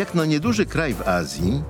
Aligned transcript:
Jak 0.00 0.14
no 0.14 0.24
nieduży 0.24 0.66
kraj 0.66 0.94
w 0.94 1.08
Azji, 1.08 1.62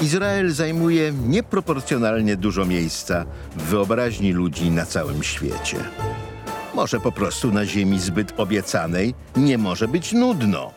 Izrael 0.00 0.52
zajmuje 0.52 1.12
nieproporcjonalnie 1.12 2.36
dużo 2.36 2.64
miejsca 2.64 3.24
w 3.56 3.62
wyobraźni 3.62 4.32
ludzi 4.32 4.70
na 4.70 4.86
całym 4.86 5.22
świecie. 5.22 5.76
Może 6.74 7.00
po 7.00 7.12
prostu 7.12 7.52
na 7.52 7.66
ziemi 7.66 8.00
zbyt 8.00 8.40
obiecanej 8.40 9.14
nie 9.36 9.58
może 9.58 9.88
być 9.88 10.12
nudno. 10.12 10.72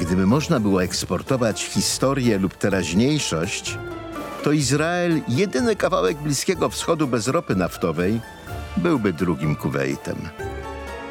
Gdyby 0.00 0.26
można 0.26 0.60
było 0.60 0.82
eksportować 0.82 1.64
historię 1.64 2.38
lub 2.38 2.54
teraźniejszość, 2.54 3.78
to 4.42 4.52
Izrael, 4.52 5.20
jedyny 5.28 5.76
kawałek 5.76 6.16
Bliskiego 6.16 6.68
Wschodu 6.68 7.06
bez 7.06 7.28
ropy 7.28 7.56
naftowej, 7.56 8.20
byłby 8.76 9.12
drugim 9.12 9.56
Kuwejtem. 9.56 10.16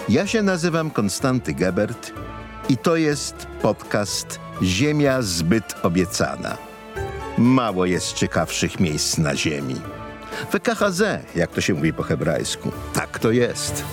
Ja 0.09 0.27
się 0.27 0.41
nazywam 0.43 0.91
Konstanty 0.91 1.53
Gebert 1.53 2.24
i 2.69 2.77
to 2.77 2.95
jest 2.95 3.47
podcast 3.61 4.39
Ziemia 4.63 5.21
zbyt 5.21 5.75
obiecana. 5.83 6.57
Mało 7.37 7.85
jest 7.85 8.13
ciekawszych 8.13 8.79
miejsc 8.79 9.17
na 9.17 9.35
ziemi. 9.35 9.75
WKHZ, 10.49 11.01
jak 11.35 11.51
to 11.51 11.61
się 11.61 11.73
mówi 11.73 11.93
po 11.93 12.03
hebrajsku. 12.03 12.71
Tak 12.93 13.19
to 13.19 13.31
jest. 13.31 13.83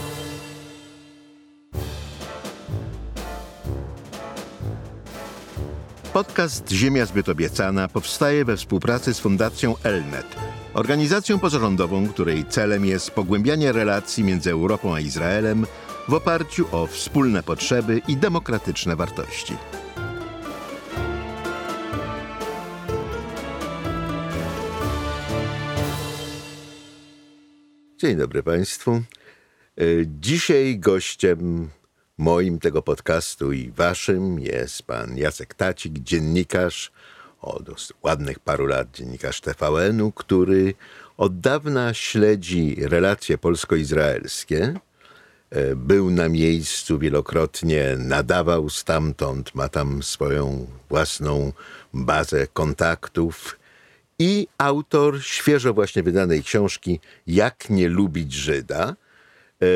Podcast 6.13 6.71
Ziemia 6.71 7.07
zbyt 7.07 7.29
obiecana 7.29 7.89
powstaje 7.89 8.45
we 8.45 8.57
współpracy 8.57 9.15
z 9.15 9.21
Fundacją 9.21 9.75
Elnet, 9.83 10.37
organizacją 10.75 11.39
pozarządową, 11.39 12.09
której 12.09 12.45
celem 12.45 12.85
jest 12.85 13.11
pogłębianie 13.11 13.73
relacji 13.73 14.25
między 14.25 14.51
Europą 14.51 14.95
a 14.95 15.01
Izraelem 15.01 15.67
w 16.09 16.15
oparciu 16.15 16.67
o 16.73 16.87
wspólne 16.87 17.43
potrzeby 17.43 18.03
i 18.09 18.17
demokratyczne 18.17 18.97
wartości. 18.97 19.57
Dzień 27.99 28.17
dobry 28.17 28.43
Państwu. 28.43 28.91
E, 28.91 29.03
Dzisiaj 30.21 30.79
gościem 30.79 31.71
moim 32.19 32.59
tego 32.59 32.83
podcastu 32.83 33.53
i 33.53 33.71
waszym 33.71 34.41
jest 34.41 34.83
pan 34.83 35.17
Jacek 35.17 35.55
Tacik, 35.55 35.99
dziennikarz 35.99 36.93
od 37.41 37.93
ładnych 38.03 38.39
paru 38.39 38.67
lat, 38.67 38.89
dziennikarz 38.95 39.41
TVN-u, 39.41 40.13
który 40.13 40.75
od 41.17 41.41
dawna 41.41 41.95
śledzi 41.95 42.77
relacje 42.79 43.39
polsko-izraelskie. 43.39 44.75
E, 45.53 45.77
Był 45.77 46.11
na 46.11 46.29
miejscu 46.29 46.99
wielokrotnie, 46.99 47.97
nadawał 47.99 48.71
stamtąd, 48.71 49.55
ma 49.55 49.69
tam 49.69 50.03
swoją 50.03 50.67
własną 50.89 51.53
bazę 51.95 52.47
kontaktów 52.47 53.59
i 54.19 54.49
autor 54.59 55.23
świeżo 55.23 55.75
właśnie 55.75 56.03
wydanej 56.03 56.43
książki 56.43 57.01
Jak 57.27 57.71
nie 57.71 57.89
lubić 57.89 58.33
Żyda. 58.33 58.97
E, 59.63 59.67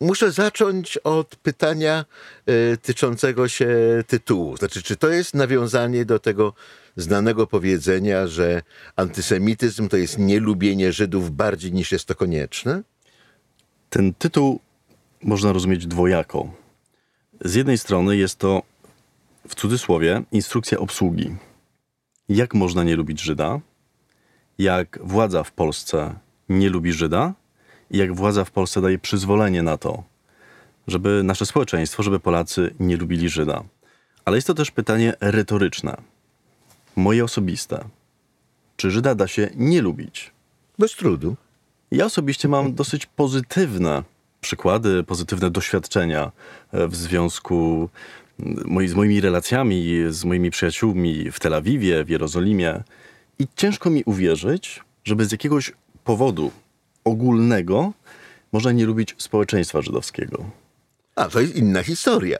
Muszę 0.00 0.32
zacząć 0.32 0.98
od 0.98 1.36
pytania 1.36 2.04
e, 2.46 2.76
tyczącego 2.76 3.48
się 3.48 3.68
tytułu. 4.06 4.56
Znaczy, 4.56 4.82
czy 4.82 4.96
to 4.96 5.08
jest 5.08 5.34
nawiązanie 5.34 6.04
do 6.04 6.18
tego 6.18 6.52
znanego 6.96 7.46
powiedzenia, 7.46 8.26
że 8.26 8.62
antysemityzm 8.96 9.88
to 9.88 9.96
jest 9.96 10.18
nielubienie 10.18 10.92
Żydów 10.92 11.30
bardziej 11.30 11.72
niż 11.72 11.92
jest 11.92 12.04
to 12.04 12.14
konieczne? 12.14 12.82
Ten 13.90 14.14
tytuł 14.14 14.60
można 15.26 15.52
rozumieć 15.52 15.86
dwojako. 15.86 16.48
Z 17.44 17.54
jednej 17.54 17.78
strony 17.78 18.16
jest 18.16 18.38
to 18.38 18.62
w 19.48 19.54
cudzysłowie 19.54 20.22
instrukcja 20.32 20.78
obsługi. 20.78 21.36
Jak 22.28 22.54
można 22.54 22.84
nie 22.84 22.96
lubić 22.96 23.20
Żyda? 23.20 23.60
Jak 24.58 24.98
władza 25.02 25.44
w 25.44 25.52
Polsce 25.52 26.14
nie 26.48 26.70
lubi 26.70 26.92
Żyda? 26.92 27.34
I 27.90 27.98
jak 27.98 28.14
władza 28.14 28.44
w 28.44 28.50
Polsce 28.50 28.80
daje 28.80 28.98
przyzwolenie 28.98 29.62
na 29.62 29.76
to, 29.76 30.02
żeby 30.86 31.22
nasze 31.22 31.46
społeczeństwo, 31.46 32.02
żeby 32.02 32.20
Polacy 32.20 32.74
nie 32.80 32.96
lubili 32.96 33.28
Żyda. 33.28 33.64
Ale 34.24 34.36
jest 34.36 34.46
to 34.46 34.54
też 34.54 34.70
pytanie 34.70 35.14
retoryczne, 35.20 35.96
moje 36.96 37.24
osobiste. 37.24 37.84
Czy 38.76 38.90
Żyda 38.90 39.14
da 39.14 39.28
się 39.28 39.50
nie 39.54 39.82
lubić? 39.82 40.32
Bez 40.78 40.92
trudu. 40.92 41.36
Ja 41.90 42.04
osobiście 42.04 42.48
mam 42.48 42.74
dosyć 42.74 43.06
pozytywne 43.06 44.02
przykłady, 44.40 45.04
pozytywne 45.04 45.50
doświadczenia 45.50 46.32
e, 46.72 46.88
w 46.88 46.96
związku 46.96 47.88
moi, 48.64 48.88
z 48.88 48.94
moimi 48.94 49.20
relacjami, 49.20 49.94
z 50.08 50.24
moimi 50.24 50.50
przyjaciółmi 50.50 51.30
w 51.30 51.40
Tel 51.40 51.54
Awiwie, 51.54 52.04
w 52.04 52.08
Jerozolimie. 52.08 52.82
I 53.38 53.46
ciężko 53.56 53.90
mi 53.90 54.04
uwierzyć, 54.04 54.80
żeby 55.04 55.24
z 55.24 55.32
jakiegoś 55.32 55.72
powodu 56.04 56.50
ogólnego 57.04 57.92
można 58.52 58.72
nie 58.72 58.86
lubić 58.86 59.14
społeczeństwa 59.18 59.82
żydowskiego. 59.82 60.44
A, 61.16 61.28
to 61.28 61.40
jest 61.40 61.56
inna 61.56 61.82
historia. 61.82 62.38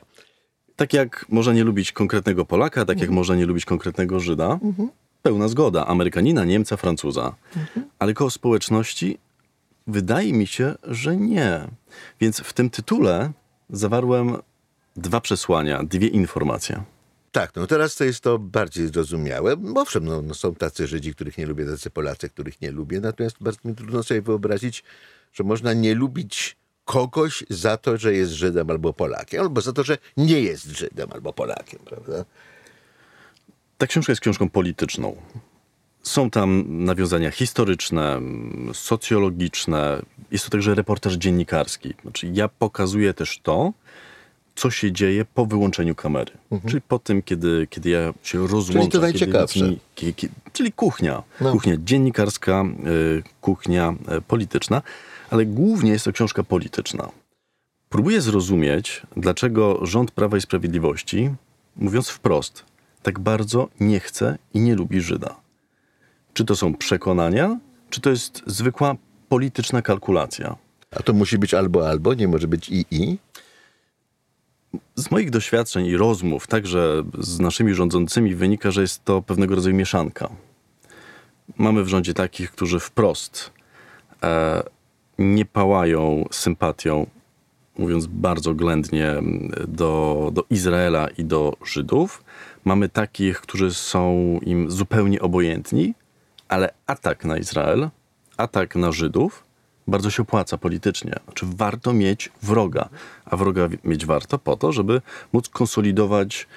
Tak 0.75 0.93
jak 0.93 1.25
można 1.29 1.53
nie 1.53 1.63
lubić 1.63 1.91
konkretnego 1.91 2.45
Polaka, 2.45 2.85
tak 2.85 2.99
jak 2.99 3.09
można 3.09 3.35
nie 3.35 3.45
lubić 3.45 3.65
konkretnego 3.65 4.19
Żyda, 4.19 4.59
pełna 5.21 5.47
zgoda. 5.47 5.87
Amerykanina, 5.87 6.45
Niemca, 6.45 6.77
Francuza. 6.77 7.35
Ale 7.99 8.13
koło 8.13 8.29
społeczności 8.29 9.17
wydaje 9.87 10.33
mi 10.33 10.47
się, 10.47 10.75
że 10.83 11.17
nie. 11.17 11.67
Więc 12.19 12.39
w 12.39 12.53
tym 12.53 12.69
tytule 12.69 13.31
zawarłem 13.69 14.37
dwa 14.95 15.21
przesłania, 15.21 15.83
dwie 15.83 16.07
informacje. 16.07 16.83
Tak, 17.31 17.55
no 17.55 17.67
teraz 17.67 17.95
to 17.95 18.03
jest 18.03 18.21
to 18.21 18.39
bardziej 18.39 18.87
zrozumiałe. 18.87 19.55
Owszem, 19.75 20.05
no, 20.05 20.21
no 20.21 20.33
są 20.33 20.55
tacy 20.55 20.87
Żydzi, 20.87 21.15
których 21.15 21.37
nie 21.37 21.45
lubię, 21.45 21.65
tacy 21.65 21.89
Polacy, 21.89 22.29
których 22.29 22.61
nie 22.61 22.71
lubię. 22.71 22.99
Natomiast 22.99 23.35
bardzo 23.39 23.69
mi 23.69 23.75
trudno 23.75 24.03
sobie 24.03 24.21
wyobrazić, 24.21 24.83
że 25.33 25.43
można 25.43 25.73
nie 25.73 25.95
lubić 25.95 26.57
kogoś 26.85 27.43
za 27.49 27.77
to, 27.77 27.97
że 27.97 28.13
jest 28.13 28.31
Żydem 28.31 28.69
albo 28.69 28.93
Polakiem, 28.93 29.41
albo 29.41 29.61
za 29.61 29.73
to, 29.73 29.83
że 29.83 29.97
nie 30.17 30.41
jest 30.41 30.65
Żydem 30.65 31.09
albo 31.13 31.33
Polakiem, 31.33 31.79
prawda? 31.85 32.25
Ta 33.77 33.87
książka 33.87 34.11
jest 34.11 34.21
książką 34.21 34.49
polityczną. 34.49 35.15
Są 36.07 36.29
tam 36.29 36.63
nawiązania 36.85 37.31
historyczne, 37.31 38.21
socjologiczne. 38.73 40.01
Jest 40.31 40.45
to 40.45 40.49
także 40.51 40.75
reportaż 40.75 41.13
dziennikarski. 41.13 41.93
Znaczy, 42.01 42.31
ja 42.33 42.47
pokazuję 42.47 43.13
też 43.13 43.39
to, 43.43 43.73
co 44.55 44.71
się 44.71 44.91
dzieje 44.91 45.25
po 45.33 45.45
wyłączeniu 45.45 45.95
kamery. 45.95 46.31
Czyli 46.67 46.81
po 46.81 46.99
tym, 46.99 47.21
kiedy, 47.21 47.67
kiedy 47.69 47.89
ja 47.89 48.13
się 48.23 48.47
rozłączam. 48.47 48.81
Mhm. 48.81 48.91
to 48.91 48.97
kiedy 48.97 49.01
najciekawsze. 49.01 49.59
nic 49.59 49.69
mi- 49.71 49.79
kie- 49.95 50.13
kie- 50.13 50.29
czyli 50.53 50.71
kuchnia. 50.71 51.23
No. 51.41 51.51
Kuchnia 51.51 51.75
dziennikarska, 51.79 52.65
y, 52.87 53.23
kuchnia 53.41 53.93
y, 54.17 54.21
polityczna. 54.21 54.81
Ale 55.29 55.45
głównie 55.45 55.91
jest 55.91 56.05
to 56.05 56.11
książka 56.13 56.43
polityczna. 56.43 57.09
Próbuję 57.89 58.21
zrozumieć, 58.21 59.01
dlaczego 59.17 59.85
rząd 59.85 60.11
Prawa 60.11 60.37
i 60.37 60.41
Sprawiedliwości, 60.41 61.29
mówiąc 61.75 62.09
wprost, 62.09 62.63
tak 63.03 63.19
bardzo 63.19 63.69
nie 63.79 63.99
chce 63.99 64.37
i 64.53 64.59
nie 64.59 64.75
lubi 64.75 65.01
Żyda. 65.01 65.35
Czy 66.37 66.45
to 66.45 66.55
są 66.55 66.73
przekonania, 66.73 67.59
czy 67.89 68.01
to 68.01 68.09
jest 68.09 68.43
zwykła 68.45 68.95
polityczna 69.29 69.81
kalkulacja? 69.81 70.55
A 70.91 71.03
to 71.03 71.13
musi 71.13 71.37
być 71.37 71.53
albo 71.53 71.89
albo, 71.89 72.13
nie 72.13 72.27
może 72.27 72.47
być 72.47 72.69
i 72.69 72.85
i. 72.91 73.17
Z 74.95 75.11
moich 75.11 75.29
doświadczeń 75.29 75.85
i 75.85 75.97
rozmów, 75.97 76.47
także 76.47 77.03
z 77.19 77.39
naszymi 77.39 77.73
rządzącymi, 77.73 78.35
wynika, 78.35 78.71
że 78.71 78.81
jest 78.81 79.05
to 79.05 79.21
pewnego 79.21 79.55
rodzaju 79.55 79.75
mieszanka. 79.75 80.29
Mamy 81.57 81.83
w 81.83 81.87
rządzie 81.87 82.13
takich, 82.13 82.51
którzy 82.51 82.79
wprost 82.79 83.51
e, 84.23 84.63
nie 85.19 85.45
pałają 85.45 86.25
sympatią, 86.31 87.07
mówiąc 87.77 88.07
bardzo 88.07 88.53
ględnie, 88.53 89.15
do, 89.67 90.29
do 90.33 90.43
Izraela 90.49 91.07
i 91.07 91.25
do 91.25 91.57
Żydów. 91.65 92.23
Mamy 92.65 92.89
takich, 92.89 93.41
którzy 93.41 93.73
są 93.73 94.39
im 94.43 94.71
zupełnie 94.71 95.21
obojętni, 95.21 95.93
ale 96.47 96.73
atak 96.87 97.25
na 97.25 97.37
Izrael, 97.37 97.89
atak 98.37 98.75
na 98.75 98.91
Żydów 98.91 99.47
bardzo 99.87 100.09
się 100.09 100.21
opłaca 100.21 100.57
politycznie. 100.57 101.15
Znaczy 101.25 101.45
warto 101.49 101.93
mieć 101.93 102.31
wroga, 102.43 102.89
a 103.25 103.37
wroga 103.37 103.69
mieć 103.83 104.05
warto 104.05 104.39
po 104.39 104.57
to, 104.57 104.71
żeby 104.71 105.01
móc 105.33 105.49
konsolidować 105.49 106.47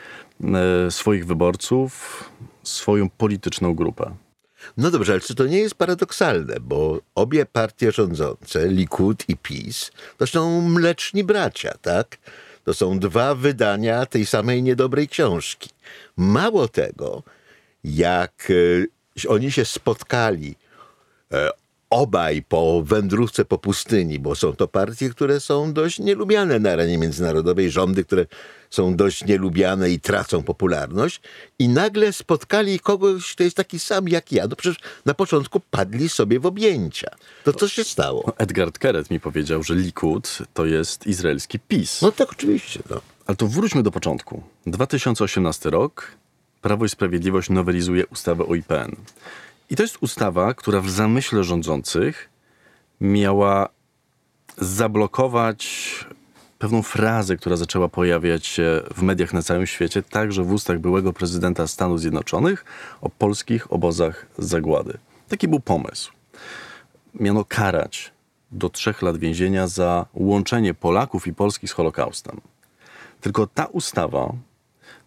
e, 0.45 0.91
swoich 0.91 1.27
wyborców, 1.27 2.25
swoją 2.63 3.11
polityczną 3.11 3.75
grupę. 3.75 4.15
No 4.77 4.91
dobrze, 4.91 5.13
ale 5.13 5.21
czy 5.21 5.35
to 5.35 5.47
nie 5.47 5.59
jest 5.59 5.75
paradoksalne, 5.75 6.57
bo 6.61 6.99
obie 7.15 7.47
partie 7.47 7.93
rządzące, 7.93 8.69
Likud 8.69 9.29
i 9.29 9.37
PiS, 9.37 9.91
to 10.17 10.27
są 10.27 10.61
mleczni 10.61 11.25
bracia, 11.25 11.75
tak? 11.83 12.19
To 12.65 12.75
są 12.75 12.99
dwa 12.99 13.35
wydania 13.35 14.07
tej 14.07 14.27
samej 14.27 14.63
niedobrej 14.63 15.09
książki. 15.09 15.71
Mało 16.17 16.69
tego, 16.69 17.23
jak 17.85 18.49
e, 18.51 18.87
oni 19.27 19.53
się 19.53 19.65
spotkali 19.65 20.57
e, 21.33 21.51
obaj 21.91 22.43
po 22.43 22.83
wędrówce 22.83 23.45
po 23.45 23.59
pustyni, 23.59 24.19
bo 24.19 24.35
są 24.35 24.53
to 24.53 24.69
partie, 24.69 25.11
które 25.11 25.41
są 25.41 25.73
dość 25.73 25.99
nielubiane 25.99 26.59
na 26.59 26.71
arenie 26.71 26.99
międzynarodowej, 26.99 27.71
rządy, 27.71 28.05
które 28.05 28.27
są 28.71 28.97
dość 28.97 29.25
nielubiane 29.25 29.91
i 29.91 30.01
tracą 30.01 30.43
popularność 30.43 31.21
i 31.59 31.69
nagle 31.69 32.13
spotkali 32.13 32.81
kogoś, 32.81 33.33
kto 33.33 33.45
jest 33.45 33.57
taki 33.57 33.79
sam 33.79 34.09
jak 34.09 34.33
ja. 34.33 34.47
No 34.47 34.57
przecież 34.57 34.79
na 35.05 35.15
początku 35.15 35.61
padli 35.61 36.09
sobie 36.09 36.41
w 36.41 36.47
objęcia. 36.47 37.11
To 37.45 37.53
co 37.53 37.69
się 37.69 37.85
stało? 37.85 38.33
Edgard 38.39 38.79
Keret 38.79 39.11
mi 39.11 39.21
powiedział, 39.21 39.63
że 39.63 39.75
Likud 39.75 40.39
to 40.55 40.67
jest 40.67 41.07
izraelski 41.07 41.59
PiS. 41.59 42.03
No 42.03 42.13
tak 42.13 42.33
oczywiście. 42.33 42.83
No. 42.91 43.01
Ale 43.27 43.37
to 43.37 43.47
wróćmy 43.47 43.83
do 43.83 43.91
początku. 43.91 44.43
2018 44.67 45.71
rok. 45.71 46.20
Prawo 46.63 46.85
i 46.85 46.89
Sprawiedliwość 46.89 47.51
nowelizuje 47.51 48.07
ustawę 48.07 48.47
o 48.47 48.55
IPN. 48.55 48.97
I 49.71 49.77
to 49.77 49.83
jest 49.83 49.99
ustawa, 50.01 50.55
która 50.55 50.81
w 50.81 50.91
zamyśle 50.91 51.45
rządzących 51.45 52.29
miała 53.01 53.69
zablokować 54.59 55.91
pewną 56.59 56.83
frazę, 56.83 57.37
która 57.37 57.57
zaczęła 57.57 57.89
pojawiać 57.89 58.47
się 58.47 58.83
w 58.95 59.03
mediach 59.03 59.33
na 59.33 59.43
całym 59.43 59.67
świecie, 59.67 60.03
także 60.03 60.43
w 60.43 60.53
ustach 60.53 60.79
byłego 60.79 61.13
prezydenta 61.13 61.67
Stanów 61.67 62.01
Zjednoczonych 62.01 62.65
o 63.01 63.11
polskich 63.11 63.73
obozach 63.73 64.27
zagłady. 64.39 64.99
Taki 65.29 65.49
był 65.49 65.61
pomysł. 65.61 66.13
Miano 67.15 67.45
karać 67.45 68.13
do 68.53 68.69
trzech 68.69 69.03
lat 69.03 69.19
więzienia 69.19 69.69
za 69.69 70.07
łączenie 70.15 70.75
Polaków 70.75 71.27
i 71.27 71.35
Polski 71.35 71.69
z 71.69 71.73
Holokaustem. 71.73 72.41
Tylko 73.21 73.47
ta 73.47 73.65
ustawa 73.65 74.33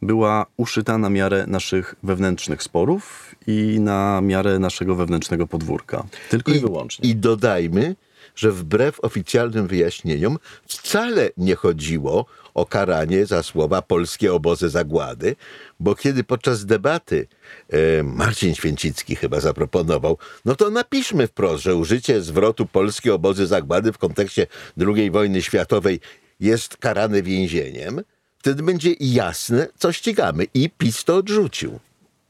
była 0.06 0.46
uszyta 0.58 0.98
na 0.98 1.10
miarę 1.10 1.46
naszych 1.48 1.96
wewnętrznych 2.04 2.64
sporów 2.64 3.36
i 3.48 3.80
na 3.80 4.22
miarę 4.22 4.60
naszego 4.60 4.96
wewnętrznego 4.96 5.48
podwórka. 5.48 6.06
Tylko 6.30 6.52
i, 6.52 6.56
i 6.56 6.60
wyłącznie. 6.60 7.10
I 7.10 7.16
dodajmy, 7.16 7.96
że 8.36 8.52
wbrew 8.52 9.00
oficjalnym 9.00 9.68
wyjaśnieniom 9.68 10.40
wcale 10.68 11.30
nie 11.38 11.56
chodziło 11.56 12.26
o 12.54 12.66
karanie 12.66 13.26
za 13.26 13.44
słowa 13.44 13.82
polskie 13.82 14.34
obozy 14.34 14.70
zagłady, 14.70 15.36
bo 15.80 15.96
kiedy 15.96 16.24
podczas 16.24 16.66
debaty 16.66 17.28
e, 17.70 18.04
Marcin 18.04 18.56
Święcicki 18.56 19.16
chyba 19.16 19.40
zaproponował, 19.40 20.18
no 20.46 20.56
to 20.56 20.70
napiszmy 20.70 21.28
wprost, 21.28 21.64
że 21.64 21.76
użycie 21.76 22.22
zwrotu 22.22 22.66
polskie 22.66 23.14
obozy 23.14 23.48
zagłady 23.48 23.92
w 23.92 23.98
kontekście 23.98 24.48
II 24.88 25.12
wojny 25.12 25.42
światowej 25.42 26.00
jest 26.40 26.78
karane 26.78 27.22
więzieniem, 27.22 28.02
wtedy 28.44 28.64
będzie 28.64 28.94
jasne, 29.00 29.68
co 29.78 29.92
ścigamy. 29.92 30.48
I 30.54 30.70
PiS 30.70 31.04
to 31.04 31.16
odrzucił. 31.16 31.80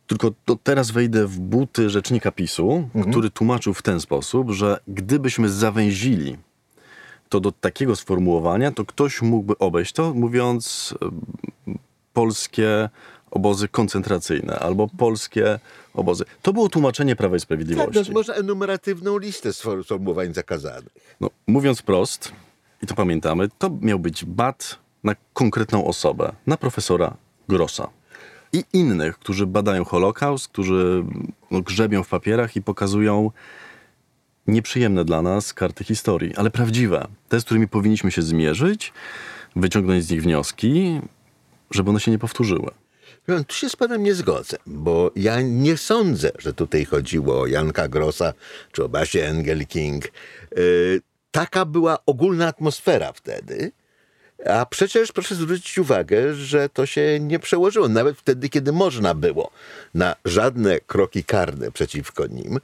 Tylko 0.07 0.31
to 0.45 0.57
teraz 0.63 0.91
wejdę 0.91 1.27
w 1.27 1.39
buty 1.39 1.89
rzecznika 1.89 2.31
PiSu, 2.31 2.89
mhm. 2.95 3.11
który 3.11 3.29
tłumaczył 3.29 3.73
w 3.73 3.81
ten 3.81 3.99
sposób, 3.99 4.51
że 4.51 4.79
gdybyśmy 4.87 5.49
zawęzili 5.49 6.37
to 7.29 7.39
do 7.39 7.51
takiego 7.51 7.95
sformułowania, 7.95 8.71
to 8.71 8.85
ktoś 8.85 9.21
mógłby 9.21 9.57
obejść 9.57 9.93
to, 9.93 10.13
mówiąc 10.13 10.93
polskie 12.13 12.89
obozy 13.31 13.67
koncentracyjne 13.67 14.59
albo 14.59 14.87
polskie 14.97 15.59
obozy. 15.93 16.25
To 16.41 16.53
było 16.53 16.69
tłumaczenie 16.69 17.15
Prawa 17.15 17.35
i 17.35 17.39
Sprawiedliwości. 17.39 17.93
Tak, 17.93 18.05
to 18.05 18.13
można 18.13 18.33
enumeratywną 18.33 19.17
listę 19.17 19.53
sformułowań 19.53 20.33
zakazanych. 20.33 20.93
No, 21.21 21.29
mówiąc 21.47 21.81
prost, 21.81 22.31
i 22.83 22.87
to 22.87 22.95
pamiętamy, 22.95 23.49
to 23.57 23.69
miał 23.81 23.99
być 23.99 24.25
bat 24.25 24.82
na 25.03 25.15
konkretną 25.33 25.85
osobę, 25.85 26.33
na 26.47 26.57
profesora 26.57 27.17
Grossa 27.49 27.89
i 28.53 28.63
innych, 28.73 29.19
którzy 29.19 29.47
badają 29.47 29.85
Holokaust, 29.85 30.47
którzy 30.47 31.03
no, 31.51 31.61
grzebią 31.61 32.03
w 32.03 32.09
papierach 32.09 32.55
i 32.55 32.61
pokazują 32.61 33.31
nieprzyjemne 34.47 35.05
dla 35.05 35.21
nas 35.21 35.53
karty 35.53 35.83
historii, 35.83 36.35
ale 36.35 36.51
prawdziwe. 36.51 37.07
Te, 37.29 37.39
z 37.39 37.43
którymi 37.43 37.67
powinniśmy 37.67 38.11
się 38.11 38.21
zmierzyć, 38.21 38.93
wyciągnąć 39.55 40.03
z 40.03 40.11
nich 40.11 40.23
wnioski, 40.23 41.01
żeby 41.71 41.89
one 41.89 41.99
się 41.99 42.11
nie 42.11 42.19
powtórzyły. 42.19 42.71
Tu 43.47 43.55
się 43.55 43.69
z 43.69 43.75
panem 43.75 44.03
nie 44.03 44.15
zgodzę, 44.15 44.57
bo 44.65 45.11
ja 45.15 45.41
nie 45.41 45.77
sądzę, 45.77 46.31
że 46.39 46.53
tutaj 46.53 46.85
chodziło 46.85 47.41
o 47.41 47.47
Janka 47.47 47.87
Grossa 47.87 48.33
czy 48.71 48.83
o 48.83 48.89
Basię 48.89 49.27
Engel 49.27 49.67
King. 49.67 50.03
Yy, 50.55 51.01
taka 51.31 51.65
była 51.65 51.97
ogólna 52.05 52.47
atmosfera 52.47 53.13
wtedy. 53.13 53.71
A 54.45 54.65
przecież 54.65 55.11
proszę 55.11 55.35
zwrócić 55.35 55.77
uwagę, 55.77 56.33
że 56.33 56.69
to 56.69 56.85
się 56.85 57.19
nie 57.19 57.39
przełożyło, 57.39 57.89
nawet 57.89 58.17
wtedy, 58.17 58.49
kiedy 58.49 58.71
można 58.71 59.13
było, 59.13 59.51
na 59.93 60.15
żadne 60.25 60.79
kroki 60.79 61.23
karne 61.23 61.71
przeciwko 61.71 62.27
nim. 62.27 62.59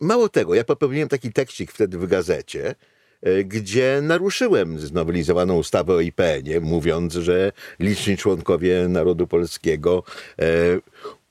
Mało 0.00 0.28
tego, 0.28 0.54
ja 0.54 0.64
popełniłem 0.64 1.08
taki 1.08 1.32
tekścik 1.32 1.72
wtedy 1.72 1.98
w 1.98 2.06
gazecie, 2.06 2.74
e, 3.22 3.44
gdzie 3.44 4.00
naruszyłem 4.02 4.78
znowelizowaną 4.78 5.56
ustawę 5.56 5.94
o 5.94 6.00
IPN-ie, 6.00 6.60
mówiąc, 6.60 7.14
że 7.14 7.52
liczni 7.78 8.16
członkowie 8.16 8.88
narodu 8.88 9.26
polskiego 9.26 10.02
e, 10.38 10.44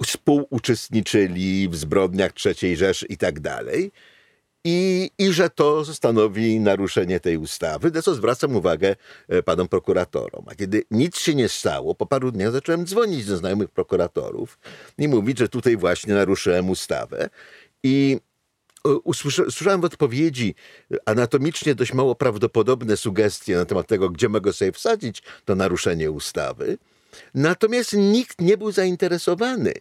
współuczestniczyli 0.04 1.70
w 1.70 1.76
zbrodniach 1.76 2.32
III 2.46 2.78
Rzeszy 2.78 3.06
i 3.06 3.18
tak 3.18 3.40
dalej 3.40 3.92
i, 4.64 5.12
i 5.18 5.34
że 5.34 5.50
to 5.50 5.86
stanowi 5.86 6.60
naruszenie 6.60 7.20
tej 7.20 7.38
ustawy, 7.38 7.92
na 7.92 8.02
co 8.02 8.16
zwracam 8.16 8.56
uwagę 8.56 8.96
e, 9.28 9.44
panom 9.44 9.68
prokuratorom. 9.68 10.46
A 10.48 10.56
kiedy 10.56 10.84
nic 10.92 11.18
się 11.18 11.36
nie 11.36 11.50
stało, 11.50 11.96
po 11.96 12.06
paru 12.06 12.32
dniach 12.32 12.52
zacząłem 12.52 12.86
dzwonić 12.86 13.26
do 13.26 13.38
znajomych 13.38 13.70
prokuratorów 13.70 14.60
i 14.98 15.08
mówić, 15.08 15.38
że 15.38 15.50
tutaj 15.50 15.78
właśnie 15.78 16.14
naruszyłem 16.14 16.70
ustawę. 16.70 17.30
I 17.84 18.20
e, 18.86 18.90
usłyszałem 18.90 19.82
w 19.82 19.86
odpowiedzi 19.86 20.56
anatomicznie 21.06 21.76
dość 21.76 21.94
mało 21.94 22.16
prawdopodobne 22.16 22.98
sugestie 22.98 23.56
na 23.56 23.66
temat 23.66 23.88
tego, 23.88 24.10
gdzie 24.10 24.30
mogę 24.30 24.54
sobie 24.54 24.72
wsadzić 24.72 25.24
to 25.46 25.56
naruszenie 25.56 26.12
ustawy. 26.12 26.78
Natomiast 27.34 27.94
nikt 27.94 28.42
nie 28.42 28.58
był 28.58 28.72
zainteresowany 28.72 29.72
e, 29.72 29.74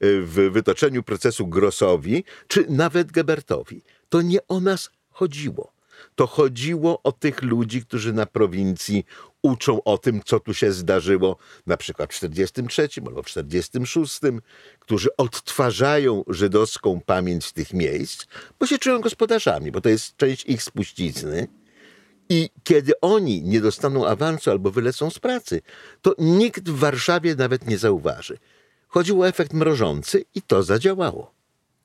w 0.00 0.50
wytoczeniu 0.52 1.02
procesu 1.02 1.46
Grossowi, 1.46 2.24
czy 2.48 2.66
nawet 2.68 3.12
Gebertowi 3.12 3.82
to 4.08 4.22
nie 4.22 4.46
o 4.46 4.60
nas 4.60 4.90
chodziło. 5.10 5.72
To 6.14 6.26
chodziło 6.26 7.02
o 7.02 7.12
tych 7.12 7.42
ludzi, 7.42 7.82
którzy 7.82 8.12
na 8.12 8.26
prowincji 8.26 9.04
uczą 9.42 9.82
o 9.82 9.98
tym, 9.98 10.22
co 10.24 10.40
tu 10.40 10.54
się 10.54 10.72
zdarzyło, 10.72 11.36
na 11.66 11.76
przykład 11.76 12.12
w 12.12 12.16
43 12.16 12.88
albo 13.06 13.22
w 13.22 13.26
46, 13.26 14.20
którzy 14.78 15.16
odtwarzają 15.16 16.24
żydowską 16.28 17.00
pamięć 17.06 17.52
tych 17.52 17.72
miejsc, 17.72 18.26
bo 18.60 18.66
się 18.66 18.78
czują 18.78 19.00
gospodarzami, 19.00 19.72
bo 19.72 19.80
to 19.80 19.88
jest 19.88 20.16
część 20.16 20.44
ich 20.46 20.62
spuścizny. 20.62 21.48
I 22.28 22.50
kiedy 22.64 23.00
oni 23.00 23.42
nie 23.42 23.60
dostaną 23.60 24.06
awansu 24.06 24.50
albo 24.50 24.70
wylecą 24.70 25.10
z 25.10 25.18
pracy, 25.18 25.60
to 26.02 26.14
nikt 26.18 26.68
w 26.68 26.78
Warszawie 26.78 27.34
nawet 27.34 27.66
nie 27.66 27.78
zauważy. 27.78 28.38
Chodziło 28.88 29.24
o 29.24 29.28
efekt 29.28 29.52
mrożący 29.52 30.24
i 30.34 30.42
to 30.42 30.62
zadziałało. 30.62 31.37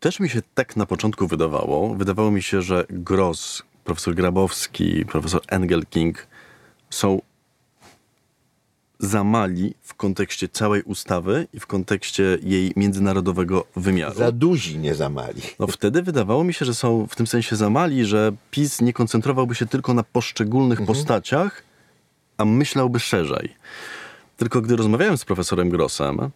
Też 0.03 0.19
mi 0.19 0.29
się 0.29 0.41
tak 0.55 0.75
na 0.75 0.85
początku 0.85 1.27
wydawało. 1.27 1.95
Wydawało 1.95 2.31
mi 2.31 2.41
się, 2.41 2.61
że 2.61 2.85
Gross, 2.89 3.63
profesor 3.83 4.15
Grabowski, 4.15 5.05
profesor 5.05 5.41
Engelking 5.47 6.27
są 6.89 7.21
za 8.99 9.23
mali 9.23 9.73
w 9.81 9.93
kontekście 9.93 10.49
całej 10.49 10.83
ustawy 10.83 11.47
i 11.53 11.59
w 11.59 11.67
kontekście 11.67 12.37
jej 12.41 12.73
międzynarodowego 12.75 13.65
wymiaru. 13.75 14.15
Za 14.15 14.31
duzi, 14.31 14.77
nie 14.77 14.95
za 14.95 15.09
mali. 15.09 15.41
No 15.59 15.67
wtedy 15.67 16.01
wydawało 16.01 16.43
mi 16.43 16.53
się, 16.53 16.65
że 16.65 16.73
są 16.73 17.07
w 17.09 17.15
tym 17.15 17.27
sensie 17.27 17.55
za 17.55 17.69
mali, 17.69 18.05
że 18.05 18.31
PiS 18.51 18.81
nie 18.81 18.93
koncentrowałby 18.93 19.55
się 19.55 19.65
tylko 19.65 19.93
na 19.93 20.03
poszczególnych 20.03 20.79
mhm. 20.79 20.97
postaciach, 20.97 21.63
a 22.37 22.45
myślałby 22.45 22.99
szerzej. 22.99 23.55
Tylko 24.37 24.61
gdy 24.61 24.75
rozmawiałem 24.75 25.17
z 25.17 25.25
profesorem 25.25 25.69
Grossem, 25.69 26.31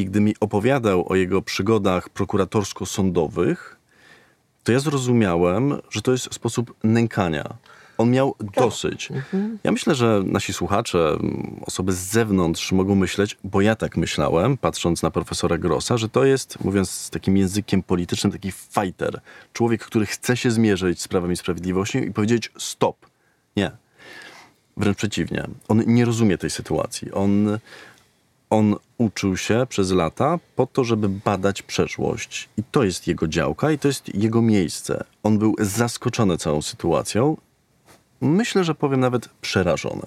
i 0.00 0.04
gdy 0.04 0.20
mi 0.20 0.34
opowiadał 0.40 1.12
o 1.12 1.14
jego 1.14 1.42
przygodach 1.42 2.08
prokuratorsko-sądowych, 2.08 3.76
to 4.64 4.72
ja 4.72 4.80
zrozumiałem, 4.80 5.74
że 5.90 6.02
to 6.02 6.12
jest 6.12 6.34
sposób 6.34 6.74
nękania. 6.84 7.54
On 7.98 8.10
miał 8.10 8.34
tak. 8.38 8.50
dosyć. 8.64 9.10
Mhm. 9.10 9.58
Ja 9.64 9.72
myślę, 9.72 9.94
że 9.94 10.22
nasi 10.26 10.52
słuchacze, 10.52 11.18
osoby 11.66 11.92
z 11.92 11.98
zewnątrz 11.98 12.72
mogą 12.72 12.94
myśleć, 12.94 13.38
bo 13.44 13.60
ja 13.60 13.76
tak 13.76 13.96
myślałem, 13.96 14.56
patrząc 14.56 15.02
na 15.02 15.10
profesora 15.10 15.58
Grossa, 15.58 15.96
że 15.96 16.08
to 16.08 16.24
jest, 16.24 16.64
mówiąc 16.64 16.90
z 16.90 17.10
takim 17.10 17.36
językiem 17.36 17.82
politycznym, 17.82 18.32
taki 18.32 18.52
fighter. 18.52 19.20
Człowiek, 19.52 19.84
który 19.84 20.06
chce 20.06 20.36
się 20.36 20.50
zmierzyć 20.50 21.02
z 21.02 21.08
prawem 21.08 21.32
i 21.32 21.36
sprawiedliwością 21.36 21.98
i 21.98 22.10
powiedzieć 22.10 22.52
stop. 22.58 22.96
Nie. 23.56 23.70
Wręcz 24.76 24.96
przeciwnie. 24.96 25.44
On 25.68 25.82
nie 25.86 26.04
rozumie 26.04 26.38
tej 26.38 26.50
sytuacji. 26.50 27.12
On 27.12 27.58
on 28.52 28.76
uczył 28.98 29.36
się 29.36 29.66
przez 29.68 29.90
lata 29.90 30.38
po 30.56 30.66
to, 30.66 30.84
żeby 30.84 31.08
badać 31.08 31.62
przeszłość. 31.62 32.48
I 32.56 32.62
to 32.70 32.84
jest 32.84 33.06
jego 33.06 33.28
działka 33.28 33.70
i 33.70 33.78
to 33.78 33.88
jest 33.88 34.14
jego 34.14 34.42
miejsce. 34.42 35.04
On 35.22 35.38
był 35.38 35.54
zaskoczony 35.58 36.38
całą 36.38 36.62
sytuacją. 36.62 37.36
Myślę, 38.20 38.64
że 38.64 38.74
powiem 38.74 39.00
nawet 39.00 39.28
przerażony. 39.28 40.02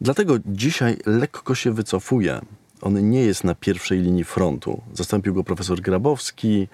Dlatego 0.00 0.34
dzisiaj 0.46 0.96
lekko 1.06 1.54
się 1.54 1.72
wycofuje. 1.72 2.40
On 2.80 3.10
nie 3.10 3.20
jest 3.20 3.44
na 3.44 3.54
pierwszej 3.54 4.00
linii 4.00 4.24
frontu. 4.24 4.82
Zastąpił 4.94 5.34
go 5.34 5.44
profesor 5.44 5.80
Grabowski, 5.80 6.68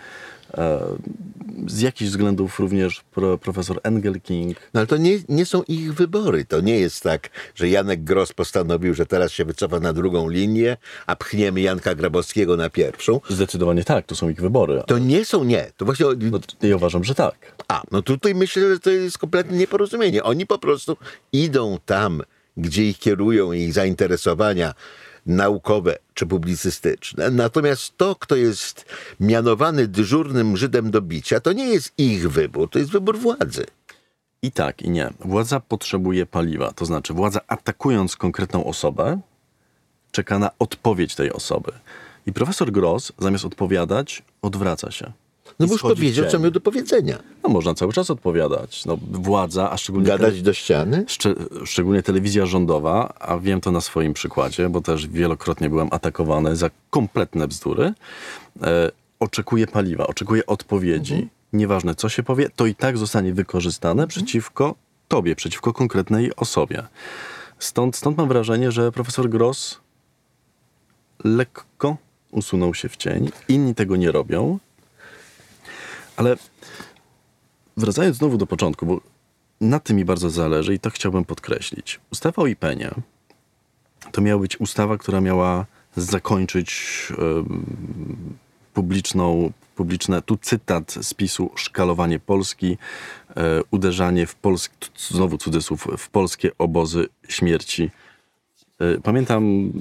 z 1.67 1.81
jakichś 1.81 2.11
względów 2.11 2.61
również 2.61 3.01
pro, 3.01 3.39
profesor 3.39 3.81
Engelking. 3.83 4.59
No 4.75 4.81
ale 4.81 4.87
to 4.87 4.97
nie, 4.97 5.19
nie 5.29 5.47
są 5.47 5.63
ich 5.63 5.95
wybory. 5.95 6.45
To 6.45 6.61
nie 6.61 6.79
jest 6.79 7.03
tak, 7.03 7.31
że 7.55 7.69
Janek 7.69 8.05
Gross 8.05 8.33
postanowił, 8.33 8.95
że 8.95 9.07
teraz 9.07 9.33
się 9.33 9.45
wycofa 9.45 9.81
na 9.81 9.93
drugą 9.93 10.29
linię, 10.29 10.77
a 11.07 11.17
pchniemy 11.17 11.61
Janka 11.61 11.95
Grabowskiego 11.95 12.57
na 12.57 12.71
pierwszą. 12.71 13.21
Zdecydowanie 13.29 13.85
tak, 13.85 14.07
to 14.07 14.15
są 14.15 14.29
ich 14.29 14.41
wybory. 14.41 14.83
To 14.87 14.99
nie 14.99 15.25
są, 15.25 15.45
nie. 15.45 15.73
To 15.77 15.85
właśnie... 15.85 16.07
No, 16.31 16.41
ja 16.63 16.77
uważam, 16.77 17.05
że 17.05 17.15
tak. 17.15 17.35
A, 17.69 17.83
no 17.91 18.03
tutaj 18.03 18.35
myślę, 18.35 18.69
że 18.69 18.81
to 18.81 18.91
jest 18.91 19.19
kompletne 19.19 19.57
nieporozumienie. 19.57 20.23
Oni 20.23 20.47
po 20.47 20.59
prostu 20.59 20.97
idą 21.33 21.79
tam, 21.87 22.23
gdzie 22.57 22.89
ich 22.89 22.99
kierują 22.99 23.53
ich 23.53 23.73
zainteresowania 23.73 24.75
naukowe 25.27 25.99
czy 26.15 26.27
publicystyczne. 26.27 27.31
Natomiast 27.31 27.97
to, 27.97 28.17
kto 28.17 28.37
jest 28.37 28.85
mianowany 29.21 29.89
dyżurnym 29.89 30.57
Żydem 30.57 30.91
do 30.91 31.03
bicia, 31.03 31.41
to 31.41 31.53
nie 31.53 31.69
jest 31.69 31.93
ich 31.99 32.31
wybór, 32.31 32.71
to 32.71 32.79
jest 32.79 32.91
wybór 32.91 33.19
władzy. 33.19 33.67
I 34.43 34.53
tak, 34.53 34.83
i 34.83 34.91
nie. 34.91 35.11
Władza 35.21 35.61
potrzebuje 35.61 36.27
paliwa. 36.27 36.73
To 36.73 36.85
znaczy, 36.85 37.13
władza 37.13 37.41
atakując 37.47 38.17
konkretną 38.17 38.65
osobę, 38.65 39.21
czeka 40.11 40.39
na 40.39 40.51
odpowiedź 40.59 41.15
tej 41.15 41.33
osoby. 41.33 41.73
I 42.27 42.33
profesor 42.33 42.73
Gross, 42.73 43.13
zamiast 43.19 43.45
odpowiadać, 43.45 44.23
odwraca 44.43 44.91
się. 44.91 45.13
No 45.61 45.67
bo 45.67 45.73
już 45.73 45.83
powiedział, 45.83 46.27
co 46.31 46.39
miał 46.39 46.51
do 46.51 46.61
powiedzenia. 46.61 47.19
No 47.43 47.51
można 47.51 47.75
cały 47.75 47.93
czas 47.93 48.11
odpowiadać. 48.11 48.85
No, 48.87 48.99
władza, 49.11 49.71
a 49.71 49.77
szczególnie... 49.77 50.09
Gadać 50.09 50.43
do 50.43 50.53
ściany? 50.53 51.05
Szcz 51.09 51.23
szczególnie 51.65 52.03
telewizja 52.03 52.47
rządowa, 52.47 53.15
a 53.21 53.39
wiem 53.39 53.61
to 53.61 53.73
na 53.73 53.81
swoim 53.81 54.13
przykładzie, 54.13 54.69
bo 54.69 54.81
też 54.81 55.07
wielokrotnie 55.07 55.71
byłem 55.71 55.89
atakowany 55.91 56.57
za 56.57 56.71
kompletne 56.91 57.49
bzdury, 57.49 57.93
e, 58.63 58.91
oczekuje 59.21 59.67
paliwa, 59.67 60.07
oczekuje 60.07 60.47
odpowiedzi. 60.47 61.15
Mhm. 61.15 61.31
Nieważne, 61.53 61.95
co 61.95 62.09
się 62.09 62.23
powie, 62.23 62.51
to 62.57 62.67
i 62.67 62.75
tak 62.75 62.99
zostanie 62.99 63.33
wykorzystane 63.33 64.03
mhm. 64.03 64.09
przeciwko 64.09 64.75
tobie, 65.09 65.37
przeciwko 65.37 65.73
konkretnej 65.73 66.37
osobie. 66.37 66.83
Stąd, 67.59 67.97
stąd 67.97 68.19
mam 68.19 68.29
wrażenie, 68.29 68.73
że 68.73 68.93
profesor 68.93 69.29
Gross 69.29 69.81
lekko 71.25 71.97
usunął 72.31 72.75
się 72.75 72.89
w 72.89 72.97
cień. 72.97 73.31
Inni 73.49 73.75
tego 73.75 73.97
nie 73.97 74.13
robią. 74.13 74.59
Ale 76.21 76.37
wracając 77.77 78.17
znowu 78.17 78.37
do 78.37 78.47
początku, 78.47 78.87
bo 78.87 79.01
na 79.61 79.81
tym 79.81 79.97
mi 79.97 80.05
bardzo 80.05 80.31
zależy 80.31 80.75
i 80.75 80.79
to 80.79 80.91
chciałbym 80.91 81.25
podkreślić. 81.25 82.01
Ustawa 82.13 82.43
o 82.43 82.47
IPN-ie 82.47 82.91
to 84.13 84.21
miała 84.21 84.41
być 84.41 84.61
ustawa, 84.61 84.99
która 84.99 85.21
miała 85.21 85.67
zakończyć 85.97 86.73
publiczną, 88.75 89.53
publiczne, 89.77 90.23
tu 90.23 90.37
cytat 90.37 90.93
z 91.03 91.15
PiSu, 91.15 91.51
szkalowanie 91.55 92.19
Polski, 92.19 92.79
e, 93.37 93.61
uderzanie 93.71 94.27
w 94.27 94.35
Polsk, 94.35 94.73
znowu 94.97 95.39
cudzysłów, 95.39 95.89
w 95.99 96.09
polskie 96.09 96.51
obozy 96.59 97.07
śmierci. 97.29 97.91
E, 98.79 98.99
pamiętam, 98.99 99.73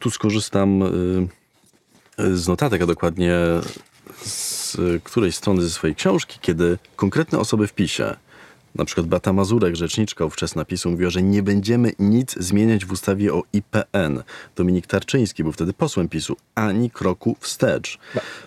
tu 0.00 0.10
skorzystam 0.10 0.82
e, 0.82 0.88
z 2.36 2.48
notatek, 2.48 2.82
a 2.82 2.86
dokładnie 2.86 3.34
z 4.22 4.76
której 5.04 5.32
strony 5.32 5.62
ze 5.62 5.70
swojej 5.70 5.96
książki, 5.96 6.38
kiedy 6.40 6.78
konkretne 6.96 7.38
osoby 7.38 7.66
w 7.66 7.72
PiSie, 7.72 8.16
na 8.74 8.84
przykład 8.84 9.06
Bata 9.06 9.32
Mazurek, 9.32 9.76
rzeczniczka 9.76 10.24
ówczesna 10.24 10.64
PiSu, 10.64 10.90
mówiła, 10.90 11.10
że 11.10 11.22
nie 11.22 11.42
będziemy 11.42 11.92
nic 11.98 12.34
zmieniać 12.38 12.84
w 12.84 12.92
ustawie 12.92 13.34
o 13.34 13.42
IPN. 13.52 14.22
Dominik 14.56 14.86
Tarczyński 14.86 15.42
był 15.42 15.52
wtedy 15.52 15.72
posłem 15.72 16.08
PiSu. 16.08 16.36
Ani 16.54 16.90
kroku 16.90 17.36
wstecz. 17.40 17.98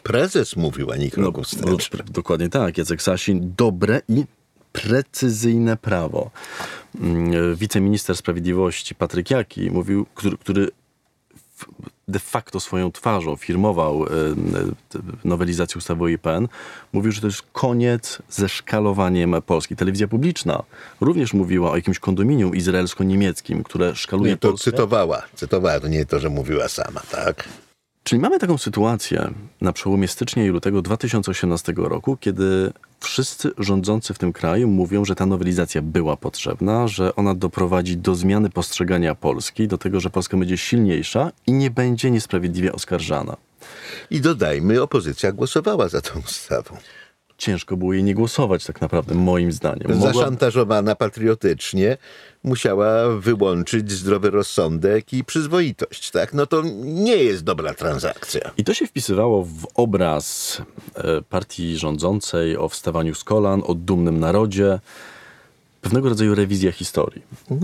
Prezes 0.03 0.55
mówił 0.55 0.91
ani 0.91 1.11
kroku 1.11 1.37
no, 1.37 1.43
wstecz. 1.43 1.91
No, 1.93 2.03
dokładnie 2.09 2.49
tak. 2.49 2.77
Jacek 2.77 3.01
Sasin. 3.01 3.53
Dobre 3.57 4.01
i 4.09 4.25
precyzyjne 4.71 5.77
prawo. 5.77 6.31
Mm, 7.01 7.55
wiceminister 7.55 8.17
sprawiedliwości 8.17 8.95
Patryk 8.95 9.31
Jaki 9.31 9.71
mówił, 9.71 10.05
który, 10.15 10.37
który 10.37 10.67
de 12.07 12.19
facto 12.19 12.59
swoją 12.59 12.91
twarzą 12.91 13.35
firmował 13.35 14.05
e, 14.05 14.09
nowelizację 15.23 15.77
ustawy 15.77 16.03
o 16.03 16.07
IPN, 16.07 16.47
mówił, 16.93 17.11
że 17.11 17.21
to 17.21 17.27
jest 17.27 17.41
koniec 17.53 18.21
ze 18.29 18.49
szkalowaniem 18.49 19.35
Polski. 19.45 19.75
Telewizja 19.75 20.07
publiczna 20.07 20.63
również 21.01 21.33
mówiła 21.33 21.71
o 21.71 21.75
jakimś 21.75 21.99
kondominium 21.99 22.55
izraelsko-niemieckim, 22.55 23.63
które 23.63 23.95
szkaluje 23.95 24.31
nie, 24.31 24.37
to 24.37 24.47
Polskę. 24.47 24.71
cytowała, 24.71 25.21
cytowała, 25.35 25.79
to 25.79 25.87
nie 25.87 26.05
to, 26.05 26.19
że 26.19 26.29
mówiła 26.29 26.67
sama, 26.67 27.01
tak? 27.11 27.47
Czyli 28.03 28.19
mamy 28.19 28.39
taką 28.39 28.57
sytuację 28.57 29.31
na 29.61 29.73
przełomie 29.73 30.07
stycznia 30.07 30.45
i 30.45 30.47
lutego 30.47 30.81
2018 30.81 31.73
roku, 31.77 32.17
kiedy 32.17 32.73
wszyscy 32.99 33.51
rządzący 33.57 34.13
w 34.13 34.17
tym 34.17 34.33
kraju 34.33 34.67
mówią, 34.67 35.05
że 35.05 35.15
ta 35.15 35.25
nowelizacja 35.25 35.81
była 35.81 36.17
potrzebna, 36.17 36.87
że 36.87 37.15
ona 37.15 37.35
doprowadzi 37.35 37.97
do 37.97 38.15
zmiany 38.15 38.49
postrzegania 38.49 39.15
Polski, 39.15 39.67
do 39.67 39.77
tego, 39.77 39.99
że 39.99 40.09
Polska 40.09 40.37
będzie 40.37 40.57
silniejsza 40.57 41.31
i 41.47 41.51
nie 41.51 41.71
będzie 41.71 42.11
niesprawiedliwie 42.11 42.73
oskarżana. 42.73 43.37
I 44.09 44.21
dodajmy, 44.21 44.81
opozycja 44.81 45.31
głosowała 45.31 45.89
za 45.89 46.01
tą 46.01 46.19
ustawą 46.19 46.77
ciężko 47.41 47.77
było 47.77 47.93
jej 47.93 48.03
nie 48.03 48.15
głosować, 48.15 48.65
tak 48.65 48.81
naprawdę, 48.81 49.15
moim 49.15 49.51
zdaniem. 49.51 49.91
Mogła... 49.91 50.13
Zaszantażowana 50.13 50.95
patriotycznie 50.95 51.97
musiała 52.43 53.09
wyłączyć 53.09 53.91
zdrowy 53.91 54.29
rozsądek 54.29 55.13
i 55.13 55.23
przyzwoitość. 55.23 56.11
Tak? 56.11 56.33
No 56.33 56.45
to 56.45 56.61
nie 56.83 57.15
jest 57.15 57.43
dobra 57.43 57.73
transakcja. 57.73 58.51
I 58.57 58.63
to 58.63 58.73
się 58.73 58.87
wpisywało 58.87 59.43
w 59.43 59.67
obraz 59.75 60.57
e, 60.95 61.21
partii 61.21 61.77
rządzącej 61.77 62.57
o 62.57 62.69
wstawaniu 62.69 63.15
z 63.15 63.23
kolan, 63.23 63.61
o 63.65 63.73
dumnym 63.75 64.19
narodzie, 64.19 64.79
pewnego 65.81 66.09
rodzaju 66.09 66.35
rewizja 66.35 66.71
historii, 66.71 67.21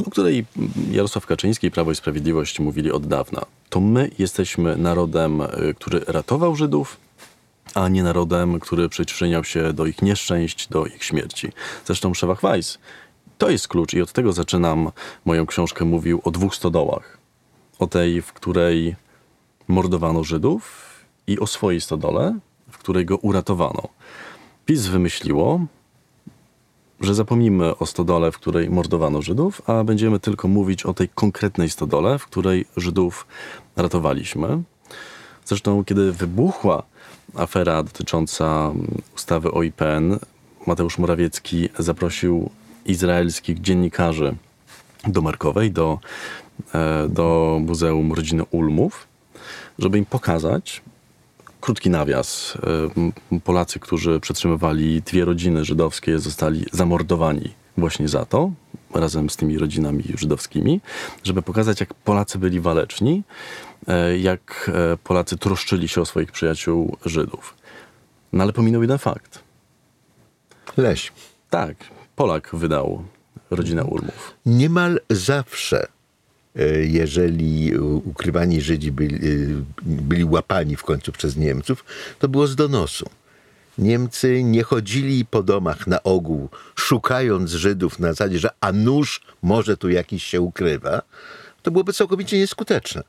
o 0.08 0.10
której 0.12 0.46
Jarosław 0.92 1.26
Kaczyński 1.26 1.68
i 1.68 1.72
Prawo 1.72 1.92
i 1.92 1.96
Sprawiedliwość 1.96 2.60
mówili 2.60 2.92
od 2.92 3.08
dawna. 3.08 3.42
To 3.70 3.80
my 3.80 4.10
jesteśmy 4.20 4.78
narodem, 4.78 5.42
e, 5.42 5.48
który 5.76 6.00
ratował 6.08 6.56
Żydów, 6.56 6.98
a 7.76 7.88
nie 7.88 8.04
narodem, 8.04 8.60
który 8.60 8.90
przyczyniał 8.90 9.44
się 9.44 9.74
do 9.74 9.86
ich 9.86 10.02
nieszczęść, 10.02 10.68
do 10.68 10.86
ich 10.86 11.04
śmierci. 11.04 11.52
Zresztą 11.86 12.14
Szewach 12.14 12.42
Weiss 12.42 12.78
to 13.38 13.50
jest 13.50 13.68
klucz 13.68 13.94
i 13.94 14.02
od 14.02 14.12
tego 14.12 14.34
zaczynam 14.34 14.92
moją 15.26 15.46
książkę. 15.46 15.86
Mówił 15.86 16.22
o 16.24 16.32
dwóch 16.32 16.56
stodołach. 16.56 17.18
O 17.80 17.88
tej, 17.88 18.22
w 18.22 18.34
której 18.34 18.96
mordowano 19.68 20.24
Żydów 20.24 20.88
i 21.28 21.40
o 21.40 21.48
swojej 21.48 21.82
stodole, 21.82 22.40
w 22.72 22.78
której 22.78 23.06
go 23.06 23.18
uratowano. 23.18 23.88
PiS 24.66 24.86
wymyśliło, 24.86 25.66
że 27.00 27.16
zapomnimy 27.16 27.78
o 27.78 27.86
stodole, 27.86 28.32
w 28.32 28.38
której 28.38 28.70
mordowano 28.70 29.22
Żydów, 29.22 29.62
a 29.70 29.84
będziemy 29.84 30.20
tylko 30.20 30.48
mówić 30.48 30.84
o 30.84 30.94
tej 30.94 31.10
konkretnej 31.10 31.70
stodole, 31.70 32.20
w 32.20 32.26
której 32.26 32.66
Żydów 32.78 33.28
ratowaliśmy. 33.76 34.64
Zresztą, 35.46 35.86
kiedy 35.86 36.12
wybuchła 36.12 36.84
afera 37.38 37.84
dotycząca 37.84 38.72
ustawy 39.16 39.52
o 39.52 39.64
IPN, 39.64 40.20
Mateusz 40.68 40.98
Morawiecki 40.98 41.70
zaprosił 41.80 42.50
izraelskich 42.86 43.62
dziennikarzy 43.62 44.36
do 45.08 45.22
Markowej, 45.22 45.72
do, 45.72 46.00
e, 46.74 47.08
do 47.10 47.58
Muzeum 47.66 48.14
Rodziny 48.14 48.44
Ulmów, 48.52 49.08
żeby 49.80 49.98
im 49.98 50.06
pokazać 50.06 50.82
krótki 51.62 51.90
nawias. 51.90 52.58
E, 53.34 53.40
Polacy, 53.40 53.80
którzy 53.80 54.20
przetrzymywali 54.20 55.02
dwie 55.02 55.26
rodziny 55.26 55.66
żydowskie, 55.66 56.20
zostali 56.20 56.66
zamordowani 56.72 57.54
właśnie 57.78 58.08
za 58.08 58.26
to, 58.26 58.52
razem 58.94 59.30
z 59.30 59.36
tymi 59.36 59.58
rodzinami 59.58 60.04
żydowskimi, 60.18 60.82
żeby 61.24 61.42
pokazać, 61.42 61.80
jak 61.80 61.94
Polacy 61.94 62.38
byli 62.38 62.60
waleczni, 62.60 63.24
jak 64.20 64.72
Polacy 65.04 65.38
troszczyli 65.38 65.88
się 65.88 66.02
o 66.02 66.06
swoich 66.06 66.32
przyjaciół 66.32 66.98
Żydów. 67.06 67.56
No 68.34 68.44
ale 68.44 68.54
pominął 68.54 68.82
jeden 68.82 68.98
fakt. 68.98 69.44
Leś. 70.78 71.12
Tak, 71.50 71.76
Polak 72.16 72.50
wydał 72.54 73.04
rodzinę 73.52 73.84
Ulmów. 73.84 74.34
Niemal 74.46 75.00
zawsze, 75.10 75.88
e, 76.56 76.66
jeżeli 76.86 77.78
ukrywani 77.80 78.62
Żydzi 78.62 78.92
byli, 78.92 79.16
e, 79.16 79.20
byli 79.82 80.24
łapani 80.24 80.76
w 80.76 80.84
końcu 80.84 81.12
przez 81.12 81.38
Niemców, 81.38 81.86
to 82.20 82.28
było 82.28 82.48
z 82.48 82.56
donosu. 82.56 83.10
Niemcy 83.78 84.44
nie 84.44 84.64
chodzili 84.64 85.26
po 85.26 85.44
domach 85.44 85.88
na 85.88 86.04
ogół, 86.04 86.50
szukając 86.76 87.52
Żydów 87.52 88.00
na 88.00 88.08
zasadzie, 88.08 88.40
że 88.40 88.50
a 88.62 88.72
nóż 88.72 89.22
może 89.42 89.78
tu 89.78 89.90
jakiś 89.90 90.24
się 90.24 90.42
ukrywa. 90.42 91.02
To 91.64 91.72
byłoby 91.72 91.94
całkowicie 91.94 92.38
nieskuteczne. 92.38 93.04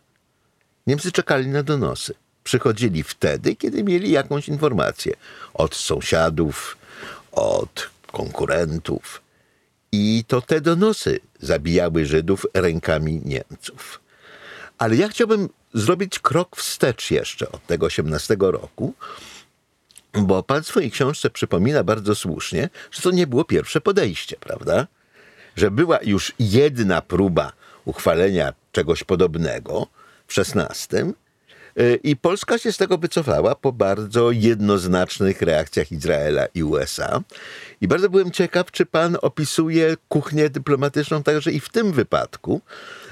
Niemcy 0.88 1.12
czekali 1.12 1.46
na 1.46 1.62
donosy. 1.62 2.14
Przychodzili 2.44 3.02
wtedy, 3.02 3.56
kiedy 3.56 3.84
mieli 3.84 4.10
jakąś 4.10 4.48
informację 4.48 5.12
od 5.54 5.74
sąsiadów, 5.74 6.76
od 7.32 7.90
konkurentów. 8.12 9.22
I 9.92 10.24
to 10.28 10.42
te 10.42 10.60
donosy 10.60 11.20
zabijały 11.40 12.06
Żydów 12.06 12.46
rękami 12.54 13.20
Niemców. 13.24 14.00
Ale 14.78 14.96
ja 14.96 15.08
chciałbym 15.08 15.48
zrobić 15.74 16.18
krok 16.18 16.56
wstecz 16.56 17.10
jeszcze 17.10 17.52
od 17.52 17.66
tego 17.66 17.86
18 17.86 18.36
roku 18.40 18.94
Bo 20.12 20.42
pan 20.42 20.62
w 20.62 20.66
swojej 20.66 20.90
książce 20.90 21.30
przypomina 21.30 21.84
bardzo 21.84 22.14
słusznie, 22.14 22.68
że 22.90 23.02
to 23.02 23.10
nie 23.10 23.26
było 23.26 23.44
pierwsze 23.44 23.80
podejście, 23.80 24.36
prawda? 24.40 24.86
Że 25.56 25.70
była 25.70 25.98
już 26.02 26.32
jedna 26.38 27.02
próba 27.02 27.52
uchwalenia 27.84 28.52
czegoś 28.72 29.04
podobnego 29.04 29.86
w 30.28 30.38
XVI 30.38 31.14
y, 31.80 32.00
i 32.02 32.16
Polska 32.16 32.58
się 32.58 32.72
z 32.72 32.76
tego 32.76 32.98
wycofała 32.98 33.54
po 33.54 33.72
bardzo 33.72 34.30
jednoznacznych 34.30 35.42
reakcjach 35.42 35.92
Izraela 35.92 36.46
i 36.54 36.62
USA. 36.62 37.20
I 37.80 37.88
bardzo 37.88 38.10
byłem 38.10 38.30
ciekaw, 38.30 38.70
czy 38.70 38.86
pan 38.86 39.16
opisuje 39.22 39.96
kuchnię 40.08 40.50
dyplomatyczną 40.50 41.22
także 41.22 41.52
i 41.52 41.60
w 41.60 41.68
tym 41.68 41.92
wypadku, 41.92 42.60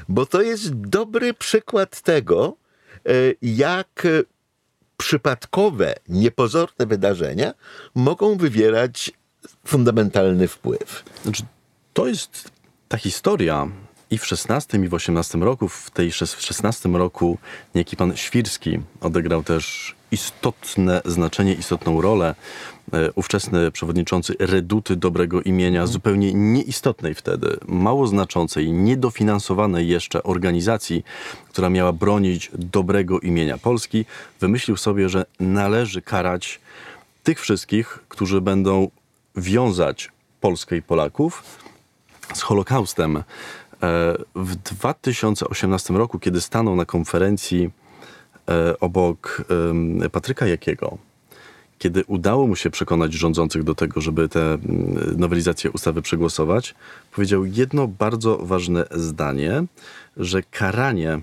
bo 0.08 0.26
to 0.26 0.42
jest 0.42 0.74
dobry 0.74 1.34
przykład 1.34 2.00
tego, 2.00 2.56
y, 3.08 3.36
jak 3.42 4.06
przypadkowe, 4.96 5.94
niepozorne 6.08 6.86
wydarzenia 6.86 7.54
mogą 7.94 8.36
wywierać 8.36 9.12
fundamentalny 9.66 10.48
wpływ. 10.48 11.04
Znaczy, 11.22 11.42
to 11.92 12.06
jest 12.06 12.50
ta 12.88 12.98
historia 12.98 13.68
i 14.10 14.18
w 14.18 14.24
XVI 14.32 14.84
i 14.84 14.88
w 14.88 14.94
XVIII 14.94 15.44
roku, 15.44 15.68
w 15.68 15.90
tej 15.90 16.12
w 16.12 16.22
XVI 16.64 16.92
roku 16.92 17.38
niejaki 17.74 17.96
pan 17.96 18.16
Świrski 18.16 18.80
odegrał 19.00 19.42
też 19.42 19.94
istotne 20.10 21.02
znaczenie, 21.04 21.54
istotną 21.54 22.00
rolę. 22.00 22.34
E, 22.92 23.12
ówczesny 23.12 23.70
przewodniczący 23.70 24.34
Reduty 24.38 24.96
Dobrego 24.96 25.42
Imienia, 25.42 25.80
mhm. 25.80 25.92
zupełnie 25.92 26.34
nieistotnej 26.34 27.14
wtedy, 27.14 27.56
mało 27.68 28.06
znaczącej, 28.06 28.72
niedofinansowanej 28.72 29.88
jeszcze 29.88 30.22
organizacji, 30.22 31.04
która 31.48 31.70
miała 31.70 31.92
bronić 31.92 32.50
dobrego 32.54 33.20
imienia 33.20 33.58
Polski, 33.58 34.04
wymyślił 34.40 34.76
sobie, 34.76 35.08
że 35.08 35.26
należy 35.40 36.02
karać 36.02 36.60
tych 37.22 37.40
wszystkich, 37.40 37.98
którzy 38.08 38.40
będą 38.40 38.90
wiązać 39.36 40.12
Polskę 40.40 40.76
i 40.76 40.82
Polaków 40.82 41.42
z 42.34 42.42
Holokaustem. 42.42 43.22
E, 43.86 44.16
w 44.34 44.56
2018 44.56 45.94
roku, 45.94 46.18
kiedy 46.18 46.40
stanął 46.40 46.76
na 46.76 46.84
konferencji 46.84 47.70
e, 48.48 48.80
obok 48.80 49.44
Patryka 50.12 50.46
Jakiego, 50.46 50.98
kiedy 51.78 52.04
udało 52.04 52.46
mu 52.46 52.56
się 52.56 52.70
przekonać 52.70 53.12
rządzących 53.12 53.64
do 53.64 53.74
tego, 53.74 54.00
żeby 54.00 54.28
tę 54.28 54.58
nowelizację 55.16 55.70
ustawy 55.70 56.02
przegłosować, 56.02 56.74
powiedział 57.12 57.44
jedno 57.44 57.88
bardzo 57.88 58.38
ważne 58.38 58.84
zdanie, 58.90 59.64
że 60.16 60.42
karanie, 60.42 61.20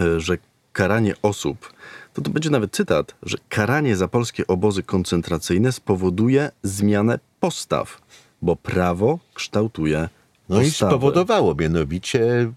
e, 0.00 0.20
że 0.20 0.38
karanie 0.72 1.14
osób, 1.22 1.72
to 2.14 2.22
to 2.22 2.30
będzie 2.30 2.50
nawet 2.50 2.72
cytat, 2.72 3.14
że 3.22 3.38
karanie 3.48 3.96
za 3.96 4.08
polskie 4.08 4.46
obozy 4.46 4.82
koncentracyjne 4.82 5.72
spowoduje 5.72 6.50
zmianę 6.62 7.18
postaw 7.40 8.00
bo 8.42 8.56
prawo 8.56 9.18
kształtuje 9.34 10.08
no 10.48 10.62
i 10.62 10.70
spowodowało 10.70 11.54
mianowicie, 11.54 12.52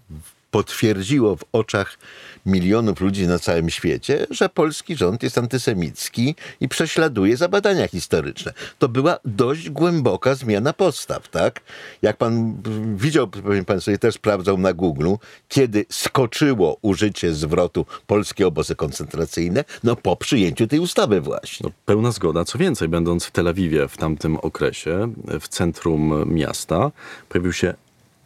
potwierdziło 0.52 1.36
w 1.36 1.44
oczach 1.52 1.98
milionów 2.46 3.00
ludzi 3.00 3.26
na 3.26 3.38
całym 3.38 3.70
świecie, 3.70 4.26
że 4.30 4.48
polski 4.48 4.96
rząd 4.96 5.22
jest 5.22 5.38
antysemicki 5.38 6.34
i 6.60 6.68
prześladuje 6.68 7.36
za 7.36 7.48
badania 7.48 7.88
historyczne. 7.88 8.52
To 8.78 8.88
była 8.88 9.18
dość 9.24 9.70
głęboka 9.70 10.34
zmiana 10.34 10.72
postaw, 10.72 11.28
tak? 11.28 11.60
Jak 12.02 12.16
pan 12.16 12.56
widział, 12.96 13.28
pewnie 13.28 13.64
pan 13.64 13.80
sobie 13.80 13.98
też 13.98 14.14
sprawdzał 14.14 14.58
na 14.58 14.72
Google, 14.72 15.14
kiedy 15.48 15.86
skoczyło 15.90 16.76
użycie 16.82 17.34
zwrotu 17.34 17.86
polskie 18.06 18.46
obozy 18.46 18.74
koncentracyjne, 18.74 19.64
no 19.84 19.96
po 19.96 20.16
przyjęciu 20.16 20.66
tej 20.66 20.78
ustawy 20.78 21.20
właśnie. 21.20 21.64
No, 21.64 21.70
pełna 21.86 22.10
zgoda. 22.12 22.44
Co 22.44 22.58
więcej, 22.58 22.88
będąc 22.88 23.24
w 23.24 23.30
Tel 23.30 23.48
Awiwie 23.48 23.88
w 23.88 23.96
tamtym 23.96 24.36
okresie, 24.36 25.12
w 25.40 25.48
centrum 25.48 26.34
miasta, 26.34 26.90
pojawił 27.28 27.52
się 27.52 27.74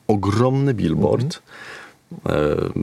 ogromny 0.08 0.74
billboard, 0.74 1.24
mhm 1.24 1.42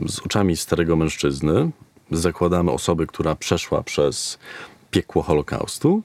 z 0.08 0.20
oczami 0.20 0.56
starego 0.56 0.96
mężczyzny. 0.96 1.70
Zakładamy 2.10 2.70
osoby, 2.70 3.06
która 3.06 3.34
przeszła 3.34 3.82
przez 3.82 4.38
piekło 4.90 5.22
Holokaustu. 5.22 6.02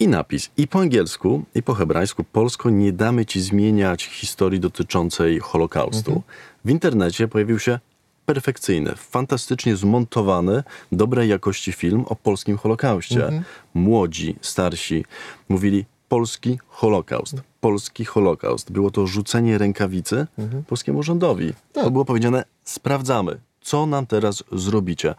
I 0.00 0.08
napis 0.08 0.50
i 0.56 0.68
po 0.68 0.78
angielsku, 0.78 1.44
i 1.54 1.62
po 1.62 1.74
hebrajsku, 1.74 2.24
polsko 2.24 2.70
nie 2.70 2.92
damy 2.92 3.26
ci 3.26 3.40
zmieniać 3.40 4.04
historii 4.04 4.60
dotyczącej 4.60 5.38
Holokaustu. 5.40 6.10
Mhm. 6.10 6.22
W 6.64 6.70
internecie 6.70 7.28
pojawił 7.28 7.58
się 7.58 7.78
perfekcyjny, 8.26 8.94
fantastycznie 8.96 9.76
zmontowany, 9.76 10.62
dobrej 10.92 11.28
jakości 11.28 11.72
film 11.72 12.04
o 12.06 12.16
polskim 12.16 12.56
Holokauście. 12.56 13.24
Mhm. 13.24 13.44
Młodzi, 13.74 14.36
starsi 14.40 15.04
mówili 15.48 15.84
polski 16.08 16.58
Holokaust 16.68 17.49
polski 17.60 18.04
Holokaust. 18.04 18.72
Było 18.72 18.90
to 18.90 19.06
rzucenie 19.06 19.58
rękawicy 19.58 20.26
mhm. 20.38 20.64
polskiemu 20.64 21.02
rządowi. 21.02 21.52
Tak. 21.72 21.84
To 21.84 21.90
było 21.90 22.04
powiedziane, 22.04 22.44
sprawdzamy, 22.64 23.40
co 23.60 23.86
nam 23.86 24.06
teraz 24.06 24.44
zrobicie. 24.52 25.14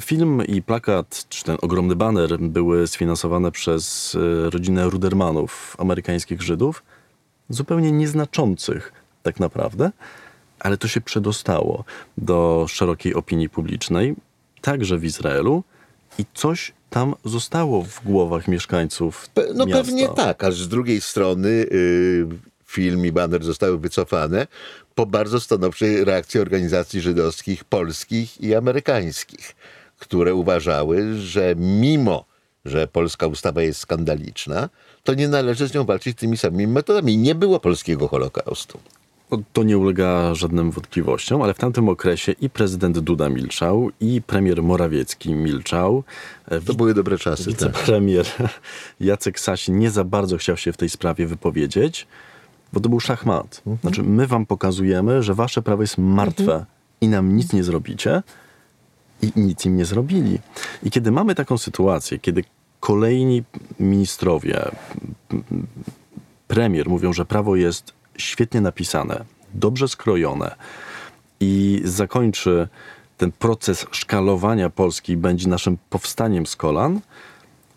Film 0.00 0.46
i 0.46 0.62
plakat, 0.62 1.26
czy 1.28 1.44
ten 1.44 1.56
ogromny 1.62 1.96
baner 1.96 2.38
były 2.40 2.86
sfinansowane 2.86 3.52
przez 3.52 4.14
e, 4.46 4.50
rodzinę 4.50 4.90
Rudermanów, 4.90 5.76
amerykańskich 5.78 6.42
Żydów, 6.42 6.82
zupełnie 7.48 7.92
nieznaczących 7.92 8.92
tak 9.22 9.40
naprawdę, 9.40 9.90
ale 10.60 10.76
to 10.76 10.88
się 10.88 11.00
przedostało 11.00 11.84
do 12.18 12.66
szerokiej 12.68 13.14
opinii 13.14 13.48
publicznej, 13.48 14.14
także 14.60 14.98
w 14.98 15.04
Izraelu 15.04 15.64
i 16.18 16.24
coś 16.34 16.72
tam 16.90 17.14
zostało 17.24 17.82
w 17.82 18.04
głowach 18.04 18.48
mieszkańców 18.48 19.28
Pe 19.28 19.42
No 19.54 19.66
miasta. 19.66 19.82
pewnie 19.82 20.08
tak, 20.08 20.44
aż 20.44 20.54
z 20.54 20.68
drugiej 20.68 21.00
strony 21.00 21.48
yy, 21.50 22.28
film 22.66 23.06
i 23.06 23.12
baner 23.12 23.44
zostały 23.44 23.78
wycofane 23.78 24.46
po 24.94 25.06
bardzo 25.06 25.40
stanowczej 25.40 26.04
reakcji 26.04 26.40
organizacji 26.40 27.00
żydowskich 27.00 27.64
polskich 27.64 28.40
i 28.40 28.54
amerykańskich, 28.54 29.56
które 29.98 30.34
uważały, 30.34 31.18
że 31.18 31.54
mimo 31.56 32.24
że 32.64 32.86
polska 32.86 33.26
ustawa 33.26 33.62
jest 33.62 33.80
skandaliczna, 33.80 34.68
to 35.04 35.14
nie 35.14 35.28
należy 35.28 35.68
z 35.68 35.74
nią 35.74 35.84
walczyć 35.84 36.18
tymi 36.18 36.36
samymi 36.36 36.66
metodami. 36.66 37.18
Nie 37.18 37.34
było 37.34 37.60
polskiego 37.60 38.08
Holokaustu. 38.08 38.80
No, 39.32 39.38
to 39.52 39.62
nie 39.62 39.78
ulega 39.78 40.34
żadnym 40.34 40.70
wątpliwościom, 40.70 41.42
ale 41.42 41.54
w 41.54 41.58
tamtym 41.58 41.88
okresie 41.88 42.32
i 42.32 42.50
prezydent 42.50 42.98
Duda 42.98 43.28
milczał, 43.28 43.90
i 44.00 44.22
premier 44.22 44.62
Morawiecki 44.62 45.34
milczał. 45.34 46.04
E, 46.48 46.60
to 46.60 46.74
były 46.74 46.94
dobre 46.94 47.18
czasy. 47.18 47.44
Tak. 47.44 47.52
Wicepremier 47.52 48.26
tak. 48.26 48.60
Jacek 49.00 49.40
Sasin 49.40 49.78
nie 49.78 49.90
za 49.90 50.04
bardzo 50.04 50.36
chciał 50.36 50.56
się 50.56 50.72
w 50.72 50.76
tej 50.76 50.88
sprawie 50.88 51.26
wypowiedzieć, 51.26 52.06
bo 52.72 52.80
to 52.80 52.88
był 52.88 53.00
szachmat. 53.00 53.62
Mhm. 53.66 53.78
Znaczy, 53.80 54.02
my 54.02 54.26
wam 54.26 54.46
pokazujemy, 54.46 55.22
że 55.22 55.34
wasze 55.34 55.62
prawo 55.62 55.82
jest 55.82 55.98
martwe 55.98 56.52
mhm. 56.52 56.64
i 57.00 57.08
nam 57.08 57.36
nic 57.36 57.52
nie 57.52 57.64
zrobicie 57.64 58.22
i 59.22 59.32
nic 59.36 59.66
im 59.66 59.76
nie 59.76 59.84
zrobili. 59.84 60.38
I 60.82 60.90
kiedy 60.90 61.10
mamy 61.10 61.34
taką 61.34 61.58
sytuację, 61.58 62.18
kiedy 62.18 62.44
kolejni 62.80 63.42
ministrowie, 63.80 64.70
premier 66.48 66.88
mówią, 66.88 67.12
że 67.12 67.24
prawo 67.24 67.56
jest 67.56 68.01
świetnie 68.16 68.60
napisane, 68.60 69.24
dobrze 69.54 69.88
skrojone 69.88 70.54
i 71.40 71.80
zakończy 71.84 72.68
ten 73.18 73.32
proces 73.32 73.86
szkalowania 73.90 74.70
Polski, 74.70 75.16
będzie 75.16 75.48
naszym 75.48 75.78
powstaniem 75.90 76.46
z 76.46 76.56
kolan, 76.56 77.00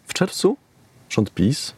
w 0.08 0.14
czerwcu 0.14 0.58
rząd 1.10 1.34
PiS 1.34 1.74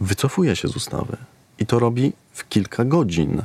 wycofuje 0.00 0.56
się 0.56 0.68
z 0.68 0.76
ustawy. 0.76 1.16
I 1.58 1.66
to 1.66 1.78
robi 1.78 2.12
w 2.32 2.48
kilka 2.48 2.84
godzin. 2.84 3.42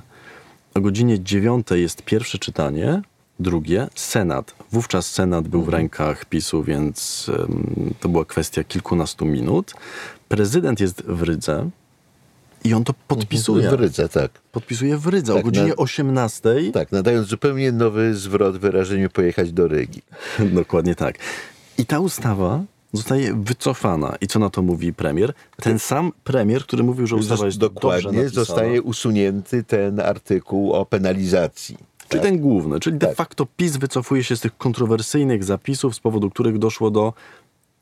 O 0.74 0.82
godzinie 0.82 1.20
dziewiątej 1.20 1.82
jest 1.82 2.02
pierwsze 2.02 2.38
czytanie, 2.38 3.02
drugie 3.39 3.88
Senat. 3.96 4.56
Wówczas 4.72 5.12
Senat 5.12 5.48
był 5.48 5.62
w 5.62 5.63
mhm. 5.63 5.82
rękach 5.82 6.26
PiSu, 6.26 6.63
więc 6.63 7.30
um, 7.30 7.94
to 8.00 8.10
była 8.10 8.26
kwestia 8.26 8.63
kilkunastu 8.63 9.26
minut. 9.26 9.74
Prezydent 10.28 10.80
jest 10.80 11.04
w 11.06 11.22
Rydze, 11.22 11.70
i 12.63 12.74
on 12.74 12.84
to 12.84 12.93
podpisuje. 13.08 13.69
W 13.69 13.74
Rydze, 13.74 14.10
tak. 14.10 14.32
Podpisuje 14.52 14.98
w 14.98 15.08
Rydze 15.08 15.34
tak, 15.34 15.41
o 15.41 15.45
godzinie 15.45 15.67
na, 15.67 15.76
18. 15.76 16.50
Tak, 16.74 16.91
nadając 16.91 17.28
zupełnie 17.28 17.72
nowy 17.72 18.15
zwrot 18.15 18.58
wyrażeniu 18.58 19.10
pojechać 19.10 19.52
do 19.52 19.67
Rygi. 19.67 20.02
Dokładnie 20.39 20.95
tak. 20.95 21.15
I 21.78 21.86
ta 21.86 22.00
ustawa 22.00 22.63
zostaje 22.93 23.34
wycofana. 23.34 24.15
I 24.22 24.28
co 24.28 24.39
na 24.39 24.50
to 24.50 24.62
mówi 24.62 24.93
premier? 24.93 25.34
Ten 25.62 25.80
sam 25.80 26.12
premier, 26.24 26.63
który 26.63 26.84
mówił, 26.84 27.08
że 27.08 27.15
ustawa 27.15 27.45
jest 27.45 27.58
Dokładnie, 27.58 28.30
zostaje 28.30 28.82
usunięty 28.82 29.63
ten 29.63 30.00
artykuł 30.00 30.74
o 30.74 30.86
penalizacji. 30.86 31.78
Czyli 32.10 32.22
tak? 32.22 32.32
ten 32.32 32.39
główny, 32.39 32.80
czyli 32.80 33.00
tak. 33.00 33.10
de 33.10 33.15
facto 33.15 33.48
PiS 33.58 33.78
wycofuje 33.78 34.24
się 34.24 34.36
z 34.36 34.41
tych 34.41 34.58
kontrowersyjnych 34.58 35.43
zapisów, 35.43 35.95
z 35.95 36.00
powodu 36.00 36.30
których 36.30 36.58
doszło 36.58 36.91
do 36.91 37.13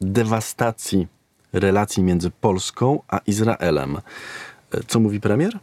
dewastacji 0.01 1.07
relacji 1.53 2.03
między 2.03 2.31
Polską 2.31 2.99
a 3.07 3.19
Izraelem. 3.27 3.97
Co 4.87 4.99
mówi 4.99 5.19
premier? 5.19 5.59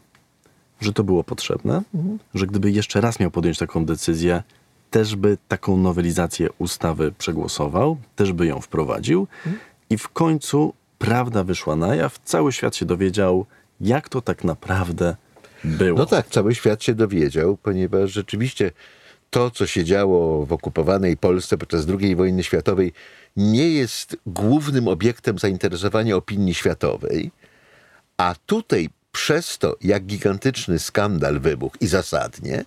Że 0.81 0.93
to 0.93 1.05
było 1.05 1.25
potrzebne, 1.25 1.83
mhm. 1.95 2.19
że 2.35 2.47
gdyby 2.47 2.71
jeszcze 2.71 3.01
raz 3.01 3.21
miał 3.21 3.31
podjąć 3.31 3.59
taką 3.59 3.85
decyzję, 3.85 4.43
też 4.91 5.17
by 5.17 5.39
taką 5.49 5.77
nowelizację 5.77 6.49
ustawy 6.59 7.13
przegłosował, 7.19 7.97
też 8.17 8.33
by 8.33 8.47
ją 8.47 8.61
wprowadził. 8.61 9.27
Mhm. 9.47 9.65
I 9.91 9.99
w 9.99 10.09
końcu 10.09 10.75
prawda 10.99 11.45
wyszła 11.45 11.77
na 11.77 11.95
jaw, 11.95 12.19
cały 12.25 12.53
świat 12.53 12.77
się 12.77 12.87
dowiedział, 12.87 13.47
jak 13.81 14.09
to 14.09 14.21
tak 14.21 14.45
naprawdę 14.45 15.17
było. 15.65 15.99
No 15.99 16.07
tak, 16.07 16.29
cały 16.29 16.55
świat 16.55 16.83
się 16.83 16.95
dowiedział, 16.95 17.57
ponieważ 17.57 18.13
rzeczywiście 18.13 18.71
to, 19.31 19.51
co 19.51 19.67
się 19.67 19.85
działo 19.85 20.47
w 20.47 20.53
okupowanej 20.53 21.17
Polsce 21.17 21.59
podczas 21.59 21.87
II 22.01 22.17
wojny 22.17 22.43
światowej, 22.43 22.93
nie 23.37 23.71
jest 23.71 24.17
głównym 24.27 24.89
obiektem 24.89 25.39
zainteresowania 25.39 26.17
opinii 26.17 26.55
światowej, 26.55 27.31
a 28.17 28.35
tutaj 28.47 28.89
przez 29.13 29.59
to, 29.59 29.77
jak 29.81 30.07
gigantyczny 30.07 30.79
skandal 30.79 31.41
wybuchł 31.41 31.77
i 31.81 31.87
zasadnie, 31.87 32.65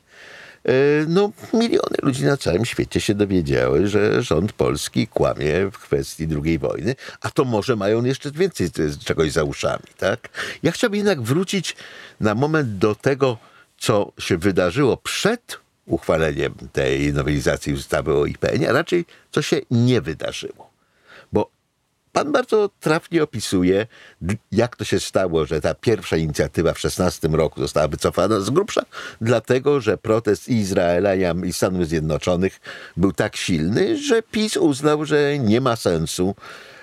e, 0.65 0.71
no, 1.07 1.31
miliony 1.53 1.97
ludzi 2.01 2.23
na 2.23 2.37
całym 2.37 2.65
świecie 2.65 3.01
się 3.01 3.15
dowiedziały, 3.15 3.87
że 3.87 4.23
rząd 4.23 4.53
polski 4.53 5.07
kłamie 5.07 5.71
w 5.71 5.77
kwestii 5.77 6.27
II 6.45 6.59
wojny, 6.59 6.95
a 7.21 7.29
to 7.29 7.45
może 7.45 7.75
mają 7.75 8.03
jeszcze 8.03 8.31
więcej 8.31 8.69
czegoś 9.05 9.31
za 9.31 9.43
uszami, 9.43 9.87
tak? 9.97 10.29
Ja 10.63 10.71
chciałbym 10.71 10.97
jednak 10.97 11.21
wrócić 11.21 11.75
na 12.19 12.35
moment 12.35 12.77
do 12.77 12.95
tego, 12.95 13.37
co 13.77 14.11
się 14.19 14.37
wydarzyło 14.37 14.97
przed 14.97 15.59
uchwaleniem 15.85 16.53
tej 16.73 17.13
nowelizacji 17.13 17.73
ustawy 17.73 18.13
o 18.13 18.25
IPN, 18.25 18.65
a 18.69 18.71
raczej 18.71 19.05
co 19.31 19.41
się 19.41 19.61
nie 19.71 20.01
wydarzyło. 20.01 20.76
Pan 22.17 22.31
bardzo 22.31 22.69
trafnie 22.79 23.23
opisuje, 23.23 23.87
jak 24.51 24.75
to 24.75 24.85
się 24.85 24.99
stało, 24.99 25.45
że 25.45 25.61
ta 25.61 25.73
pierwsza 25.73 26.17
inicjatywa 26.17 26.73
w 26.73 26.79
16 26.79 27.27
roku 27.27 27.61
została 27.61 27.87
wycofana 27.87 28.39
z 28.39 28.49
grubsza, 28.49 28.81
dlatego, 29.21 29.81
że 29.81 29.97
protest 29.97 30.49
Izraela 30.49 31.15
i 31.45 31.53
Stanów 31.53 31.87
Zjednoczonych 31.87 32.59
był 32.97 33.11
tak 33.13 33.35
silny, 33.35 33.97
że 33.97 34.21
PiS 34.21 34.57
uznał, 34.57 35.05
że 35.05 35.39
nie 35.39 35.61
ma 35.61 35.75
sensu 35.75 36.35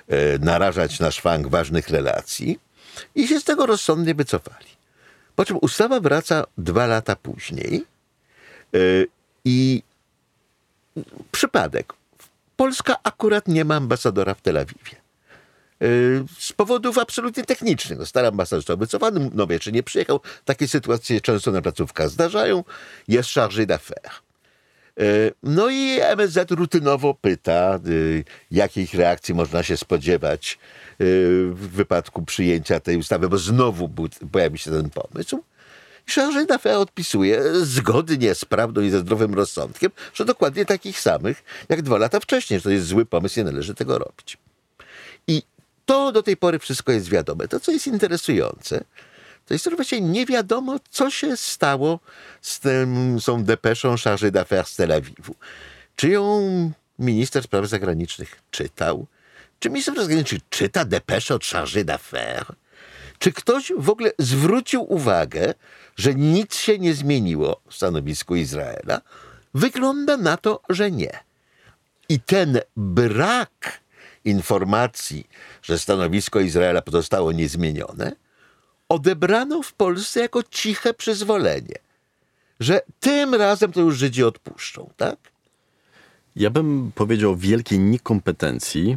e, 0.08 0.38
narażać 0.38 1.00
na 1.00 1.10
szwank 1.10 1.48
ważnych 1.48 1.88
relacji 1.88 2.58
i 3.14 3.28
się 3.28 3.40
z 3.40 3.44
tego 3.44 3.66
rozsądnie 3.66 4.14
wycofali. 4.14 4.66
Po 5.36 5.44
czym 5.44 5.58
ustawa 5.60 6.00
wraca 6.00 6.44
dwa 6.58 6.86
lata 6.86 7.16
później 7.16 7.84
Y, 8.74 9.06
I 9.44 9.82
przypadek. 11.32 11.92
Polska 12.56 12.96
akurat 13.02 13.48
nie 13.48 13.64
ma 13.64 13.76
ambasadora 13.76 14.34
w 14.34 14.40
Tel 14.40 14.58
Awiwie. 14.58 15.03
Y, 15.84 16.24
z 16.38 16.52
powodów 16.52 16.98
absolutnie 16.98 17.44
technicznych. 17.44 17.98
No, 17.98 18.06
stary 18.06 18.28
ambasador 18.28 18.60
został 18.60 18.76
wycofany, 18.76 19.30
no 19.34 19.46
czy 19.60 19.72
nie 19.72 19.82
przyjechał. 19.82 20.20
Takie 20.44 20.68
sytuacje 20.68 21.20
często 21.20 21.52
na 21.52 21.62
placówkach 21.62 22.08
zdarzają. 22.08 22.64
Jest 23.08 23.28
chargé 23.28 23.66
d'affaires. 23.66 24.20
Y, 25.00 25.32
no 25.42 25.70
i 25.70 25.98
MSZ 26.00 26.50
rutynowo 26.50 27.14
pyta, 27.14 27.80
jakich 28.50 28.94
reakcji 28.94 29.34
można 29.34 29.62
się 29.62 29.76
spodziewać 29.76 30.58
w 30.98 31.68
wypadku 31.72 32.22
przyjęcia 32.22 32.80
tej 32.80 32.96
ustawy, 32.96 33.28
bo 33.28 33.38
znowu 33.38 33.90
pojawi 34.32 34.58
się 34.58 34.70
ten 34.70 34.90
pomysł. 34.90 35.42
Charles 36.06 36.46
d'Affaires 36.46 36.80
odpisuje 36.80 37.42
zgodnie 37.54 38.34
z 38.34 38.44
prawdą 38.44 38.80
i 38.80 38.90
ze 38.90 38.98
zdrowym 38.98 39.34
rozsądkiem, 39.34 39.90
że 40.14 40.24
dokładnie 40.24 40.64
takich 40.64 41.00
samych 41.00 41.44
jak 41.68 41.82
dwa 41.82 41.98
lata 41.98 42.20
wcześniej, 42.20 42.60
że 42.60 42.64
to 42.64 42.70
jest 42.70 42.86
zły 42.86 43.06
pomysł, 43.06 43.40
nie 43.40 43.44
należy 43.44 43.74
tego 43.74 43.98
robić. 43.98 44.38
To 45.86 46.12
do 46.12 46.22
tej 46.22 46.36
pory 46.36 46.58
wszystko 46.58 46.92
jest 46.92 47.08
wiadome. 47.08 47.48
To, 47.48 47.60
co 47.60 47.72
jest 47.72 47.86
interesujące, 47.86 48.84
to 49.46 49.54
jest, 49.54 49.64
że 49.64 49.76
właściwie 49.76 50.02
nie 50.02 50.26
wiadomo, 50.26 50.76
co 50.90 51.10
się 51.10 51.36
stało 51.36 52.00
z 52.40 52.60
tym, 52.60 53.18
tą 53.26 53.44
depeszą 53.44 53.94
Charles 54.04 54.32
d'Affaires 54.32 54.68
z 54.68 54.76
Tel 54.76 54.92
Awiwu. 54.92 55.34
Czy 55.96 56.08
ją 56.08 56.72
minister 56.98 57.42
spraw 57.42 57.66
zagranicznych 57.66 58.40
czytał? 58.50 59.06
Czy 59.58 59.70
minister 59.70 59.94
spraw 59.94 60.04
zagranicznych 60.04 60.42
czyta 60.50 60.84
depeszę 60.84 61.34
od 61.34 61.44
Charles 61.44 61.86
d'Affaires? 61.86 62.52
Czy 63.18 63.32
ktoś 63.32 63.72
w 63.76 63.90
ogóle 63.90 64.12
zwrócił 64.18 64.92
uwagę, 64.92 65.54
że 65.96 66.14
nic 66.14 66.54
się 66.54 66.78
nie 66.78 66.94
zmieniło 66.94 67.60
w 67.68 67.74
stanowisku 67.74 68.36
Izraela? 68.36 69.00
Wygląda 69.54 70.16
na 70.16 70.36
to, 70.36 70.62
że 70.68 70.90
nie. 70.90 71.18
I 72.08 72.20
ten 72.20 72.60
brak 72.76 73.80
informacji, 74.24 75.26
że 75.62 75.78
stanowisko 75.78 76.40
Izraela 76.40 76.82
pozostało 76.82 77.32
niezmienione, 77.32 78.12
odebrano 78.88 79.62
w 79.62 79.72
Polsce 79.72 80.20
jako 80.20 80.42
ciche 80.42 80.94
przyzwolenie, 80.94 81.76
że 82.60 82.80
tym 83.00 83.34
razem 83.34 83.72
to 83.72 83.80
już 83.80 83.96
Żydzi 83.96 84.24
odpuszczą, 84.24 84.90
tak? 84.96 85.16
Ja 86.36 86.50
bym 86.50 86.92
powiedział 86.94 87.32
o 87.32 87.36
wielkiej 87.36 87.78
niekompetencji, 87.78 88.96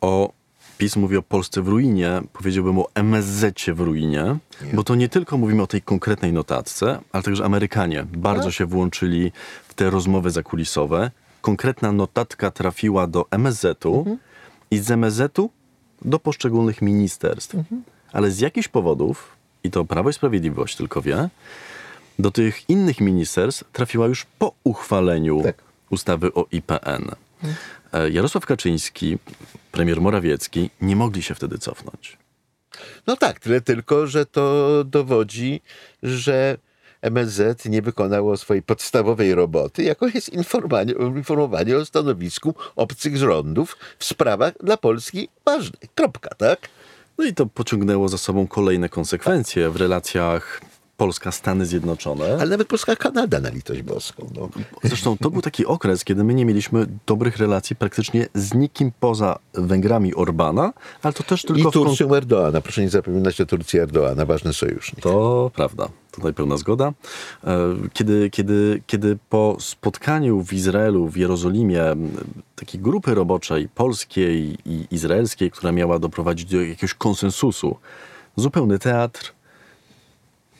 o 0.00 0.32
PiS 0.78 0.96
mówi 0.96 1.16
o 1.16 1.22
Polsce 1.22 1.62
w 1.62 1.68
ruinie, 1.68 2.20
powiedziałbym 2.32 2.78
o 2.78 2.88
MSZ 2.94 3.70
w 3.74 3.80
ruinie, 3.80 4.36
bo 4.72 4.84
to 4.84 4.94
nie 4.94 5.08
tylko 5.08 5.38
mówimy 5.38 5.62
o 5.62 5.66
tej 5.66 5.82
konkretnej 5.82 6.32
notatce, 6.32 7.00
ale 7.12 7.22
także 7.22 7.44
Amerykanie 7.44 8.06
bardzo 8.16 8.50
się 8.50 8.66
włączyli 8.66 9.32
w 9.68 9.74
te 9.74 9.90
rozmowy 9.90 10.30
zakulisowe. 10.30 11.10
Konkretna 11.44 11.92
notatka 11.92 12.50
trafiła 12.50 13.06
do 13.06 13.26
MSZ-u 13.30 13.98
mhm. 13.98 14.18
i 14.70 14.78
z 14.78 14.90
MSZ-u 14.90 15.50
do 16.02 16.18
poszczególnych 16.18 16.82
ministerstw. 16.82 17.54
Mhm. 17.54 17.82
Ale 18.12 18.30
z 18.30 18.40
jakichś 18.40 18.68
powodów, 18.68 19.36
i 19.64 19.70
to 19.70 19.84
Prawo 19.84 20.10
i 20.10 20.12
Sprawiedliwość 20.12 20.76
tylko 20.76 21.02
wie, 21.02 21.28
do 22.18 22.30
tych 22.30 22.70
innych 22.70 23.00
ministerstw 23.00 23.64
trafiła 23.72 24.06
już 24.06 24.26
po 24.38 24.54
uchwaleniu 24.64 25.42
tak. 25.42 25.62
ustawy 25.90 26.34
o 26.34 26.46
IPN. 26.52 27.04
Mhm. 27.42 27.54
E, 27.92 28.10
Jarosław 28.10 28.46
Kaczyński, 28.46 29.18
premier 29.72 30.00
Morawiecki 30.00 30.70
nie 30.80 30.96
mogli 30.96 31.22
się 31.22 31.34
wtedy 31.34 31.58
cofnąć. 31.58 32.18
No 33.06 33.16
tak, 33.16 33.40
tyle 33.40 33.60
tylko, 33.60 34.06
że 34.06 34.26
to 34.26 34.84
dowodzi, 34.84 35.60
że 36.02 36.58
MSZ 37.04 37.64
nie 37.64 37.82
wykonało 37.82 38.36
swojej 38.36 38.62
podstawowej 38.62 39.34
roboty, 39.34 39.82
jaką 39.82 40.06
jest 40.14 40.28
informowanie, 40.28 40.92
informowanie 41.16 41.76
o 41.76 41.84
stanowisku 41.84 42.54
obcych 42.76 43.16
rządów 43.16 43.76
w 43.98 44.04
sprawach 44.04 44.52
dla 44.62 44.76
Polski 44.76 45.28
ważnych. 45.44 45.80
Kropka, 45.94 46.34
tak? 46.34 46.68
No 47.18 47.24
i 47.24 47.34
to 47.34 47.46
pociągnęło 47.46 48.08
za 48.08 48.18
sobą 48.18 48.46
kolejne 48.46 48.88
konsekwencje 48.88 49.70
w 49.70 49.76
relacjach 49.76 50.60
Polska-Stany 50.96 51.66
Zjednoczone. 51.66 52.36
Ale 52.40 52.50
nawet 52.50 52.68
Polska-Kanada 52.68 53.40
na 53.40 53.48
litość 53.48 53.82
boską. 53.82 54.30
No. 54.34 54.48
Zresztą 54.82 55.16
to 55.16 55.30
był 55.30 55.42
taki 55.42 55.66
okres, 55.66 56.04
kiedy 56.04 56.24
my 56.24 56.34
nie 56.34 56.44
mieliśmy 56.44 56.86
dobrych 57.06 57.36
relacji 57.36 57.76
praktycznie 57.76 58.26
z 58.34 58.54
nikim 58.54 58.92
poza 59.00 59.38
Węgrami 59.54 60.14
Orbana, 60.14 60.72
ale 61.02 61.12
to 61.12 61.22
też 61.22 61.42
tylko... 61.42 61.68
I 61.68 61.72
Turcją 61.72 62.08
w... 62.08 62.12
Erdoana. 62.12 62.60
Proszę 62.60 62.82
nie 62.82 62.88
zapominać 62.88 63.40
o 63.40 63.46
Turcji 63.46 63.78
Erdoana, 63.78 64.26
ważny 64.26 64.52
sojusznik. 64.52 65.00
To 65.00 65.50
prawda. 65.54 65.88
Tutaj 66.14 66.34
pełna 66.34 66.56
zgoda. 66.56 66.92
E, 67.44 67.74
kiedy, 67.92 68.30
kiedy, 68.30 68.82
kiedy 68.86 69.18
po 69.28 69.56
spotkaniu 69.60 70.44
w 70.44 70.52
Izraelu, 70.52 71.08
w 71.08 71.16
Jerozolimie, 71.16 71.82
takiej 72.56 72.80
grupy 72.80 73.14
roboczej 73.14 73.68
polskiej 73.68 74.56
i 74.66 74.86
izraelskiej, 74.90 75.50
która 75.50 75.72
miała 75.72 75.98
doprowadzić 75.98 76.50
do 76.50 76.60
jakiegoś 76.60 76.94
konsensusu, 76.94 77.76
zupełny 78.36 78.78
teatr, 78.78 79.32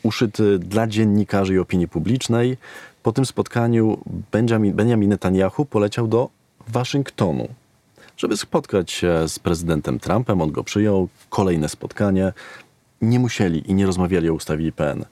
uszyty 0.02 0.58
dla 0.58 0.86
dziennikarzy 0.86 1.54
i 1.54 1.58
opinii 1.58 1.88
publicznej. 1.88 2.56
Po 3.02 3.12
tym 3.12 3.26
spotkaniu 3.26 3.98
Benjamin, 4.32 4.72
Benjamin 4.72 5.10
Netanyahu 5.10 5.64
poleciał 5.64 6.06
do 6.08 6.28
Waszyngtonu, 6.68 7.48
żeby 8.16 8.36
spotkać 8.36 8.90
się 8.90 9.28
z 9.28 9.38
prezydentem 9.38 10.00
Trumpem. 10.00 10.40
On 10.40 10.52
go 10.52 10.64
przyjął. 10.64 11.08
Kolejne 11.30 11.68
spotkanie. 11.68 12.32
Nie 13.02 13.18
musieli 13.18 13.70
i 13.70 13.74
nie 13.74 13.86
rozmawiali 13.86 14.30
o 14.30 14.34
ustawie 14.34 14.66
IPN. 14.66 15.04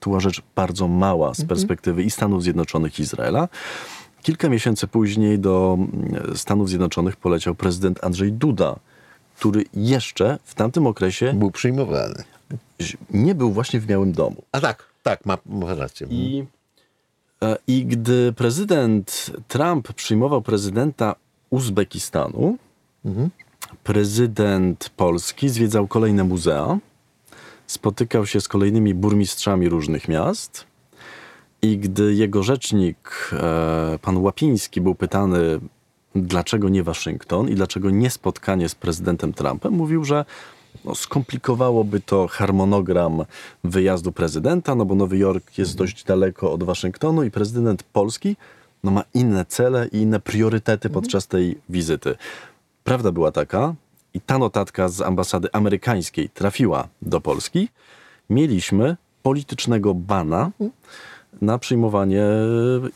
To 0.00 0.10
była 0.10 0.20
rzecz 0.20 0.42
bardzo 0.56 0.88
mała 0.88 1.34
z 1.34 1.40
mhm. 1.40 1.48
perspektywy 1.48 2.02
i 2.02 2.10
Stanów 2.10 2.42
Zjednoczonych 2.42 2.98
i 2.98 3.02
Izraela. 3.02 3.48
Kilka 4.22 4.48
miesięcy 4.48 4.86
później 4.86 5.38
do 5.38 5.78
Stanów 6.34 6.68
Zjednoczonych 6.68 7.16
poleciał 7.16 7.54
prezydent 7.54 8.04
Andrzej 8.04 8.32
Duda, 8.32 8.76
który 9.36 9.64
jeszcze 9.74 10.38
w 10.44 10.54
tamtym 10.54 10.86
okresie 10.86 11.32
był 11.32 11.50
przyjmowany 11.50 12.24
nie 13.10 13.34
był 13.34 13.52
właśnie 13.52 13.80
w 13.80 13.86
Białym 13.86 14.12
Domu. 14.12 14.42
A 14.52 14.60
tak, 14.60 14.84
tak, 15.02 15.26
ma, 15.26 15.38
ma 15.46 15.74
rację. 15.74 16.06
I, 16.10 16.44
e, 17.42 17.56
I 17.66 17.86
gdy 17.86 18.32
prezydent 18.32 19.30
Trump 19.48 19.92
przyjmował 19.92 20.42
prezydenta 20.42 21.14
Uzbekistanu, 21.50 22.58
mhm. 23.04 23.30
prezydent 23.84 24.90
Polski 24.96 25.48
zwiedzał 25.48 25.86
kolejne 25.86 26.24
muzea, 26.24 26.78
spotykał 27.68 28.26
się 28.26 28.40
z 28.40 28.48
kolejnymi 28.48 28.94
burmistrzami 28.94 29.68
różnych 29.68 30.08
miast. 30.08 30.66
I 31.62 31.78
gdy 31.78 32.14
jego 32.14 32.42
rzecznik, 32.42 33.30
e, 33.32 33.98
pan 34.02 34.16
Łapiński, 34.16 34.80
był 34.80 34.94
pytany, 34.94 35.60
dlaczego 36.14 36.68
nie 36.68 36.82
Waszyngton 36.82 37.48
i 37.48 37.54
dlaczego 37.54 37.90
nie 37.90 38.10
spotkanie 38.10 38.68
z 38.68 38.74
prezydentem 38.74 39.32
Trumpem, 39.32 39.72
mówił, 39.72 40.04
że 40.04 40.24
no, 40.84 40.94
skomplikowałoby 40.94 42.00
to 42.00 42.26
harmonogram 42.28 43.24
wyjazdu 43.64 44.12
prezydenta, 44.12 44.74
no 44.74 44.84
bo 44.84 44.94
Nowy 44.94 45.18
Jork 45.18 45.58
jest 45.58 45.76
dość 45.76 46.04
daleko 46.04 46.52
od 46.52 46.64
Waszyngtonu 46.64 47.22
i 47.22 47.30
prezydent 47.30 47.82
Polski 47.82 48.36
no, 48.84 48.90
ma 48.90 49.04
inne 49.14 49.44
cele 49.44 49.88
i 49.92 49.96
inne 49.96 50.20
priorytety 50.20 50.90
podczas 50.90 51.26
tej 51.26 51.58
wizyty. 51.68 52.16
Prawda 52.84 53.12
była 53.12 53.32
taka, 53.32 53.74
i 54.14 54.20
ta 54.20 54.38
notatka 54.38 54.88
z 54.88 55.00
ambasady 55.00 55.48
amerykańskiej 55.52 56.28
trafiła 56.30 56.88
do 57.02 57.20
Polski, 57.20 57.68
mieliśmy 58.30 58.96
politycznego 59.22 59.94
bana 59.94 60.50
na 61.42 61.58
przyjmowanie 61.58 62.24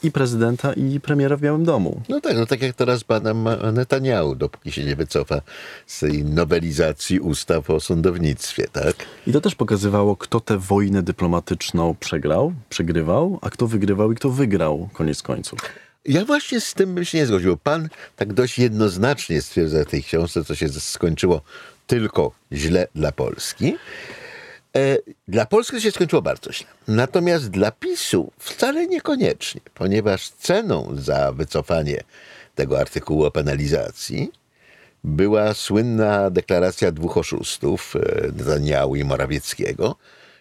i 0.03 0.13
prezydenta, 0.13 0.73
i 0.73 1.01
premiera 1.01 1.37
w 1.37 1.41
Białym 1.41 1.65
Domu. 1.65 2.03
No 2.09 2.21
tak, 2.21 2.37
no 2.37 2.47
tak 2.47 2.63
jak 2.63 2.77
teraz 2.77 3.05
pana 3.05 3.35
Ma- 3.35 3.73
Netanyahu, 3.73 4.35
dopóki 4.35 4.73
się 4.73 4.85
nie 4.85 4.97
wycofa 4.97 5.41
z 5.87 6.01
tej 6.01 6.25
nowelizacji 6.25 7.21
ustaw 7.21 7.71
o 7.71 7.81
sądownictwie, 7.81 8.69
tak? 8.73 8.97
I 9.27 9.33
to 9.33 9.41
też 9.41 9.55
pokazywało, 9.55 10.17
kto 10.17 10.41
tę 10.41 10.59
wojnę 10.59 11.03
dyplomatyczną 11.03 11.95
przegrał, 12.01 12.53
przegrywał, 12.69 13.39
a 13.43 13.51
kto 13.51 13.67
wygrywał 13.67 14.13
i 14.13 14.15
kto 14.15 14.31
wygrał, 14.31 14.89
koniec 14.93 15.23
końców. 15.23 15.59
Ja 16.05 16.25
właśnie 16.25 16.61
z 16.61 16.75
tym 16.75 16.95
bym 16.95 17.05
się 17.05 17.19
nie 17.19 17.27
zgodził. 17.27 17.57
Pan 17.57 17.89
tak 18.17 18.33
dość 18.33 18.59
jednoznacznie 18.59 19.43
stwierdza 19.43 19.85
w 19.85 19.87
tej 19.89 20.03
książce, 20.03 20.45
co 20.45 20.55
się 20.55 20.69
skończyło 20.69 21.41
tylko 21.87 22.33
źle 22.53 22.89
dla 22.95 23.13
Polski. 23.13 23.77
E, 24.77 24.97
dla 25.29 25.47
Polski 25.47 25.81
się 25.81 25.91
skończyło 25.91 26.23
bardzo 26.23 26.53
źle. 26.53 26.67
Natomiast 26.89 27.51
dla 27.51 27.71
PiSu 27.71 28.33
wcale 28.39 28.87
niekoniecznie, 28.87 29.61
ponieważ 29.75 30.29
ceną 30.31 30.95
za 30.99 31.33
wycofanie 31.33 32.05
tego 32.55 32.81
artykułu 32.81 33.25
o 33.25 33.31
penalizacji 33.31 34.33
była 35.05 35.55
słynna 35.55 36.31
deklaracja 36.31 36.93
dwóch 36.93 37.17
oszustów, 37.17 37.97
e, 37.97 38.33
Netanyahu 38.33 38.97
i 38.97 39.05
Morawieckiego, 39.05 39.97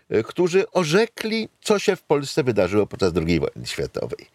e, 0.10 0.24
którzy 0.24 0.72
orzekli, 0.72 1.50
co 1.62 1.80
się 1.80 1.96
w 1.96 2.02
Polsce 2.04 2.44
wydarzyło 2.44 2.88
podczas 2.88 3.14
II 3.28 3.40
wojny 3.40 3.66
światowej. 3.66 4.26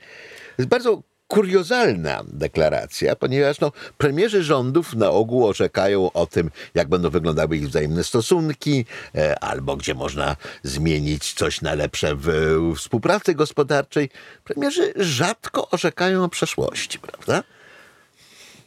To 0.57 0.63
jest 0.63 0.69
bardzo 0.69 1.03
kuriozalna 1.29 2.25
deklaracja, 2.29 3.17
ponieważ 3.17 3.61
no, 3.61 3.73
premierzy 3.99 4.43
rządów 4.43 4.95
na 4.95 5.11
ogół 5.11 5.47
orzekają 5.47 6.13
o 6.13 6.27
tym, 6.27 6.51
jak 6.75 6.89
będą 6.89 7.11
wyglądały 7.11 7.57
ich 7.57 7.69
wzajemne 7.69 8.05
stosunki, 8.05 8.85
e, 9.15 9.45
albo 9.45 9.77
gdzie 9.77 9.95
można 9.95 10.37
zmienić 10.63 11.33
coś 11.33 11.63
na 11.63 11.75
lepsze 11.75 12.17
w 12.17 12.29
e, 12.29 12.75
współpracy 12.77 13.35
gospodarczej. 13.35 14.11
Premierzy 14.45 14.93
rzadko 14.97 15.71
orzekają 15.71 16.25
o 16.25 16.29
przeszłości, 16.29 16.99
prawda? 16.99 17.43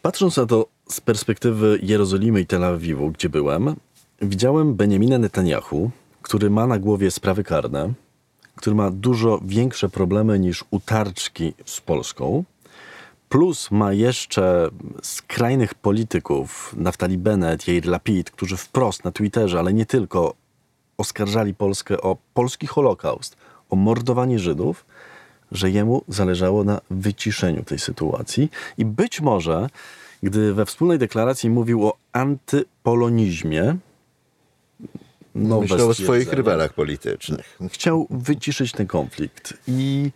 Patrząc 0.01 0.37
na 0.37 0.45
to 0.45 0.67
z 0.89 1.01
perspektywy 1.01 1.79
Jerozolimy 1.83 2.41
i 2.41 2.45
Tel 2.45 2.63
Awiwu, 2.63 3.11
gdzie 3.11 3.29
byłem, 3.29 3.75
widziałem 4.21 4.75
Benjamina 4.75 5.17
Netanyahu, 5.17 5.91
który 6.21 6.49
ma 6.49 6.67
na 6.67 6.79
głowie 6.79 7.11
sprawy 7.11 7.43
karne, 7.43 7.93
który 8.59 8.75
ma 8.75 8.91
dużo 8.91 9.39
większe 9.45 9.89
problemy 9.89 10.39
niż 10.39 10.65
utarczki 10.71 11.53
z 11.65 11.81
Polską, 11.81 12.43
plus 13.29 13.71
ma 13.71 13.93
jeszcze 13.93 14.69
skrajnych 15.01 15.73
polityków, 15.73 16.75
Naftali 16.77 17.17
Bennett, 17.17 17.67
Jair 17.67 17.85
Lapid, 17.85 18.31
którzy 18.31 18.57
wprost 18.57 19.03
na 19.03 19.11
Twitterze, 19.11 19.59
ale 19.59 19.73
nie 19.73 19.85
tylko, 19.85 20.33
oskarżali 20.97 21.53
Polskę 21.53 22.01
o 22.01 22.17
polski 22.33 22.67
Holokaust, 22.67 23.37
o 23.69 23.75
mordowanie 23.75 24.39
Żydów, 24.39 24.85
że 25.51 25.71
jemu 25.71 26.03
zależało 26.07 26.63
na 26.63 26.81
wyciszeniu 26.89 27.63
tej 27.63 27.79
sytuacji. 27.79 28.49
I 28.77 28.85
być 28.85 29.21
może, 29.21 29.69
gdy 30.23 30.53
we 30.53 30.65
wspólnej 30.65 30.97
deklaracji 30.97 31.49
mówił 31.49 31.87
o 31.87 31.97
antypolonizmie, 32.13 33.77
nowe 35.39 35.61
Myślę 35.61 35.85
o 35.85 35.93
swoich 35.93 36.33
rywalach 36.33 36.73
politycznych. 36.73 37.57
chciał 37.69 38.07
wyciszyć 38.09 38.71
ten 38.71 38.87
konflikt 38.87 39.53
i 39.67 40.11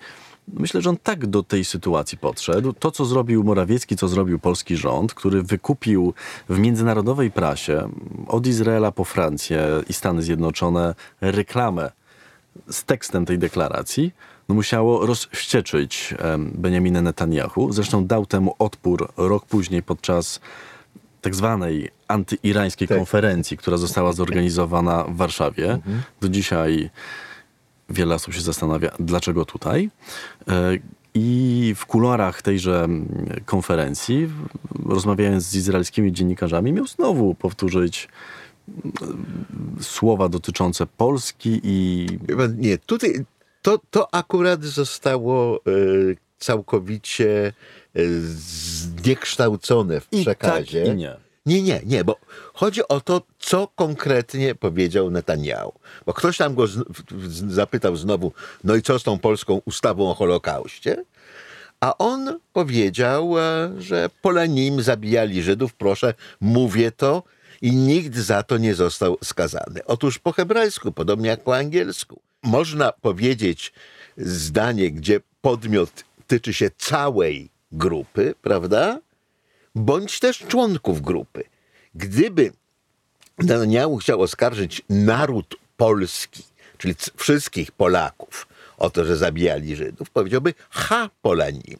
myślę, 0.54 0.82
że 0.82 0.90
on 0.90 0.98
tak 1.04 1.28
do 1.28 1.44
tej 1.44 1.66
sytuacji 1.66 2.18
podszedł. 2.18 2.74
To, 2.74 2.92
co 2.92 3.06
zrobił 3.06 3.44
Morawiecki, 3.44 3.96
co 3.96 4.08
zrobił 4.08 4.40
polski 4.40 4.78
rząd, 4.78 5.14
który 5.14 5.44
wykupił 5.44 6.14
w 6.50 6.60
międzynarodowej 6.60 7.32
prasie 7.32 7.90
od 8.28 8.48
Izraela 8.48 8.92
po 8.92 9.04
Francję 9.04 9.68
i 9.90 9.94
Stany 9.94 10.22
Zjednoczone 10.22 10.96
reklamę 11.22 11.92
z 12.70 12.84
tekstem 12.84 13.26
tej 13.26 13.38
deklaracji, 13.40 14.12
no 14.50 14.56
musiało 14.56 15.06
rozwścieczyć 15.06 16.14
em, 16.20 16.52
Benjamina 16.56 17.02
Netanyahu. 17.02 17.72
Zresztą 17.72 18.08
dał 18.08 18.26
temu 18.26 18.56
odpór 18.60 19.12
rok 19.18 19.46
później 19.46 19.84
podczas 19.84 20.40
tak 21.24 21.36
zwanej 21.36 21.90
antyirańskiej 22.08 22.88
Tak. 22.88 22.98
konferencji, 22.98 23.58
która 23.58 23.78
została 23.78 24.14
zorganizowana 24.14 25.04
w 25.04 25.16
Warszawie. 25.16 25.80
Do 26.22 26.30
dzisiaj 26.30 26.90
wiele 27.90 28.16
osób 28.16 28.34
się 28.34 28.42
zastanawia, 28.42 28.92
dlaczego 29.00 29.46
tutaj. 29.46 29.90
E, 30.48 30.78
I 31.14 31.74
w 31.78 31.86
kuluarach 31.86 32.42
tejże 32.42 32.88
konferencji, 33.46 34.30
rozmawiając 34.86 35.44
z 35.44 35.56
izraelskimi 35.56 36.12
dziennikarzami, 36.12 36.74
miał 36.74 36.88
znowu 36.88 37.36
powtórzyć 37.36 38.08
mm, 38.68 39.26
słowa 39.82 40.30
dotyczące 40.30 40.86
Polski 40.86 41.62
i 41.64 42.08
Nie, 42.58 42.78
tutaj 42.78 43.26
to, 43.62 43.80
to 43.92 44.14
akurat 44.14 44.64
zostało 44.64 45.58
e, 45.58 45.60
całkowicie 46.40 47.54
zniekształcone 47.96 50.00
w 50.00 50.08
i 50.12 50.22
przekazie. 50.22 50.84
tak 50.86 50.94
i 50.94 50.98
nie. 50.98 51.16
Nie, 51.46 51.62
nie, 51.62 51.82
nie, 51.86 52.04
bo 52.04 52.18
chodzi 52.54 52.88
o 52.88 53.02
to, 53.02 53.22
co 53.40 53.68
konkretnie 53.76 54.56
powiedział 54.56 55.12
Netanyahu. 55.12 55.74
Bo 56.06 56.14
ktoś 56.14 56.38
tam 56.38 56.56
go 56.56 56.68
z, 56.68 56.76
w- 56.78 57.54
zapytał 57.54 57.96
znowu, 57.96 58.32
no 58.64 58.76
i 58.76 58.82
co 58.82 59.00
z 59.00 59.04
tą 59.04 59.20
polską 59.20 59.62
ustawą 59.66 60.10
o 60.10 60.14
Holokauście? 60.14 61.04
A 61.80 61.98
on 61.98 62.40
powiedział, 62.54 63.40
e, 63.40 63.72
że 63.82 64.10
Polanim 64.22 64.82
zabijali 64.82 65.44
Żydów, 65.44 65.74
proszę, 65.74 66.14
mówię 66.42 66.92
to 66.92 67.24
i 67.62 67.72
nikt 67.72 68.16
za 68.18 68.44
to 68.44 68.58
nie 68.58 68.76
został 68.76 69.18
skazany. 69.24 69.86
Otóż 69.86 70.20
po 70.20 70.32
hebrajsku, 70.32 70.92
podobnie 70.92 71.30
jak 71.30 71.44
po 71.44 71.56
angielsku, 71.58 72.20
można 72.44 72.92
powiedzieć 72.92 73.74
zdanie, 74.18 74.92
gdzie 74.92 75.20
podmiot 75.42 76.04
tyczy 76.28 76.54
się 76.54 76.70
całej 76.78 77.50
grupy, 77.74 78.36
prawda? 78.42 79.00
bądź 79.76 80.20
też 80.20 80.40
członków 80.40 81.02
grupy. 81.02 81.44
Gdyby 81.96 82.52
Netanyahu 83.38 83.98
chciał 83.98 84.22
oskarżyć 84.22 84.82
naród 84.90 85.56
polski, 85.78 86.44
czyli 86.78 86.96
wszystkich 87.16 87.72
Polaków, 87.72 88.48
o 88.78 88.90
to, 88.90 89.06
że 89.06 89.18
zabijali 89.18 89.76
Żydów, 89.76 90.10
powiedziałby 90.10 90.54
ha 90.70 91.10
Polanim. 91.22 91.80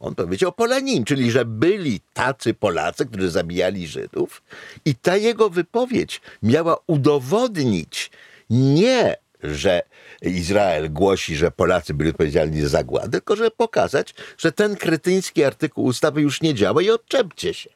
On 0.00 0.14
powiedział 0.14 0.52
Polanim, 0.52 1.04
czyli 1.04 1.30
że 1.30 1.44
byli 1.44 2.00
tacy 2.14 2.54
Polacy, 2.54 3.06
którzy 3.06 3.30
zabijali 3.30 3.88
Żydów, 3.88 4.42
i 4.84 4.94
ta 4.94 5.16
jego 5.16 5.50
wypowiedź 5.50 6.20
miała 6.42 6.76
udowodnić 6.86 8.10
nie, 8.50 9.16
że 9.44 9.82
Izrael 10.22 10.92
głosi, 10.92 11.36
że 11.36 11.50
Polacy 11.50 11.94
byli 11.94 12.10
odpowiedzialni 12.10 12.60
za 12.60 12.68
zagładę, 12.68 13.10
tylko 13.10 13.36
że 13.36 13.50
pokazać, 13.50 14.14
że 14.38 14.52
ten 14.52 14.76
kretyński 14.76 15.44
artykuł 15.44 15.84
ustawy 15.84 16.20
już 16.20 16.42
nie 16.42 16.54
działa 16.54 16.82
i 16.82 16.90
odczepcie 16.90 17.54
się. 17.54 17.70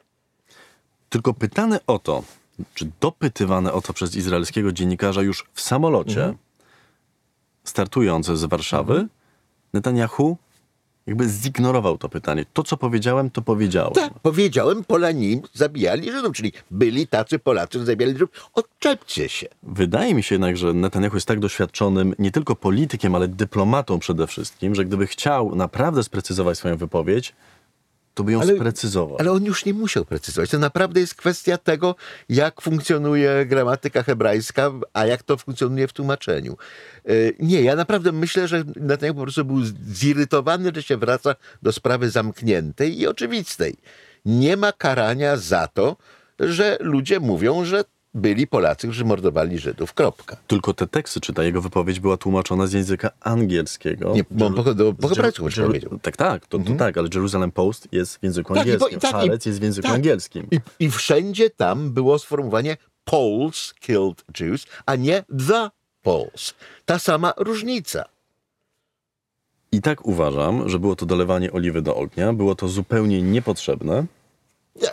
Tylko 1.09 1.33
pytane 1.33 1.79
o 1.87 1.99
to, 1.99 2.23
czy 2.73 2.91
dopytywane 2.99 3.73
o 3.73 3.81
to 3.81 3.93
przez 3.93 4.15
izraelskiego 4.15 4.71
dziennikarza 4.71 5.21
już 5.21 5.45
w 5.53 5.61
samolocie, 5.61 6.33
startując 7.63 8.25
z 8.25 8.45
Warszawy, 8.45 9.07
Netanyahu 9.73 10.37
jakby 11.09 11.29
zignorował 11.29 11.97
to 11.97 12.09
pytanie. 12.09 12.45
To, 12.53 12.63
co 12.63 12.77
powiedziałem, 12.77 13.29
to 13.29 13.41
powiedziałem. 13.41 13.93
Tak, 13.93 14.13
powiedziałem, 14.21 14.83
Polanim 14.83 15.41
zabijali 15.53 16.11
Żydów, 16.11 16.35
czyli 16.35 16.53
byli 16.71 17.07
tacy 17.07 17.39
Polacy, 17.39 17.67
którzy 17.69 17.85
zabijali 17.85 18.13
Żydów. 18.13 18.49
Odczepcie 18.53 19.29
się. 19.29 19.47
Wydaje 19.63 20.15
mi 20.15 20.23
się 20.23 20.35
jednak, 20.35 20.57
że 20.57 20.73
Netanyahu 20.73 21.15
jest 21.15 21.27
tak 21.27 21.39
doświadczonym 21.39 22.15
nie 22.19 22.31
tylko 22.31 22.55
politykiem, 22.55 23.15
ale 23.15 23.27
dyplomatą 23.27 23.99
przede 23.99 24.27
wszystkim, 24.27 24.75
że 24.75 24.85
gdyby 24.85 25.07
chciał 25.07 25.55
naprawdę 25.55 26.03
sprecyzować 26.03 26.57
swoją 26.57 26.77
wypowiedź, 26.77 27.33
to 28.19 28.23
by 28.23 28.31
ją 28.31 28.41
Ale- 28.41 28.55
sprecyzował. 28.55 29.17
Ale 29.19 29.31
on 29.31 29.43
już 29.43 29.65
nie 29.65 29.73
musiał 29.73 30.05
precyzować. 30.05 30.49
To 30.49 30.59
naprawdę 30.59 30.99
jest 30.99 31.15
kwestia 31.15 31.57
tego, 31.57 31.95
jak 32.29 32.61
funkcjonuje 32.61 33.45
gramatyka 33.45 34.03
hebrajska, 34.03 34.71
a 34.93 35.05
jak 35.05 35.23
to 35.23 35.37
funkcjonuje 35.37 35.87
w 35.87 35.93
tłumaczeniu. 35.93 36.57
Yy, 37.05 37.35
Nie, 37.39 37.61
ja 37.61 37.75
naprawdę 37.75 38.11
myślę, 38.11 38.47
że 38.47 38.63
Netanyahu 38.75 39.15
po 39.17 39.23
prostu 39.23 39.45
był 39.45 39.57
zirytowany, 39.91 40.71
że 40.75 40.83
się 40.83 40.97
wraca 40.97 41.35
do 41.61 41.71
sprawy 41.71 42.09
zamkniętej 42.09 42.99
i 42.99 43.07
oczywistej. 43.07 43.75
Nie 44.25 44.57
ma 44.57 44.71
karania 44.71 45.37
za 45.37 45.67
to, 45.67 45.95
że 46.39 46.77
ludzie 46.79 47.19
mówią, 47.19 47.65
że 47.65 47.83
byli 48.13 48.47
Polacy, 48.47 48.87
którzy 48.87 49.05
mordowali 49.05 49.59
Żydów. 49.59 49.93
Kropka. 49.93 50.37
Tylko 50.47 50.73
te 50.73 50.87
teksty, 50.87 51.19
czy 51.21 51.33
ta 51.33 51.43
jego 51.43 51.61
wypowiedź 51.61 51.99
była 51.99 52.17
tłumaczona 52.17 52.67
z 52.67 52.73
języka 52.73 53.09
angielskiego. 53.21 54.13
Nie, 54.15 54.23
bo 54.31 54.45
on 54.45 54.53
po, 54.53 54.73
do- 54.73 54.93
po 54.93 55.07
hebrajsku 55.07 55.45
już 55.45 55.55
powiedział. 55.55 55.99
Tak, 56.01 56.17
tak, 56.17 56.47
to, 56.47 56.59
to 56.59 56.73
tak, 56.77 56.97
ale 56.97 57.09
Jerusalem 57.13 57.51
Post 57.51 57.87
jest 57.91 58.17
w 58.17 58.23
języku 58.23 58.53
Tak, 58.53 58.67
i 58.67 58.69
bo- 58.69 58.73
angielskim, 58.85 58.97
i 58.97 59.01
tak, 59.01 59.25
i- 59.45 59.49
jest 59.49 59.59
w 59.59 59.63
języku 59.63 59.87
tak. 59.87 59.95
angielskim. 59.95 60.47
I, 60.51 60.59
I 60.79 60.91
wszędzie 60.91 61.49
tam 61.49 61.91
było 61.91 62.19
sformułowanie 62.19 62.77
Poles 63.03 63.73
killed 63.79 64.23
Jews, 64.39 64.65
a 64.85 64.95
nie 64.95 65.23
the 65.47 65.69
Poles. 66.01 66.53
Ta 66.85 66.99
sama 66.99 67.33
różnica. 67.37 68.05
I 69.71 69.81
tak 69.81 70.05
uważam, 70.05 70.69
że 70.69 70.79
było 70.79 70.95
to 70.95 71.05
dolewanie 71.05 71.51
oliwy 71.51 71.81
do 71.81 71.95
ognia, 71.95 72.33
było 72.33 72.55
to 72.55 72.67
zupełnie 72.67 73.21
niepotrzebne. 73.21 74.05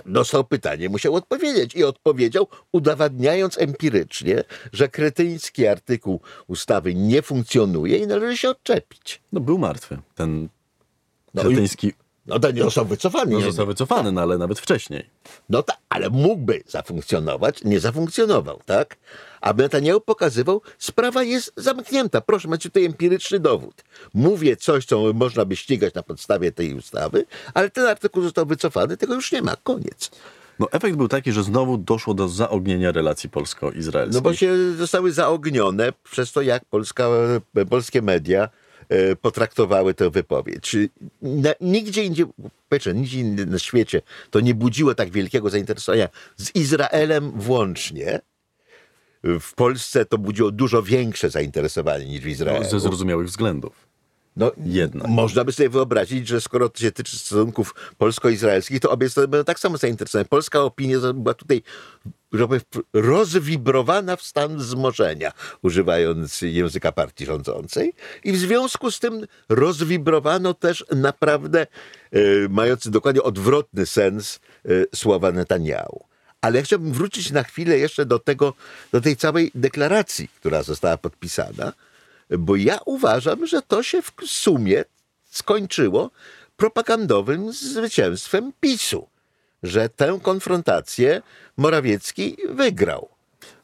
Dostał 0.07 0.45
pytanie, 0.45 0.89
musiał 0.89 1.15
odpowiedzieć 1.15 1.75
i 1.75 1.85
odpowiedział, 1.85 2.47
udowadniając 2.73 3.59
empirycznie, 3.59 4.45
że 4.73 4.89
kretyński 4.89 5.67
artykuł 5.67 6.21
ustawy 6.47 6.95
nie 6.95 7.23
funkcjonuje 7.23 7.99
i 7.99 8.07
należy 8.07 8.37
się 8.37 8.51
odczepić. 8.51 9.23
No 9.33 9.41
był 9.41 9.59
martwy. 9.59 9.99
Ten 10.15 10.49
No 11.35 11.43
i- 11.43 11.47
kretyński 11.47 11.93
No 12.27 12.39
to 12.39 12.51
nie 12.51 12.63
został 12.63 12.85
wycofany. 12.85 13.33
no, 13.33 13.39
nie? 13.39 13.45
został 13.45 13.67
wycofany, 13.67 14.13
no, 14.13 14.21
ale 14.21 14.39
nawet 14.39 14.59
wcześniej. 14.59 15.11
No 15.49 15.63
tak, 15.63 15.77
ale 15.89 16.11
mógłby 16.11 16.63
zafunkcjonować, 16.67 17.65
nie 17.65 17.81
zafunkcjonował, 17.81 18.61
tak? 18.67 18.97
A 19.41 19.53
Netanyahu 19.53 20.01
pokazywał, 20.01 20.63
sprawa 20.79 21.23
jest 21.23 21.53
zamknięta. 21.57 22.21
Proszę, 22.21 22.49
macie 22.49 22.69
tutaj 22.69 22.85
empiryczny 22.85 23.41
dowód. 23.41 23.85
Mówię 24.15 24.57
coś, 24.57 24.85
co 24.85 25.13
można 25.15 25.45
by 25.45 25.57
ścigać 25.57 25.95
na 25.95 26.03
podstawie 26.03 26.53
tej 26.53 26.75
ustawy, 26.75 27.25
ale 27.55 27.71
ten 27.71 27.87
artykuł 27.87 28.23
został 28.23 28.47
wycofany, 28.47 28.97
tego 28.97 29.15
już 29.15 29.33
nie 29.33 29.43
ma, 29.43 29.57
koniec. 29.57 30.11
No 30.59 30.69
efekt 30.73 30.97
był 30.97 31.09
taki, 31.09 31.33
że 31.33 31.43
znowu 31.43 31.79
doszło 31.79 32.15
do 32.15 32.29
zaognienia 32.29 32.93
relacji 32.93 33.31
polsko-izraelskich. 33.31 34.15
No 34.15 34.21
bo 34.21 34.35
się 34.35 34.73
zostały 34.73 35.13
zaognione 35.13 35.93
przez 36.11 36.33
to, 36.33 36.43
jak 36.43 36.65
Polska, 36.65 37.09
polskie 37.71 38.03
media 38.03 38.49
potraktowały 39.21 39.95
tę 39.95 40.11
wypowiedź. 40.11 40.77
Na, 41.23 41.51
nigdzie 41.61 42.05
indziej, 42.05 42.27
nigdzie 42.95 43.21
indziej 43.21 43.47
na 43.47 43.59
świecie 43.59 44.03
to 44.31 44.41
nie 44.41 44.55
budziło 44.55 44.95
tak 44.95 45.11
wielkiego 45.11 45.51
zainteresowania 45.51 46.09
z 46.37 46.55
Izraelem 46.55 47.33
włącznie. 47.33 48.21
W 49.41 49.55
Polsce 49.55 50.05
to 50.05 50.19
budziło 50.19 50.51
dużo 50.51 50.83
większe 50.83 51.31
zainteresowanie 51.31 52.05
niż 52.05 52.21
w 52.21 52.27
Izraelu. 52.27 52.65
Ze 52.65 52.81
zrozumiałych 52.81 53.27
względów. 53.27 53.87
No, 54.37 54.53
Jednak. 54.65 55.09
Można 55.09 55.45
by 55.45 55.53
sobie 55.53 55.69
wyobrazić, 55.69 56.29
że 56.29 56.41
skoro 56.41 56.69
to 56.69 56.79
się 56.79 56.93
tyczy 56.93 57.19
stosunków 57.19 57.75
polsko-izraelskich, 57.99 58.81
to 58.81 58.91
obie 58.91 59.11
strony 59.11 59.29
będą 59.29 59.45
tak 59.45 59.59
samo 59.59 59.77
zainteresowane. 59.77 60.25
Polska 60.25 60.63
opinia 60.63 60.99
była 61.15 61.35
tutaj 61.35 61.63
rozwibrowana 62.93 64.17
w 64.17 64.23
stan 64.23 64.57
wzmożenia, 64.57 65.33
używając 65.63 66.43
języka 66.43 66.93
partii 66.93 67.27
rządzącej. 67.27 67.93
I 68.25 68.33
w 68.33 68.37
związku 68.37 68.91
z 68.91 68.99
tym 68.99 69.27
rozwibrowano 69.49 70.55
też 70.55 70.85
naprawdę, 70.97 71.67
e, 72.13 72.19
mający 72.51 72.91
dokładnie 72.91 73.23
odwrotny 73.23 73.87
sens 73.87 74.41
e, 74.65 74.69
słowa 74.95 75.33
Netanyahu. 75.33 76.05
Ale 76.41 76.59
ja 76.59 76.65
chciałbym 76.65 76.93
wrócić 76.93 77.31
na 77.31 77.43
chwilę 77.43 77.79
jeszcze 77.79 78.07
do 78.07 78.19
tego, 78.19 78.55
do 78.93 79.01
tej 79.01 79.17
całej 79.17 79.51
deklaracji, 79.55 80.29
która 80.29 80.63
została 80.63 80.97
podpisana, 80.97 81.73
bo 82.31 82.57
ja 82.57 82.79
uważam, 82.87 83.47
że 83.47 83.63
to 83.63 83.83
się 83.83 84.03
w 84.03 84.13
sumie 84.27 84.85
skończyło 85.31 86.11
propagandowym 86.57 87.53
zwycięstwem 87.53 88.53
PiSu, 88.61 89.09
że 89.63 89.89
tę 89.89 90.19
konfrontację 90.23 91.23
Morawiecki 91.57 92.37
wygrał. 92.51 93.09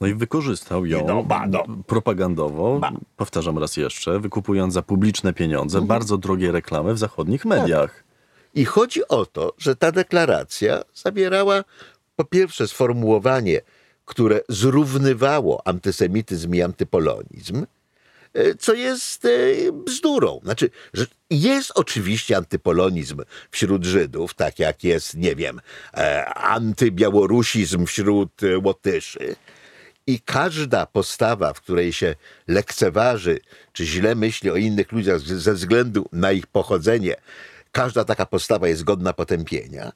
No 0.00 0.06
i 0.06 0.14
wykorzystał 0.14 0.86
ją 0.86 1.06
No, 1.06 1.22
ba, 1.22 1.46
no. 1.46 1.64
propagandowo, 1.86 2.78
Ba. 2.78 2.92
powtarzam 3.16 3.58
raz 3.58 3.76
jeszcze, 3.76 4.20
wykupując 4.20 4.74
za 4.74 4.82
publiczne 4.82 5.32
pieniądze 5.32 5.78
Mhm. 5.78 5.88
bardzo 5.88 6.18
drogie 6.18 6.52
reklamy 6.52 6.94
w 6.94 6.98
zachodnich 6.98 7.42
Tak. 7.42 7.50
mediach. 7.50 8.04
I 8.54 8.64
chodzi 8.64 9.08
o 9.08 9.26
to, 9.26 9.52
że 9.58 9.76
ta 9.76 9.92
deklaracja 9.92 10.82
zawierała 10.94 11.64
po 12.16 12.24
pierwsze 12.24 12.68
sformułowanie, 12.68 13.60
które 14.04 14.40
zrównywało 14.48 15.66
antysemityzm 15.66 16.54
i 16.54 16.62
antypolonizm, 16.62 17.66
co 18.58 18.74
jest 18.74 19.24
e, 19.24 19.28
bzdurą. 19.72 20.40
Znaczy, 20.44 20.70
że 20.94 21.06
jest 21.30 21.72
oczywiście 21.74 22.36
antypolonizm 22.36 23.22
wśród 23.50 23.84
Żydów, 23.84 24.34
tak 24.34 24.58
jak 24.58 24.84
jest, 24.84 25.14
nie 25.14 25.36
wiem, 25.36 25.60
e, 25.94 26.24
antybiałorusizm 26.34 27.86
wśród 27.86 28.42
e, 28.42 28.58
Łotyszy. 28.58 29.36
I 30.06 30.20
każda 30.20 30.86
postawa, 30.86 31.52
w 31.52 31.60
której 31.60 31.92
się 31.92 32.14
lekceważy, 32.48 33.40
czy 33.72 33.86
źle 33.86 34.14
myśli 34.14 34.50
o 34.50 34.56
innych 34.56 34.92
ludziach 34.92 35.20
ze 35.20 35.54
względu 35.54 36.08
na 36.12 36.32
ich 36.32 36.46
pochodzenie, 36.46 37.16
każda 37.72 38.04
taka 38.04 38.26
postawa 38.26 38.68
jest 38.68 38.84
godna 38.84 39.12
potępienia. 39.12 39.92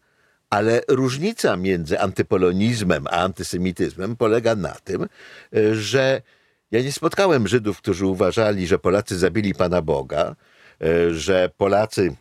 Ale 0.50 0.82
różnica 0.88 1.56
między 1.56 2.00
antypolonizmem 2.00 3.06
a 3.06 3.10
antysemityzmem 3.10 4.16
polega 4.16 4.54
na 4.54 4.74
tym, 4.84 5.02
e, 5.02 5.74
że 5.74 6.22
ja 6.70 6.82
nie 6.82 6.92
spotkałem 6.92 7.48
Żydów, 7.48 7.78
którzy 7.78 8.06
uważali, 8.06 8.66
że 8.66 8.78
Polacy 8.78 9.18
zabili 9.18 9.54
Pana 9.54 9.82
Boga, 9.82 10.36
e, 10.82 11.14
że 11.14 11.50
Polacy 11.56 12.16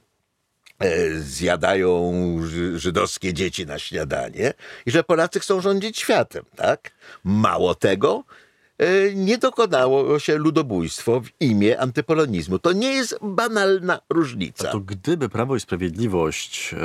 e, 0.79 1.11
zjadają 1.19 2.13
ży- 2.43 2.79
żydowskie 2.79 3.33
dzieci 3.33 3.65
na 3.65 3.79
śniadanie 3.79 4.53
i 4.85 4.91
że 4.91 5.03
Polacy 5.03 5.39
chcą 5.39 5.61
rządzić 5.61 5.99
światem, 5.99 6.43
tak? 6.55 6.91
Mało 7.23 7.75
tego, 7.75 8.23
e, 8.77 9.13
nie 9.15 9.37
dokonało 9.37 10.19
się 10.19 10.37
ludobójstwo 10.37 11.21
w 11.21 11.29
imię 11.39 11.79
antypolonizmu. 11.79 12.59
To 12.59 12.71
nie 12.71 12.93
jest 12.93 13.17
banalna 13.21 13.99
różnica. 14.09 14.71
To 14.71 14.79
gdyby 14.79 15.29
Prawo 15.29 15.55
i 15.55 15.59
Sprawiedliwość 15.59 16.75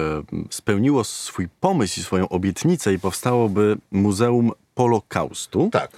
spełniło 0.51 1.05
swój 1.05 1.49
pomysł 1.61 2.01
i 2.01 2.03
swoją 2.03 2.29
obietnicę 2.29 2.92
i 2.92 2.99
powstałoby 2.99 3.77
Muzeum 3.90 4.53
Polokaustu, 4.85 5.69
Tak. 5.73 5.90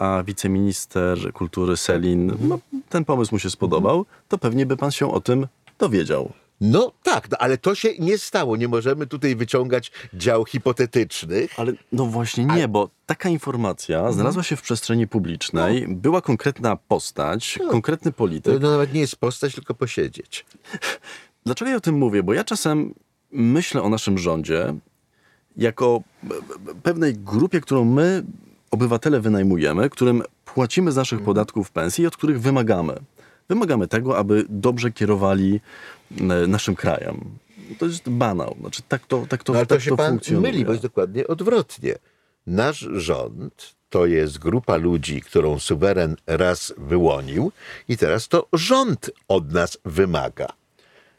a 0.00 0.22
wiceminister 0.26 1.32
kultury 1.32 1.76
Selin, 1.76 2.32
no, 2.40 2.58
ten 2.88 3.04
pomysł 3.04 3.34
mu 3.34 3.38
się 3.38 3.50
spodobał, 3.50 4.06
to 4.28 4.38
pewnie 4.38 4.66
by 4.66 4.76
pan 4.76 4.90
się 4.90 5.12
o 5.12 5.20
tym 5.20 5.46
dowiedział. 5.78 6.32
No 6.60 6.92
tak, 7.02 7.30
no, 7.30 7.36
ale 7.38 7.58
to 7.58 7.74
się 7.74 7.88
nie 7.98 8.18
stało. 8.18 8.56
Nie 8.56 8.68
możemy 8.68 9.06
tutaj 9.06 9.36
wyciągać 9.36 9.92
dział 10.14 10.44
hipotetycznych. 10.44 11.50
Ale 11.60 11.72
no 11.92 12.06
właśnie 12.06 12.44
nie, 12.44 12.68
bo 12.68 12.90
taka 13.06 13.28
informacja 13.28 14.12
znalazła 14.12 14.42
się 14.42 14.56
w 14.56 14.62
przestrzeni 14.62 15.06
publicznej, 15.06 15.86
była 15.88 16.20
konkretna 16.20 16.76
postać, 16.76 17.58
konkretny 17.70 18.12
To 18.12 18.16
polityk. 18.18 18.60
no, 18.62 18.70
nawet 18.70 18.92
nie 18.94 19.00
jest 19.00 19.16
postać, 19.16 19.54
tylko 19.54 19.74
posiedzieć. 19.74 20.46
Dlaczego 21.46 21.70
ja 21.70 21.76
o 21.76 21.80
tym 21.80 21.94
mówię? 21.98 22.22
Bo 22.22 22.34
ja 22.34 22.44
czasem 22.44 22.94
myślę 23.32 23.82
o 23.82 23.88
naszym 23.88 24.18
rządzie 24.18 24.74
jako 25.56 26.02
p- 26.28 26.34
p- 26.34 26.74
pewnej 26.82 27.14
grupie, 27.14 27.60
którą 27.60 27.84
my, 27.84 28.22
obywatele, 28.70 29.20
wynajmujemy, 29.20 29.90
którym 29.90 30.22
płacimy 30.44 30.92
z 30.92 30.96
naszych 30.96 31.22
podatków 31.22 31.70
pensji 31.70 32.04
i 32.04 32.06
od 32.06 32.16
których 32.16 32.40
wymagamy. 32.40 32.94
Wymagamy 33.48 33.88
tego, 33.88 34.18
aby 34.18 34.44
dobrze 34.48 34.92
kierowali 34.92 35.60
e, 36.20 36.24
naszym 36.46 36.74
krajem. 36.74 37.24
To 37.78 37.86
jest 37.86 38.08
banał. 38.10 38.56
Znaczy, 38.60 38.82
tak 38.88 39.06
to, 39.06 39.26
tak 39.28 39.44
to, 39.44 39.52
No, 39.52 39.58
ale 39.58 39.66
tak 39.66 39.78
to 39.78 39.84
się 39.84 39.90
to 39.90 39.96
pan 39.96 40.08
funkcjonuje. 40.10 40.52
myli, 40.52 40.64
bo 40.64 40.70
jest 40.72 40.82
dokładnie 40.82 41.26
odwrotnie. 41.26 41.94
Nasz 42.46 42.78
rząd 42.92 43.74
to 43.90 44.06
jest 44.06 44.38
grupa 44.38 44.76
ludzi, 44.76 45.20
którą 45.20 45.58
suweren 45.58 46.16
raz 46.26 46.74
wyłonił 46.78 47.52
i 47.88 47.96
teraz 47.96 48.28
to 48.28 48.46
rząd 48.52 49.10
od 49.28 49.52
nas 49.52 49.78
wymaga. 49.84 50.46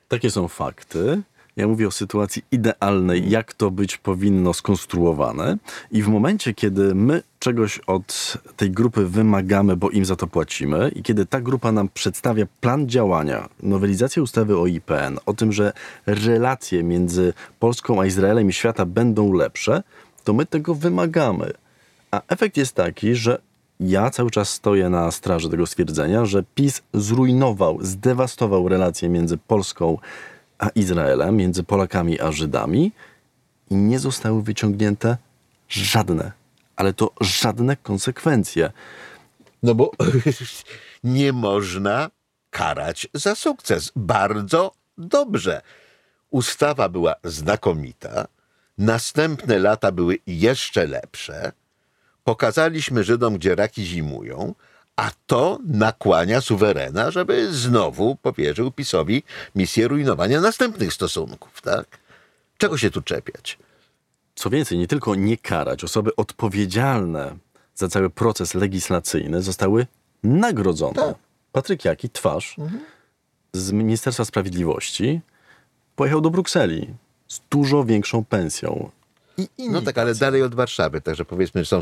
Takie 0.08 0.32
są 0.32 0.48
fakty. 0.48 1.22
Ja 1.58 1.68
mówię 1.68 1.88
o 1.88 1.92
sytuacji 1.92 2.44
idealnej, 2.52 3.30
jak 3.30 3.54
to 3.54 3.72
być 3.72 3.98
powinno 3.98 4.54
skonstruowane. 4.54 5.58
I 5.92 6.04
w 6.04 6.08
momencie, 6.08 6.54
kiedy 6.54 6.96
my 6.96 7.24
czegoś 7.40 7.80
od 7.80 8.38
tej 8.58 8.72
grupy 8.72 9.06
wymagamy, 9.06 9.78
bo 9.78 9.90
im 9.90 10.06
za 10.06 10.16
to 10.16 10.28
płacimy, 10.28 10.92
i 10.96 11.04
kiedy 11.04 11.26
ta 11.26 11.42
grupa 11.42 11.72
nam 11.72 11.90
przedstawia 11.94 12.46
plan 12.62 12.90
działania, 12.90 13.50
nowelizację 13.64 14.24
ustawy 14.24 14.58
o 14.58 14.68
IPN, 14.68 15.20
o 15.26 15.34
tym, 15.34 15.52
że 15.52 15.74
relacje 16.06 16.84
między 16.84 17.34
Polską 17.60 18.02
a 18.02 18.06
Izraelem 18.06 18.50
i 18.50 18.54
świata 18.54 18.86
będą 18.86 19.34
lepsze, 19.34 19.84
to 20.24 20.34
my 20.34 20.46
tego 20.46 20.76
wymagamy. 20.76 21.52
A 22.12 22.22
efekt 22.28 22.58
jest 22.58 22.76
taki, 22.76 23.16
że 23.16 23.42
ja 23.80 24.10
cały 24.10 24.32
czas 24.32 24.50
stoję 24.50 24.90
na 24.90 25.12
straży 25.12 25.50
tego 25.50 25.66
stwierdzenia, 25.66 26.26
że 26.26 26.44
PiS 26.56 26.82
zrujnował, 26.94 27.78
zdewastował 27.82 28.68
relacje 28.68 29.10
między 29.10 29.38
Polską 29.38 29.98
a 30.60 30.70
Izraelem, 30.70 31.36
między 31.36 31.64
Polakami 31.64 32.20
a 32.20 32.32
Żydami 32.32 32.92
i 33.70 33.76
nie 33.76 34.00
zostały 34.00 34.44
wyciągnięte 34.44 35.18
żadne, 35.70 36.32
ale 36.76 36.94
to 36.94 37.12
żadne 37.22 37.78
konsekwencje. 37.78 38.72
No 39.64 39.76
bo 39.76 39.92
nie 41.04 41.34
można 41.34 42.10
karać 42.50 43.08
za 43.14 43.36
sukces. 43.36 43.92
Bardzo 43.96 44.72
dobrze. 44.98 45.62
Ustawa 46.30 46.90
była 46.90 47.16
znakomita. 47.24 48.28
Następne 48.78 49.60
lata 49.60 49.92
były 49.92 50.20
jeszcze 50.28 50.88
lepsze. 50.88 51.52
Pokazaliśmy 52.24 53.04
Żydom, 53.04 53.36
gdzie 53.36 53.56
raki 53.56 53.86
zimują, 53.86 54.56
a 54.98 55.12
to 55.28 55.60
nakłania 55.66 56.42
suwerena, 56.42 57.12
żeby 57.12 57.54
znowu 57.54 58.16
powierzył 58.16 58.72
PiSowi 58.72 59.24
misję 59.56 59.88
rujnowania 59.88 60.42
następnych 60.42 60.94
stosunków, 60.94 61.62
tak? 61.62 61.86
Czego 62.58 62.78
się 62.78 62.92
tu 62.92 63.02
czepiać? 63.02 63.58
Co 64.36 64.50
więcej, 64.50 64.78
nie 64.78 64.88
tylko 64.88 65.16
nie 65.16 65.38
karać, 65.38 65.84
osoby 65.84 66.16
odpowiedzialne 66.16 67.36
za 67.76 67.88
cały 67.88 68.10
proces 68.10 68.54
legislacyjny 68.54 69.42
zostały 69.42 69.88
nagrodzone. 70.24 70.94
Tak. 70.94 71.16
Patryk 71.52 71.86
Jaki, 71.86 72.10
twarz 72.10 72.56
z 73.54 73.72
Ministerstwa 73.72 74.26
Sprawiedliwości, 74.26 75.22
pojechał 75.96 76.22
do 76.22 76.30
Brukseli 76.30 76.88
z 77.28 77.42
dużo 77.50 77.86
większą 77.86 78.26
pensją. 78.26 78.92
i 79.38 79.50
inni. 79.58 79.74
No 79.74 79.82
tak, 79.82 79.98
ale 79.98 80.16
dalej 80.16 80.44
od 80.44 80.56
Warszawy, 80.56 81.02
także 81.02 81.26
powiedzmy, 81.26 81.66
że 81.66 81.70
są 81.70 81.82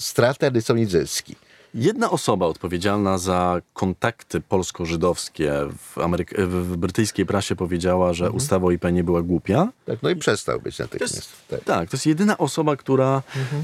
straty, 0.00 0.46
ale 0.46 0.62
są 0.62 0.76
i 0.76 0.86
zyski. 0.86 1.36
Jedna 1.78 2.10
osoba 2.10 2.46
odpowiedzialna 2.46 3.18
za 3.18 3.60
kontakty 3.74 4.40
polsko-żydowskie 4.40 5.52
w, 5.78 5.96
Ameryk- 5.96 6.46
w 6.46 6.76
brytyjskiej 6.76 7.26
prasie 7.26 7.56
powiedziała, 7.56 8.12
że 8.12 8.24
Mhm. 8.24 8.36
ustawa 8.36 8.66
o 8.66 8.70
IP 8.70 8.84
nie 8.92 9.04
była 9.04 9.22
głupia. 9.22 9.68
Tak, 9.86 10.02
no 10.02 10.10
i 10.10 10.16
przestał 10.16 10.60
być 10.60 10.76
To 10.76 10.82
natychmiast. 10.82 11.14
jest, 11.16 11.28
Tak. 11.48 11.64
tak, 11.64 11.90
to 11.90 11.96
jest 11.96 12.06
jedyna 12.06 12.38
osoba, 12.38 12.76
która, 12.76 13.22
Mhm. 13.36 13.62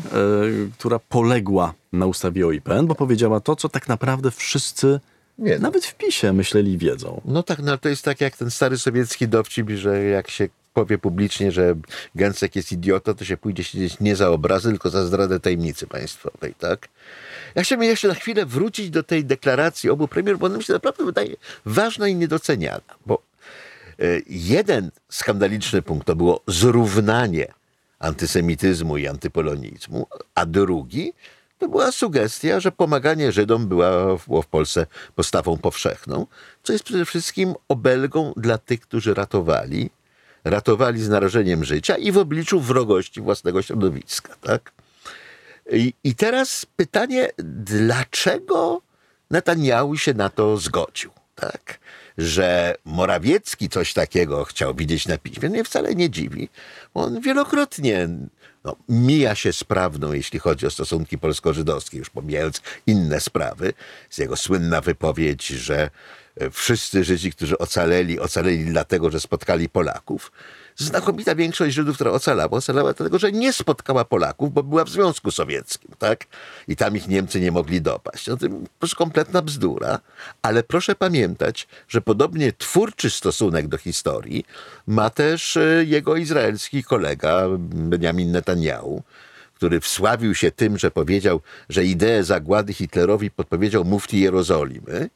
e, 0.67 0.71
która 0.79 0.99
poległa 0.99 1.75
na 1.93 2.07
ustawie 2.07 2.47
o 2.47 2.53
IPN, 2.53 2.87
bo 2.87 2.95
powiedziała 2.95 3.41
to, 3.41 3.57
co 3.57 3.69
tak 3.69 3.89
naprawdę 3.89 4.31
wszyscy, 4.31 5.01
Nie, 5.39 5.55
no. 5.55 5.61
nawet 5.63 5.85
w 5.87 5.95
PiSie, 5.95 6.33
myśleli 6.33 6.79
wiedzą. 6.79 7.21
No 7.25 7.43
tak, 7.43 7.59
no 7.59 7.79
to 7.79 7.89
jest 7.89 8.05
tak 8.05 8.21
jak 8.21 8.37
ten 8.37 8.51
stary 8.51 8.79
sowiecki 8.79 9.29
dowcip, 9.29 9.71
że 9.71 10.03
jak 10.05 10.31
się 10.31 10.49
powie 10.73 10.99
publicznie, 10.99 11.53
że 11.53 11.75
Gęsek 12.15 12.57
jest 12.57 12.73
idiotą, 12.73 13.15
to 13.15 13.25
się 13.25 13.37
pójdzie 13.37 13.65
siedzieć 13.65 14.01
nie 14.01 14.17
za 14.17 14.31
obrazy, 14.31 14.71
tylko 14.71 14.91
za 14.91 15.07
zdradę 15.07 15.41
tajemnicy 15.41 15.87
państwowej, 15.87 16.55
tak? 16.55 16.89
Ja 17.55 17.63
chciałbym 17.63 17.89
jeszcze 17.89 18.09
na 18.09 18.15
chwilę 18.15 18.47
wrócić 18.47 18.91
do 18.91 19.03
tej 19.03 19.25
deklaracji 19.25 19.91
obu 19.91 20.09
premierów, 20.09 20.41
bo 20.41 20.47
ona 20.47 20.57
mi 20.57 20.65
się 20.65 20.73
naprawdę 20.73 21.05
wydaje 21.05 21.37
ważna 21.67 22.09
i 22.09 22.15
niedoceniana, 22.15 22.95
bo 23.07 23.23
e, 23.99 24.05
jeden 24.27 24.91
skandaliczny 25.09 25.83
punkt 25.83 26.07
to 26.07 26.17
było 26.17 26.41
zrównanie 26.47 27.47
antysemityzmu 27.99 28.97
i 28.97 29.07
antypolonizmu, 29.07 30.07
a 30.35 30.47
drugi 30.47 31.13
to 31.63 31.69
była 31.69 31.93
sugestia, 31.93 32.61
że 32.61 32.73
pomaganie 32.73 33.33
Żydom 33.33 33.69
była, 33.69 34.17
było 34.27 34.43
w 34.43 34.47
Polsce 34.47 34.87
postawą 35.15 35.59
powszechną, 35.59 36.27
co 36.63 36.73
jest 36.73 36.85
przede 36.85 37.05
wszystkim 37.05 37.55
obelgą 37.69 38.33
dla 38.37 38.59
tych, 38.59 38.81
którzy 38.81 39.15
ratowali, 39.15 39.91
ratowali 40.45 41.03
z 41.03 41.09
narażeniem 41.09 41.65
życia 41.65 41.97
i 41.97 42.13
w 42.13 42.19
obliczu 42.19 42.61
wrogości 42.61 43.21
własnego 43.21 43.63
środowiska, 43.63 44.35
tak? 44.41 44.73
I, 45.73 45.95
I 46.05 46.15
teraz 46.15 46.67
pytanie, 46.77 47.31
dlaczego 47.39 48.83
Netanyahu 49.31 49.97
się 49.97 50.15
na 50.15 50.29
to 50.29 50.57
zgodził, 50.57 51.11
tak? 51.35 51.79
Że 52.19 52.75
Morawiecki 52.85 53.69
coś 53.69 53.93
takiego 53.93 54.45
chciał 54.45 54.75
widzieć 54.75 55.07
na 55.07 55.19
piśmie, 55.19 55.49
mnie 55.49 55.65
wcale 55.65 55.95
nie 55.95 56.11
dziwi. 56.11 56.49
On 56.95 57.21
wielokrotnie 57.21 58.09
no, 58.65 58.77
mija 58.89 59.35
się 59.35 59.53
z 59.53 59.65
prawdą, 59.65 60.13
jeśli 60.13 60.39
chodzi 60.39 60.67
o 60.67 60.71
stosunki 60.71 61.19
polsko-żydowskie, 61.19 61.99
już 61.99 62.11
pomijając 62.11 62.63
inne 62.87 63.21
sprawy. 63.21 63.73
Z 64.11 64.19
jego 64.19 64.37
słynna 64.37 64.81
wypowiedź, 64.81 65.47
że 65.47 65.91
wszyscy 66.53 67.05
Żydzi, 67.05 67.33
którzy 67.33 67.59
ocaleli, 67.59 68.21
ocaleli 68.21 68.65
dlatego, 68.65 69.11
że 69.11 69.21
spotkali 69.21 69.69
Polaków. 69.69 70.33
Znakomita 70.77 71.35
większość 71.35 71.75
Żydów, 71.75 71.95
która 71.95 72.11
ocalała, 72.11 72.51
ocalała 72.51 72.93
dlatego, 72.93 73.19
że 73.19 73.33
nie 73.33 73.53
spotkała 73.53 74.05
Polaków, 74.05 74.53
bo 74.53 74.63
była 74.63 74.85
w 74.85 74.89
Związku 74.89 75.31
Sowieckim, 75.31 75.91
tak? 75.99 76.27
I 76.69 76.77
tam 76.77 76.97
ich 76.97 77.09
Niemcy 77.09 77.41
nie 77.41 77.53
mogli 77.53 77.81
dopaść. 77.81 78.27
No 78.27 78.37
to 78.37 78.47
prostu 78.79 78.97
kompletna 78.97 79.43
bzdura, 79.43 79.99
ale 80.43 80.63
proszę 80.63 80.95
pamiętać, 80.95 81.69
że 81.89 82.01
podobnie 82.01 82.53
twórczy 82.53 83.11
stosunek 83.11 83.69
do 83.69 83.79
historii 83.79 84.45
ma 84.87 85.11
też 85.11 85.57
e, 85.57 85.85
jego 85.85 86.17
izraelski 86.17 86.85
kolega 86.85 87.45
Benjamin 87.59 88.33
Netanyahu, 88.33 89.03
który 89.55 89.81
wsławił 89.81 90.35
się 90.35 90.51
tym, 90.51 90.79
że 90.79 90.91
powiedział, 90.91 91.41
że 91.69 91.85
ideę 91.85 92.25
zagłady 92.25 92.73
Hitlerowi 92.73 93.31
podpowiedział 93.31 93.85
mufti 93.85 94.21
Jerozolimy. 94.21 95.11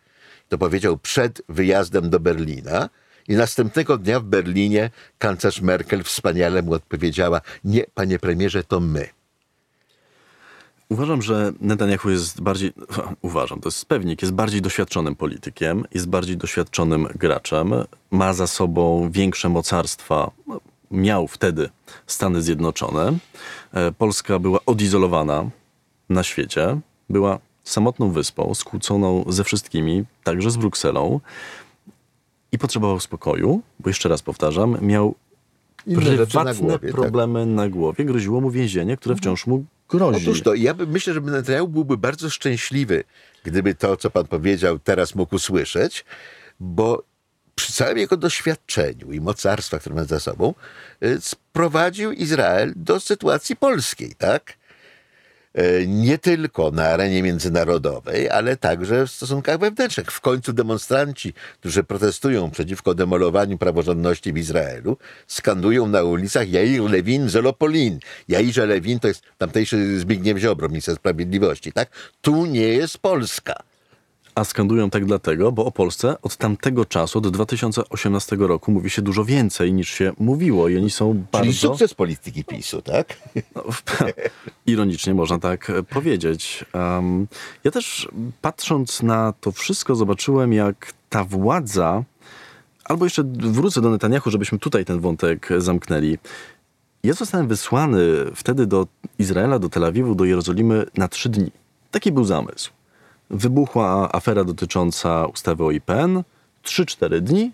To 0.49 0.59
powiedział 0.59 0.99
przed 0.99 1.43
wyjazdem 1.49 2.11
do 2.11 2.21
Berlina. 2.21 2.89
I 3.29 3.35
następnego 3.35 3.99
dnia 3.99 4.21
w 4.21 4.25
Berlinie 4.25 4.91
kanclerz 5.19 5.61
Merkel 5.61 6.03
wspaniale 6.03 6.63
mu 6.63 6.73
odpowiedziała: 6.73 7.41
Nie, 7.65 7.85
panie 7.95 8.19
premierze, 8.19 8.65
to 8.65 8.81
my. 8.81 9.09
Uważam, 10.89 11.23
że 11.23 11.53
Netanyahu 11.61 12.11
jest 12.11 12.41
bardziej, 12.41 12.73
uważam, 13.23 13.61
to 13.61 13.69
jest 13.69 13.87
pewnik, 13.87 14.23
jest 14.23 14.35
bardziej 14.35 14.63
doświadczonym 14.63 15.17
politykiem, 15.17 15.85
jest 15.95 16.09
bardziej 16.09 16.37
doświadczonym 16.37 17.09
graczem, 17.15 17.75
ma 18.11 18.33
za 18.33 18.47
sobą 18.47 19.11
większe 19.11 19.49
mocarstwa, 19.49 20.31
miał 20.91 21.29
wtedy 21.29 21.69
Stany 22.07 22.43
Zjednoczone. 22.43 23.13
E, 23.73 23.93
Polska 23.93 24.39
była 24.39 24.59
odizolowana 24.67 25.51
na 26.09 26.23
świecie, 26.23 26.81
była 27.11 27.39
samotną 27.67 28.11
wyspą, 28.11 28.55
skłóconą 28.55 29.25
ze 29.29 29.45
wszystkimi, 29.45 30.05
także 30.25 30.51
z 30.51 30.57
Brukselą 30.57 31.21
i 32.53 32.59
potrzebował 32.59 33.01
spokoju, 33.01 33.63
bo 33.81 33.91
jeszcze 33.91 34.09
raz 34.09 34.23
powtarzam, 34.23 34.79
miał 34.81 35.15
rzeczy 35.87 36.11
na 36.11 36.27
prywatne 36.27 36.55
głowie, 36.55 36.89
tak. 36.89 36.91
problemy 36.91 37.47
na 37.47 37.69
głowie, 37.69 38.05
groziło 38.05 38.41
mu 38.41 38.51
więzienie, 38.51 38.97
które 38.97 39.17
wciąż 39.17 39.47
mu 39.47 39.65
grozi. 39.89 40.23
Otóż 40.23 40.43
to, 40.43 40.55
ja 40.55 40.75
bym, 40.75 40.91
myślę, 40.91 41.15
że 41.15 41.21
Netanyahu 41.21 41.69
byłby 41.69 41.97
bardzo 41.97 42.31
szczęśliwy, 42.31 43.05
gdyby 43.45 43.75
to, 43.75 43.97
co 43.97 44.11
pan 44.11 44.27
powiedział, 44.27 44.79
teraz 44.79 45.15
mógł 45.15 45.35
usłyszeć, 45.35 46.05
bo 46.61 47.03
przy 47.55 47.73
całym 47.73 47.99
jego 47.99 48.17
doświadczeniu 48.17 49.13
i 49.13 49.21
mocarstwa, 49.21 49.79
które 49.79 49.95
ma 49.95 50.05
za 50.05 50.21
sobą, 50.21 50.55
y, 51.03 51.21
sprowadził 51.21 52.13
Izrael 52.13 52.73
do 52.77 53.01
sytuacji 53.01 53.57
polskiej, 53.57 54.15
tak? 54.19 54.55
E, 55.57 55.87
Nie 55.87 56.19
tylko 56.19 56.71
na 56.71 56.85
arenie 56.85 57.23
międzynarodowej, 57.23 58.31
ale 58.31 58.57
także 58.57 59.07
w 59.07 59.11
stosunkach 59.11 59.59
wewnętrznych. 59.59 60.13
W 60.13 60.21
końcu 60.21 60.53
demonstranci, 60.53 61.33
którzy 61.61 61.85
protestują 61.85 62.51
przeciwko 62.51 62.95
demolowaniu 62.95 63.59
praworządności 63.59 64.33
w 64.33 64.39
Izraelu, 64.39 64.97
skandują 65.27 65.87
na 65.87 66.03
ulicach 66.03 66.49
Jair 66.49 66.83
Lewin 66.83 67.29
Zelopolin. 67.29 67.99
Jairze 68.29 68.67
Lewin 68.67 69.01
to 69.01 69.09
jest 69.09 69.23
tamtejszy 69.39 69.99
Zbigniew 70.01 70.39
Ziobro, 70.39 70.69
minister 70.69 70.95
sprawiedliwości, 70.97 71.73
tak? 71.73 71.89
Tu 72.21 72.47
nie 72.47 72.69
jest 72.69 72.99
Polska. 72.99 73.63
A 74.37 74.45
skandują 74.45 74.91
tak 74.91 75.05
dlatego, 75.05 75.53
bo 75.53 75.65
o 75.65 75.73
Polsce 75.73 76.23
od 76.23 76.37
tamtego 76.37 76.85
czasu, 76.85 77.19
od 77.19 77.29
2018 77.29 78.37
roku, 78.37 78.73
mówi 78.73 78.91
się 78.91 79.03
dużo 79.03 79.25
więcej 79.25 79.73
niż 79.73 79.89
się 79.91 80.13
mówiło 80.19 80.69
i 80.69 80.77
oni 80.77 80.91
są 80.91 81.13
Czyli 81.13 81.25
bardzo... 81.33 81.53
sukces 81.53 81.95
polityki 81.95 82.45
PiSu, 82.45 82.83
tak? 82.83 83.17
No, 83.55 83.65
ironicznie 84.67 85.15
można 85.15 85.39
tak 85.39 85.71
e, 85.71 85.83
powiedzieć. 85.83 86.65
Um, 86.75 87.27
ja 87.65 87.71
też 87.71 88.09
patrząc 88.43 89.03
na 89.03 89.33
to 89.41 89.53
wszystko 89.53 89.95
zobaczyłem, 89.95 90.53
jak 90.53 90.93
ta 91.11 91.25
władza, 91.25 92.05
albo 92.85 93.07
jeszcze 93.07 93.23
wrócę 93.39 93.81
do 93.81 93.91
Netanyahu, 93.91 94.31
żebyśmy 94.31 94.59
tutaj 94.59 94.85
ten 94.85 95.01
wątek 95.01 95.49
zamknęli. 95.59 96.19
Ja 97.03 97.13
zostałem 97.13 97.49
wysłany 97.49 98.01
wtedy 98.35 98.67
do 98.67 98.87
Izraela, 99.19 99.59
do 99.59 99.69
Tel 99.69 99.85
Awiwu, 99.85 100.15
do 100.15 100.25
Jerozolimy 100.25 100.87
na 100.97 101.09
trzy 101.09 101.29
dni. 101.29 101.51
Taki 101.91 102.13
był 102.13 102.25
zamysł. 102.25 102.76
Wybuchła 103.31 104.13
afera 104.13 104.45
dotycząca 104.45 105.27
ustawy 105.27 105.65
o 105.65 105.71
IPN. 105.71 106.23
3-4 106.65 107.21
dni 107.21 107.53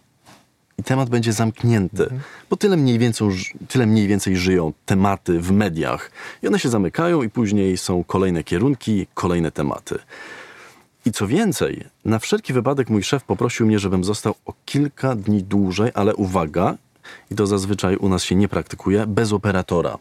i 0.78 0.82
temat 0.82 1.08
będzie 1.10 1.32
zamknięty. 1.32 2.10
Bo 2.50 2.56
tyle 2.56 2.76
mniej, 2.76 2.98
więcej, 2.98 3.28
tyle 3.68 3.86
mniej 3.86 4.08
więcej 4.08 4.36
żyją 4.36 4.72
tematy 4.86 5.40
w 5.40 5.50
mediach. 5.50 6.10
I 6.42 6.48
one 6.48 6.58
się 6.58 6.68
zamykają 6.68 7.22
i 7.22 7.28
później 7.28 7.76
są 7.76 8.04
kolejne 8.04 8.44
kierunki, 8.44 9.06
kolejne 9.14 9.50
tematy. 9.50 9.98
I 11.06 11.12
co 11.12 11.26
więcej, 11.26 11.84
na 12.04 12.18
wszelki 12.18 12.52
wypadek 12.52 12.90
mój 12.90 13.02
szef 13.02 13.24
poprosił 13.24 13.66
mnie, 13.66 13.78
żebym 13.78 14.04
został 14.04 14.34
o 14.46 14.52
kilka 14.64 15.14
dni 15.14 15.42
dłużej, 15.42 15.90
ale 15.94 16.14
uwaga, 16.14 16.76
i 17.30 17.34
to 17.34 17.46
zazwyczaj 17.46 17.96
u 17.96 18.08
nas 18.08 18.22
się 18.22 18.34
nie 18.34 18.48
praktykuje, 18.48 19.06
bez 19.06 19.32
operatora. 19.32 19.98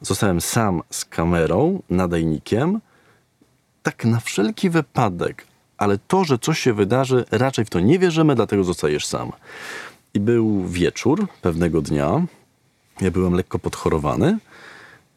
Zostałem 0.00 0.40
sam 0.40 0.82
z 0.90 1.04
kamerą, 1.04 1.82
nadajnikiem, 1.90 2.80
tak 3.86 4.04
na 4.04 4.20
wszelki 4.20 4.70
wypadek, 4.70 5.46
ale 5.78 5.98
to, 5.98 6.24
że 6.24 6.38
coś 6.38 6.58
się 6.58 6.72
wydarzy, 6.72 7.24
raczej 7.30 7.64
w 7.64 7.70
to 7.70 7.80
nie 7.80 7.98
wierzymy, 7.98 8.34
dlatego 8.34 8.64
zostajesz 8.64 9.06
sam. 9.06 9.32
I 10.14 10.20
był 10.20 10.66
wieczór 10.66 11.28
pewnego 11.42 11.82
dnia, 11.82 12.26
ja 13.00 13.10
byłem 13.10 13.34
lekko 13.34 13.58
podchorowany 13.58 14.38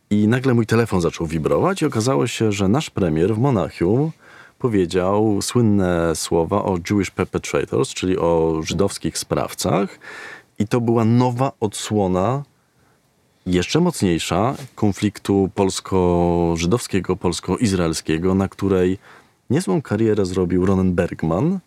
i 0.09 0.27
nagle 0.27 0.53
mój 0.53 0.65
telefon 0.65 1.01
zaczął 1.01 1.27
wibrować 1.27 1.81
i 1.81 1.85
okazało 1.85 2.27
się, 2.27 2.51
że 2.51 2.67
nasz 2.67 2.89
premier 2.89 3.35
w 3.35 3.39
Monachium 3.39 4.11
powiedział 4.59 5.41
słynne 5.41 6.15
słowa 6.15 6.63
o 6.63 6.77
Jewish 6.89 7.11
perpetrators, 7.11 7.89
czyli 7.89 8.17
o 8.17 8.61
żydowskich 8.63 9.17
sprawcach 9.17 9.99
i 10.59 10.67
to 10.67 10.81
była 10.81 11.05
nowa 11.05 11.51
odsłona 11.59 12.43
jeszcze 13.45 13.79
mocniejsza 13.79 14.55
konfliktu 14.75 15.49
polsko-żydowskiego, 15.55 17.15
polsko-izraelskiego, 17.15 18.35
na 18.35 18.47
której 18.47 18.97
niezłą 19.49 19.81
karierę 19.81 20.25
zrobił 20.25 20.65
Ronen 20.65 20.93
Bergman, 20.93 21.59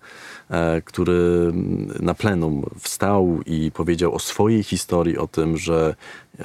e, 0.51 0.83
który 0.83 1.53
na 2.01 2.15
plenum 2.15 2.65
wstał 2.81 3.41
i 3.47 3.71
powiedział 3.71 4.15
o 4.15 4.19
swojej 4.19 4.63
historii, 4.63 5.19
o 5.19 5.27
tym, 5.27 5.57
że, 5.57 5.95
e, 6.39 6.45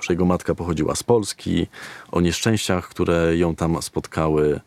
że 0.00 0.12
jego 0.12 0.24
matka 0.24 0.54
pochodziła 0.54 0.94
z 0.94 1.02
Polski, 1.02 1.66
o 2.12 2.20
nieszczęściach, 2.20 2.88
które 2.88 3.36
ją 3.36 3.54
tam 3.54 3.82
spotkały. 3.82 4.60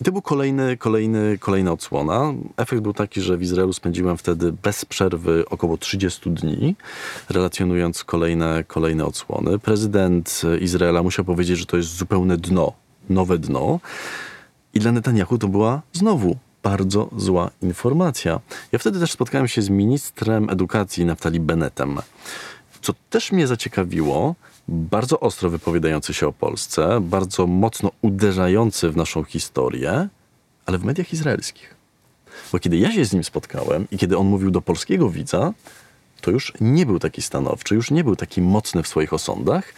I 0.00 0.04
to 0.04 0.12
był 0.12 0.22
kolejny, 0.22 0.76
kolejny, 0.76 1.38
kolejna 1.38 1.72
odsłona. 1.72 2.34
Efekt 2.56 2.82
był 2.82 2.92
taki, 2.92 3.20
że 3.20 3.36
w 3.36 3.42
Izraelu 3.42 3.72
spędziłem 3.72 4.16
wtedy 4.16 4.52
bez 4.52 4.84
przerwy 4.84 5.44
około 5.50 5.76
30 5.78 6.30
dni, 6.30 6.76
relacjonując 7.28 8.04
kolejne, 8.04 8.64
kolejne 8.66 9.04
odsłony. 9.04 9.58
Prezydent 9.58 10.42
Izraela 10.60 11.02
musiał 11.02 11.24
powiedzieć, 11.24 11.58
że 11.58 11.66
to 11.66 11.76
jest 11.76 11.96
zupełne 11.96 12.36
dno, 12.36 12.72
nowe 13.10 13.38
dno. 13.38 13.80
I 14.74 14.80
dla 14.80 14.92
Netanyahu 14.92 15.38
to 15.38 15.48
była 15.48 15.82
znowu 15.92 16.36
bardzo 16.62 17.08
zła 17.16 17.50
informacja. 17.62 18.40
Ja 18.72 18.78
wtedy 18.78 19.00
też 19.00 19.12
spotkałem 19.12 19.48
się 19.48 19.62
z 19.62 19.68
ministrem 19.68 20.50
edukacji 20.50 21.04
Naftali 21.04 21.40
Bennettem, 21.40 21.98
co 22.82 22.92
też 23.10 23.32
mnie 23.32 23.46
zaciekawiło, 23.46 24.34
bardzo 24.68 25.20
ostro 25.20 25.50
wypowiadający 25.50 26.14
się 26.14 26.26
o 26.26 26.32
Polsce, 26.32 27.00
bardzo 27.00 27.46
mocno 27.46 27.90
uderzający 28.02 28.90
w 28.90 28.96
naszą 28.96 29.24
historię, 29.24 30.08
ale 30.66 30.78
w 30.78 30.84
mediach 30.84 31.12
izraelskich. 31.12 31.74
Bo 32.52 32.58
kiedy 32.58 32.76
ja 32.76 32.92
się 32.92 33.04
z 33.04 33.12
nim 33.12 33.24
spotkałem 33.24 33.86
i 33.90 33.98
kiedy 33.98 34.18
on 34.18 34.26
mówił 34.26 34.50
do 34.50 34.62
polskiego 34.62 35.10
widza, 35.10 35.52
to 36.20 36.30
już 36.30 36.52
nie 36.60 36.86
był 36.86 36.98
taki 36.98 37.22
stanowczy, 37.22 37.74
już 37.74 37.90
nie 37.90 38.04
był 38.04 38.16
taki 38.16 38.42
mocny 38.42 38.82
w 38.82 38.88
swoich 38.88 39.12
osądach, 39.12 39.74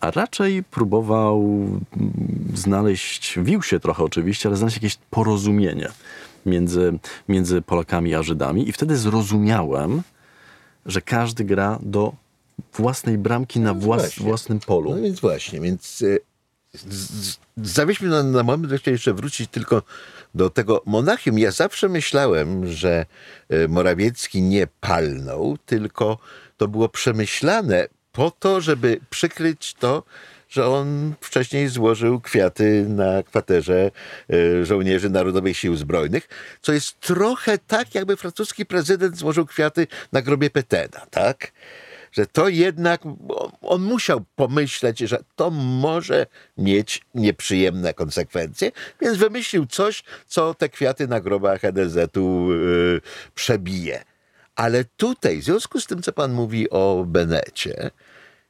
a 0.00 0.10
raczej 0.10 0.62
próbował 0.62 1.42
mm, 1.42 2.12
znaleźć, 2.54 3.38
wił 3.42 3.62
się 3.62 3.80
trochę 3.80 4.04
oczywiście, 4.04 4.48
ale 4.48 4.56
znaleźć 4.56 4.76
jakieś 4.76 4.98
porozumienie 5.10 5.88
między, 6.46 6.98
między 7.28 7.62
Polakami 7.62 8.14
a 8.14 8.22
Żydami. 8.22 8.68
I 8.68 8.72
wtedy 8.72 8.96
zrozumiałem, 8.96 10.02
że 10.86 11.00
każdy 11.00 11.44
gra 11.44 11.78
do 11.82 12.12
własnej 12.74 13.18
bramki 13.18 13.60
na 13.60 13.74
no 13.74 13.80
włas, 13.80 14.18
własnym 14.18 14.60
polu. 14.60 14.90
No 14.90 15.02
więc 15.02 15.20
właśnie, 15.20 15.60
więc 15.60 16.02
e, 16.02 16.18
zawieźmy 17.56 18.08
na, 18.08 18.22
na 18.22 18.42
moment, 18.42 18.72
chciałem 18.80 18.94
jeszcze 18.94 19.14
wrócić 19.14 19.50
tylko 19.50 19.82
do 20.34 20.50
tego 20.50 20.82
Monachium. 20.86 21.38
Ja 21.38 21.50
zawsze 21.50 21.88
myślałem, 21.88 22.66
że 22.66 23.06
e, 23.48 23.68
Morawiecki 23.68 24.42
nie 24.42 24.66
palnął, 24.80 25.58
tylko 25.66 26.18
to 26.56 26.68
było 26.68 26.88
przemyślane 26.88 27.88
po 28.12 28.30
to, 28.30 28.60
żeby 28.60 29.00
przykryć 29.10 29.74
to, 29.74 30.02
że 30.48 30.68
on 30.68 31.14
wcześniej 31.20 31.68
złożył 31.68 32.20
kwiaty 32.20 32.86
na 32.88 33.22
kwaterze 33.22 33.90
e, 34.30 34.64
żołnierzy 34.64 35.10
Narodowych 35.10 35.56
Sił 35.56 35.76
Zbrojnych, 35.76 36.28
co 36.62 36.72
jest 36.72 37.00
trochę 37.00 37.58
tak, 37.58 37.94
jakby 37.94 38.16
francuski 38.16 38.66
prezydent 38.66 39.16
złożył 39.16 39.46
kwiaty 39.46 39.86
na 40.12 40.22
grobie 40.22 40.50
Petena, 40.50 41.06
tak? 41.10 41.52
Że 42.18 42.26
to 42.26 42.48
jednak 42.48 43.02
on 43.62 43.82
musiał 43.82 44.24
pomyśleć, 44.36 44.98
że 44.98 45.18
to 45.36 45.50
może 45.50 46.26
mieć 46.56 47.02
nieprzyjemne 47.14 47.94
konsekwencje, 47.94 48.72
więc 49.00 49.16
wymyślił 49.16 49.66
coś, 49.66 50.04
co 50.26 50.54
te 50.54 50.68
kwiaty 50.68 51.08
na 51.08 51.20
grobach 51.20 51.64
NSZ-u 51.64 52.52
yy, 52.52 53.00
przebije. 53.34 54.04
Ale 54.56 54.84
tutaj, 54.84 55.38
w 55.38 55.44
związku 55.44 55.80
z 55.80 55.86
tym, 55.86 56.02
co 56.02 56.12
pan 56.12 56.32
mówi 56.32 56.70
o 56.70 57.04
Benecie, 57.06 57.90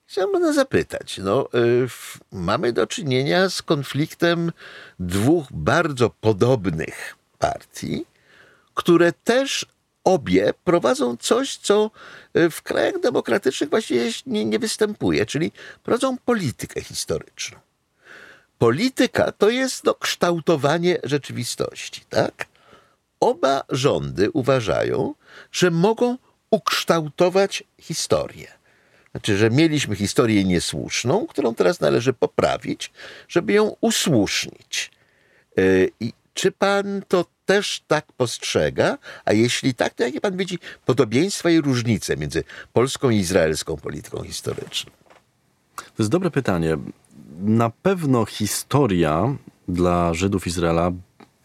Chciałbym 0.07 0.53
zapytać, 0.53 1.19
no, 1.19 1.49
y, 1.55 1.89
mamy 2.33 2.73
do 2.73 2.87
czynienia 2.87 3.51
z 3.51 3.63
konfliktem 3.63 4.53
dwóch 5.01 5.47
bardzo 5.51 6.11
podobnych 6.11 7.17
partii, 7.39 8.07
które 8.75 9.13
też 9.13 9.67
obie 10.09 10.53
prowadzą 10.65 11.17
coś, 11.17 11.57
co 11.57 11.91
y, 12.37 12.51
w 12.51 12.63
krajach 12.63 13.01
demokratycznych 13.01 13.71
właściwie 13.71 14.11
nie, 14.27 14.45
nie 14.45 14.59
występuje, 14.59 15.27
czyli 15.27 15.53
prowadzą 15.83 16.19
politykę 16.19 16.81
historyczną. 16.83 17.59
Polityka 18.59 19.33
to 19.33 19.51
jest 19.51 19.85
no, 19.85 19.95
kształtowanie 19.95 20.99
rzeczywistości, 21.05 22.01
tak? 22.09 22.47
Oba 23.21 23.63
rządy 23.69 24.31
uważają, 24.31 25.15
że 25.53 25.71
mogą 25.71 26.19
ukształtować 26.51 27.65
historię. 27.81 28.49
Znaczy, 29.11 29.37
że 29.37 29.51
mieliśmy 29.51 29.97
historię 29.97 30.45
niesłuszną, 30.45 31.27
którą 31.27 31.55
teraz 31.55 31.81
należy 31.81 32.13
poprawić, 32.13 32.93
żeby 33.29 33.53
ją 33.53 33.77
usłusznić. 33.81 34.91
E, 35.59 35.63
I 36.01 36.13
czy 36.35 36.53
pan 36.53 37.03
to 37.09 37.25
też 37.49 37.83
tak 37.87 38.13
postrzega? 38.13 38.99
A 39.25 39.33
jeśli 39.33 39.75
tak, 39.75 39.95
to 39.95 40.03
jakie 40.03 40.21
pan 40.21 40.37
widzi 40.37 40.59
podobieństwa 40.87 41.51
i 41.51 41.61
różnice 41.61 42.17
między 42.17 42.45
polską 42.73 43.11
i 43.11 43.17
izraelską 43.17 43.77
polityką 43.77 44.23
historyczną? 44.23 44.93
To 45.77 45.99
jest 45.99 46.11
dobre 46.11 46.31
pytanie. 46.31 46.77
Na 47.41 47.71
pewno 47.71 48.25
historia 48.25 49.35
dla 49.69 50.15
Żydów 50.15 50.47
Izraela 50.47 50.93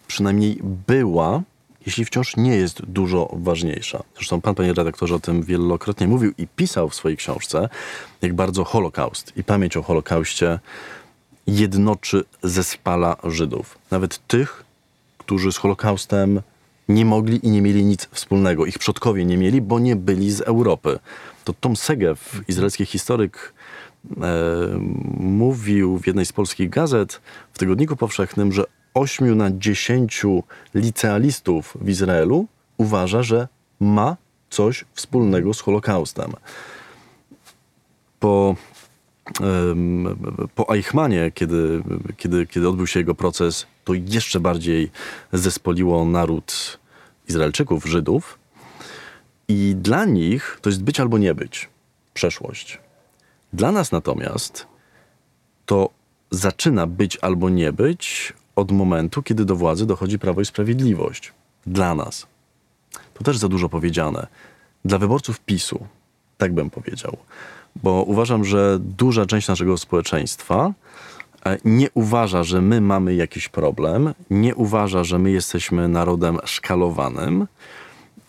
przynajmniej 0.07 0.59
była 0.87 1.41
jeśli 1.85 2.05
wciąż 2.05 2.37
nie 2.37 2.55
jest 2.55 2.85
dużo 2.85 3.29
ważniejsza. 3.33 4.03
Zresztą 4.15 4.41
pan, 4.41 4.55
panie 4.55 4.73
redaktorze, 4.73 5.15
o 5.15 5.19
tym 5.19 5.43
wielokrotnie 5.43 6.07
mówił 6.07 6.33
i 6.37 6.47
pisał 6.47 6.89
w 6.89 6.95
swojej 6.95 7.17
książce, 7.17 7.69
jak 8.21 8.33
bardzo 8.33 8.63
Holokaust 8.63 9.33
i 9.37 9.43
pamięć 9.43 9.77
o 9.77 9.83
Holokauście 9.83 10.59
jednoczy, 11.47 12.23
zespala 12.43 13.15
Żydów. 13.23 13.77
Nawet 13.91 14.27
tych, 14.27 14.62
którzy 15.25 15.51
z 15.51 15.57
Holokaustem 15.57 16.41
nie 16.89 17.05
mogli 17.05 17.45
i 17.47 17.49
nie 17.49 17.61
mieli 17.61 17.85
nic 17.85 18.07
wspólnego. 18.11 18.65
Ich 18.65 18.79
przodkowie 18.79 19.25
nie 19.25 19.37
mieli, 19.37 19.61
bo 19.61 19.79
nie 19.79 19.95
byli 19.95 20.31
z 20.31 20.41
Europy. 20.41 20.99
To 21.43 21.53
Tom 21.53 21.75
Segev, 21.75 22.19
izraelski 22.47 22.85
historyk, 22.85 23.53
e, 24.21 24.33
mówił 25.19 25.97
w 25.97 26.07
jednej 26.07 26.25
z 26.25 26.33
polskich 26.33 26.69
gazet 26.69 27.21
w 27.53 27.57
Tygodniku 27.57 27.95
Powszechnym, 27.95 28.51
że 28.51 28.63
8 28.93 29.35
na 29.35 29.51
10 29.51 30.25
licealistów 30.75 31.77
w 31.81 31.89
Izraelu 31.89 32.45
uważa, 32.77 33.23
że 33.23 33.47
ma 33.79 34.17
coś 34.49 34.85
wspólnego 34.93 35.53
z 35.53 35.61
Holokaustem. 35.61 36.31
Po, 38.19 38.55
po 40.55 40.75
Eichmanie, 40.75 41.31
kiedy, 41.33 41.83
kiedy, 42.17 42.47
kiedy 42.47 42.69
odbył 42.69 42.87
się 42.87 42.99
jego 42.99 43.15
proces, 43.15 43.65
to 43.83 43.93
jeszcze 43.93 44.39
bardziej 44.39 44.91
zespoliło 45.33 46.05
naród 46.05 46.79
Izraelczyków, 47.29 47.85
Żydów. 47.85 48.39
I 49.47 49.75
dla 49.75 50.05
nich 50.05 50.59
to 50.61 50.69
jest 50.69 50.83
być 50.83 50.99
albo 50.99 51.17
nie 51.17 51.35
być 51.35 51.69
przeszłość. 52.13 52.79
Dla 53.53 53.71
nas 53.71 53.91
natomiast 53.91 54.67
to 55.65 55.89
zaczyna 56.31 56.87
być 56.87 57.17
albo 57.17 57.49
nie 57.49 57.73
być 57.73 58.33
od 58.55 58.71
momentu, 58.71 59.23
kiedy 59.23 59.45
do 59.45 59.55
władzy 59.55 59.85
dochodzi 59.85 60.19
Prawo 60.19 60.41
i 60.41 60.45
Sprawiedliwość. 60.45 61.33
Dla 61.67 61.95
nas. 61.95 62.27
To 63.13 63.23
też 63.23 63.37
za 63.37 63.47
dużo 63.47 63.69
powiedziane. 63.69 64.27
Dla 64.85 64.97
wyborców 64.97 65.39
PiSu, 65.39 65.87
tak 66.37 66.53
bym 66.53 66.69
powiedział. 66.69 67.17
Bo 67.83 68.03
uważam, 68.03 68.45
że 68.45 68.77
duża 68.79 69.25
część 69.25 69.47
naszego 69.47 69.77
społeczeństwa 69.77 70.73
nie 71.65 71.87
uważa, 71.93 72.43
że 72.43 72.61
my 72.61 72.81
mamy 72.81 73.15
jakiś 73.15 73.49
problem, 73.49 74.13
nie 74.29 74.55
uważa, 74.55 75.03
że 75.03 75.19
my 75.19 75.31
jesteśmy 75.31 75.87
narodem 75.87 76.37
szkalowanym. 76.45 77.47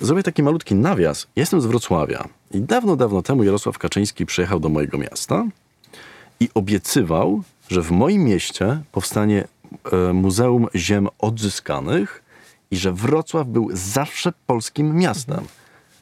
Zrobię 0.00 0.22
taki 0.22 0.42
malutki 0.42 0.74
nawias. 0.74 1.26
Jestem 1.36 1.60
z 1.60 1.66
Wrocławia 1.66 2.28
i 2.50 2.60
dawno, 2.60 2.96
dawno 2.96 3.22
temu 3.22 3.44
Jarosław 3.44 3.78
Kaczyński 3.78 4.26
przyjechał 4.26 4.60
do 4.60 4.68
mojego 4.68 4.98
miasta 4.98 5.44
i 6.40 6.48
obiecywał, 6.54 7.42
że 7.68 7.82
w 7.82 7.90
moim 7.90 8.24
mieście 8.24 8.82
powstanie 8.92 9.44
E, 9.92 10.12
Muzeum 10.12 10.66
Ziem 10.74 11.08
Odzyskanych 11.18 12.22
i 12.70 12.76
że 12.76 12.92
Wrocław 12.92 13.46
był 13.46 13.68
zawsze 13.72 14.32
polskim 14.46 14.96
miastem. 14.96 15.44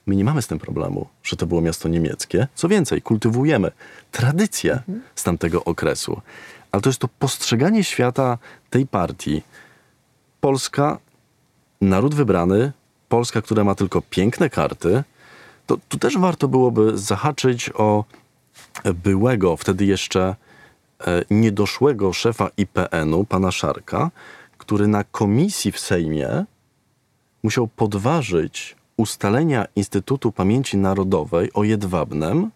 My 0.07 0.17
nie 0.17 0.25
mamy 0.25 0.43
z 0.43 0.47
tym 0.47 0.59
problemu, 0.59 1.07
że 1.23 1.37
to 1.37 1.47
było 1.47 1.61
miasto 1.61 1.89
niemieckie. 1.89 2.49
Co 2.55 2.69
więcej, 2.69 3.03
kultywujemy 3.03 3.71
tradycję 4.13 4.83
z 5.15 5.23
tamtego 5.23 5.65
okresu. 5.65 6.21
Ale 6.73 6.83
to 6.83 6.89
jest 6.89 7.01
to 7.01 7.09
postrzeganie 7.09 7.85
świata 7.85 8.39
tej 8.71 8.87
partii. 8.87 9.43
Polska, 10.41 10.99
naród 11.81 12.15
wybrany, 12.15 12.73
Polska, 13.09 13.43
która 13.43 13.65
ma 13.65 13.75
tylko 13.75 14.03
piękne 14.11 14.51
karty, 14.51 15.05
to 15.67 15.77
tu 15.89 15.99
też 15.99 16.19
warto 16.19 16.49
byłoby 16.49 16.99
zahaczyć 16.99 17.71
o 17.75 18.05
byłego, 18.85 19.57
wtedy 19.57 19.85
jeszcze 19.85 20.37
E, 21.07 21.25
niedoszłego 21.31 22.13
szefa 22.13 22.51
IPN-u, 22.57 23.25
pana 23.25 23.53
Szarka, 23.53 24.11
który 24.59 24.89
na 24.89 25.05
komisji 25.05 25.73
w 25.73 25.81
Sejmie 25.81 26.45
musiał 27.43 27.69
podważyć 27.69 28.77
ustalenia 28.97 29.67
Instytutu 29.77 30.33
Pamięci 30.33 30.77
Narodowej 30.77 31.53
o 31.53 31.65
Jedwabnem, 31.65 32.51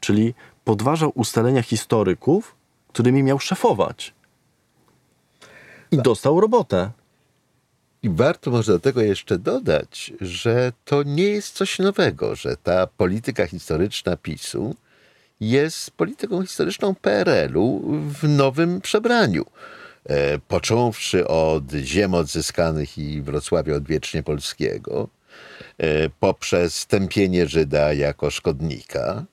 czyli 0.00 0.34
podważał 0.64 1.12
ustalenia 1.14 1.62
historyków, 1.62 2.54
którymi 2.88 3.22
miał 3.22 3.38
szefować. 3.38 4.14
I 5.90 5.96
tak. 5.96 6.04
dostał 6.04 6.40
robotę. 6.40 6.90
I 8.02 8.10
warto 8.10 8.50
może 8.50 8.72
do 8.72 8.80
tego 8.80 9.00
jeszcze 9.00 9.38
dodać, 9.38 10.12
że 10.20 10.72
to 10.84 11.02
nie 11.02 11.22
jest 11.22 11.54
coś 11.54 11.78
nowego, 11.78 12.34
że 12.34 12.56
ta 12.56 12.86
polityka 12.86 13.46
historyczna 13.46 14.16
PiSu 14.16 14.74
jest 15.40 15.90
polityką 15.90 16.42
historyczną 16.42 16.94
PRL-u 16.94 17.82
w 18.20 18.28
nowym 18.28 18.80
przebraniu. 18.80 19.44
e, 20.04 20.38
począwszy 20.38 21.28
od 21.28 21.72
ziem 21.72 22.14
odzyskanych 22.14 22.98
i 22.98 23.22
Wrocławia 23.22 23.74
odwiecznie 23.74 24.22
polskiego, 24.22 25.08
e, 25.78 26.08
poprzez 26.20 26.86
tępienie 26.86 27.46
Żyda 27.46 27.92
jako 27.92 28.30
szkodnika 28.30 29.24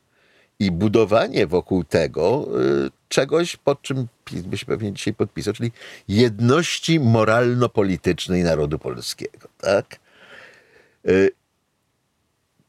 i 0.60 0.72
budowanie 0.72 1.48
wokół 1.48 1.84
tego 1.84 2.48
e, 2.86 2.90
czegoś, 3.10 3.56
pod 3.56 3.82
czym 3.82 4.08
PiS 4.26 4.42
by 4.42 4.58
się 4.58 4.66
pewnie 4.66 4.94
dzisiaj 4.94 5.14
podpisał, 5.14 5.54
czyli 5.54 5.72
jedności 6.08 7.00
moralno-politycznej 7.00 8.44
narodu 8.44 8.80
polskiego. 8.80 9.48
Tak? 9.62 10.00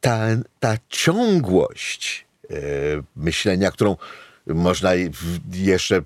Ta, 0.01 0.27
ta 0.61 0.77
ciągłość 0.89 2.27
myślenia, 3.17 3.71
którą 3.71 3.97
można 4.47 4.93
jeszcze 5.53 6.03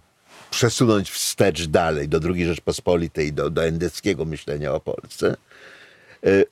przesunąć 0.50 1.10
wstecz 1.10 1.66
dalej 1.66 2.08
do 2.08 2.20
II 2.34 2.44
Rzeczpospolitej, 2.44 3.32
do, 3.32 3.50
do 3.50 3.64
endeckiego 3.64 4.24
myślenia 4.24 4.72
o 4.72 4.80
Polsce, 4.80 5.36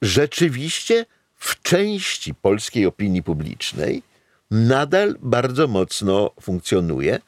rzeczywiście 0.03 1.07
w 1.37 1.63
części 1.63 2.35
polskiej 2.35 2.87
opinii 2.87 3.23
publicznej 3.23 4.03
nadal 4.51 5.15
bardzo 5.21 5.67
mocno 5.69 6.31
funkcjonuje. 6.41 7.19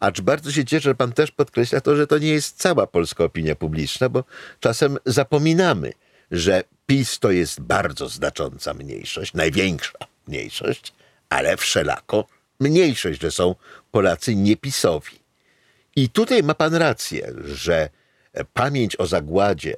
Acz 0.00 0.20
bardzo 0.20 0.52
się 0.52 0.64
cieszę, 0.64 0.82
że 0.82 0.94
pan 0.94 1.12
też 1.12 1.30
podkreśla 1.30 1.80
to, 1.80 1.96
że 1.96 2.06
to 2.06 2.18
nie 2.18 2.28
jest 2.28 2.56
cała 2.56 2.86
polska 2.86 3.24
opinia 3.24 3.54
publiczna, 3.54 4.08
bo 4.08 4.24
czasem 4.60 4.98
zapominamy, 5.06 5.92
że 6.30 6.64
PiS 6.86 7.18
to 7.18 7.30
jest 7.30 7.60
bardzo 7.60 8.08
znacząca 8.08 8.74
mniejszość, 8.74 9.34
największa 9.34 9.98
mniejszość, 10.28 10.92
ale 11.28 11.56
wszelako 11.56 12.26
mniejszość, 12.60 13.20
że 13.20 13.30
są 13.30 13.54
Polacy 13.90 14.34
niepisowi. 14.34 15.20
I 15.96 16.08
tutaj 16.08 16.42
ma 16.42 16.54
pan 16.54 16.74
rację, 16.74 17.32
że 17.44 17.88
pamięć 18.54 18.96
o 19.00 19.06
zagładzie 19.06 19.76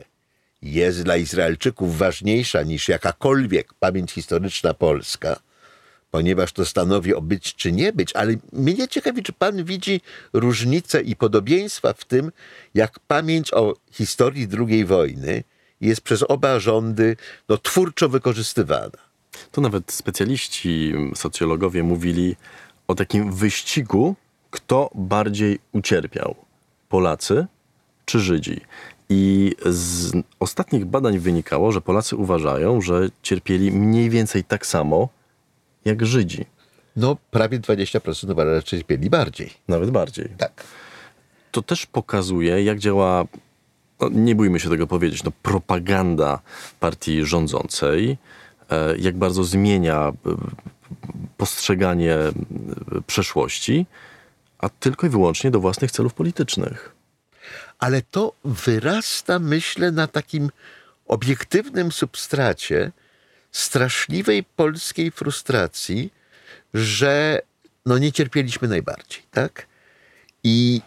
jest 0.62 1.02
dla 1.02 1.16
Izraelczyków 1.16 1.98
ważniejsza 1.98 2.62
niż 2.62 2.88
jakakolwiek 2.88 3.74
pamięć 3.74 4.12
historyczna 4.12 4.74
polska, 4.74 5.40
ponieważ 6.12 6.52
to 6.52 6.64
stanowi 6.64 7.14
o 7.14 7.20
być 7.20 7.54
czy 7.54 7.72
nie 7.72 7.92
być, 7.92 8.12
ale 8.16 8.34
mnie 8.52 8.88
ciekawi, 8.88 9.22
czy 9.22 9.32
pan 9.32 9.64
widzi 9.64 10.00
różnice 10.32 11.00
i 11.00 11.16
podobieństwa 11.16 11.92
w 11.92 12.04
tym, 12.04 12.32
jak 12.74 12.98
pamięć 12.98 13.54
o 13.54 13.74
historii 13.90 14.48
II 14.58 14.84
wojny 14.84 15.44
jest 15.80 16.00
przez 16.00 16.22
oba 16.22 16.60
rządy 16.60 17.16
no, 17.48 17.58
twórczo 17.58 18.08
wykorzystywana. 18.08 18.98
Tu 19.52 19.60
nawet 19.60 19.92
specjaliści, 19.92 20.92
socjologowie 21.14 21.82
mówili 21.82 22.36
o 22.88 22.94
takim 22.94 23.32
wyścigu 23.32 24.16
kto 24.52 24.90
bardziej 24.94 25.58
ucierpiał? 25.72 26.34
Polacy 26.88 27.46
czy 28.04 28.20
Żydzi? 28.20 28.60
I 29.08 29.54
z 29.66 30.12
ostatnich 30.40 30.84
badań 30.84 31.18
wynikało, 31.18 31.72
że 31.72 31.80
Polacy 31.80 32.16
uważają, 32.16 32.80
że 32.80 33.08
cierpieli 33.22 33.72
mniej 33.72 34.10
więcej 34.10 34.44
tak 34.44 34.66
samo 34.66 35.08
jak 35.84 36.06
Żydzi. 36.06 36.44
No, 36.96 37.16
prawie 37.30 37.60
20% 37.60 38.32
uważa, 38.32 38.56
że 38.56 38.62
cierpieli 38.62 39.10
bardziej. 39.10 39.50
Nawet 39.68 39.90
bardziej. 39.90 40.28
Tak. 40.38 40.64
To 41.50 41.62
też 41.62 41.86
pokazuje, 41.86 42.64
jak 42.64 42.78
działa, 42.78 43.24
no, 44.00 44.08
nie 44.08 44.34
bójmy 44.34 44.60
się 44.60 44.68
tego 44.68 44.86
powiedzieć, 44.86 45.24
no, 45.24 45.32
propaganda 45.42 46.40
partii 46.80 47.24
rządzącej, 47.24 48.16
e, 48.70 48.96
jak 48.98 49.16
bardzo 49.16 49.44
zmienia 49.44 50.08
e, 50.08 50.12
postrzeganie 51.36 52.14
e, 52.14 52.32
przeszłości 53.06 53.86
a 54.62 54.68
tylko 54.68 55.06
i 55.06 55.10
wyłącznie 55.10 55.50
do 55.50 55.60
własnych 55.60 55.90
celów 55.90 56.14
politycznych. 56.14 56.94
Ale 57.78 58.02
to 58.02 58.32
wyrasta, 58.44 59.38
myślę, 59.38 59.92
na 59.92 60.06
takim 60.06 60.50
obiektywnym 61.06 61.92
substracie 61.92 62.92
straszliwej 63.52 64.44
polskiej 64.44 65.10
frustracji, 65.10 66.12
że 66.74 67.42
no 67.86 67.98
nie 67.98 68.12
cierpieliśmy 68.12 68.68
najbardziej, 68.68 69.22
tak? 69.30 69.66
I 70.44 70.80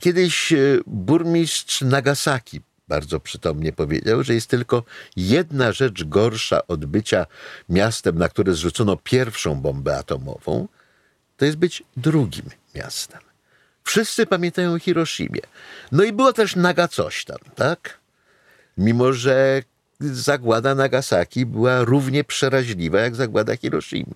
kiedyś 0.00 0.52
e, 0.52 0.56
burmistrz 0.86 1.80
Nagasaki 1.80 2.60
bardzo 2.88 3.20
przytomnie 3.20 3.72
powiedział, 3.72 4.22
że 4.22 4.34
jest 4.34 4.50
tylko 4.50 4.84
jedna 5.16 5.72
rzecz 5.72 6.04
gorsza 6.04 6.66
od 6.66 6.84
bycia 6.84 7.26
miastem, 7.68 8.18
na 8.18 8.28
które 8.28 8.54
zrzucono 8.54 8.96
pierwszą 8.96 9.54
bombę 9.54 9.98
atomową, 9.98 10.68
to 11.36 11.44
jest 11.44 11.56
być 11.56 11.82
drugim 11.96 12.50
miastem. 12.74 13.20
Wszyscy 13.84 14.26
pamiętają 14.26 14.72
o 14.72 14.78
Hiroshimie. 14.78 15.40
No 15.92 16.04
i 16.04 16.12
było 16.12 16.32
też 16.32 16.56
Naga 16.56 16.88
coś 16.88 17.24
tam, 17.24 17.38
tak? 17.54 17.98
Mimo, 18.78 19.12
że 19.12 19.62
zagłada 20.02 20.74
Nagasaki 20.74 21.46
była 21.46 21.84
równie 21.84 22.24
przeraźliwa 22.24 23.00
jak 23.00 23.14
zagłada 23.14 23.56
Hiroshimy. 23.56 24.14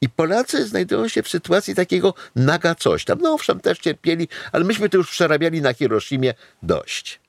I 0.00 0.08
Polacy 0.08 0.66
znajdują 0.66 1.08
się 1.08 1.22
w 1.22 1.28
sytuacji 1.28 1.74
takiego 1.74 2.14
naga 2.36 2.74
coś 2.74 3.04
tam. 3.04 3.18
No 3.22 3.32
owszem, 3.32 3.60
też 3.60 3.78
cierpieli, 3.78 4.28
ale 4.52 4.64
myśmy 4.64 4.88
to 4.88 4.96
już 4.96 5.10
przerabiali 5.10 5.62
na 5.62 5.74
Hiroshimie 5.74 6.34
dość. 6.62 7.20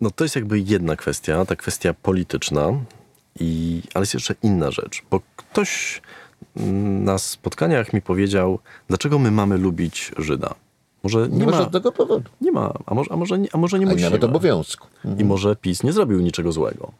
No 0.00 0.10
to 0.10 0.24
jest 0.24 0.36
jakby 0.36 0.58
jedna 0.58 0.96
kwestia, 0.96 1.44
ta 1.44 1.56
kwestia 1.56 1.94
polityczna, 1.94 2.72
i, 3.40 3.82
ale 3.94 4.02
jest 4.02 4.14
jeszcze 4.14 4.34
inna 4.42 4.70
rzecz, 4.70 5.02
bo 5.10 5.20
ktoś 5.36 6.02
na 7.04 7.18
spotkaniach 7.18 7.92
mi 7.92 8.02
powiedział, 8.02 8.58
dlaczego 8.88 9.18
my 9.18 9.30
mamy 9.30 9.58
lubić 9.58 10.12
Żyda. 10.18 10.54
Może 11.06 11.28
nie, 11.28 11.38
nie 11.38 11.46
ma 11.46 11.52
żadnego 11.52 11.92
powodu. 11.92 12.30
Nie 12.40 12.52
ma, 12.52 12.72
a 12.86 12.94
może, 12.94 13.12
a 13.12 13.16
może, 13.16 13.38
nie, 13.38 13.48
a 13.52 13.58
może 13.58 13.78
nie 13.78 13.86
musimy. 13.86 14.02
nawet 14.02 14.24
obowiązku. 14.24 14.86
Mhm. 14.96 15.20
I 15.20 15.24
może 15.24 15.56
PiS 15.56 15.82
nie 15.82 15.92
zrobił 15.92 16.20
niczego 16.20 16.52
złego. 16.52 16.92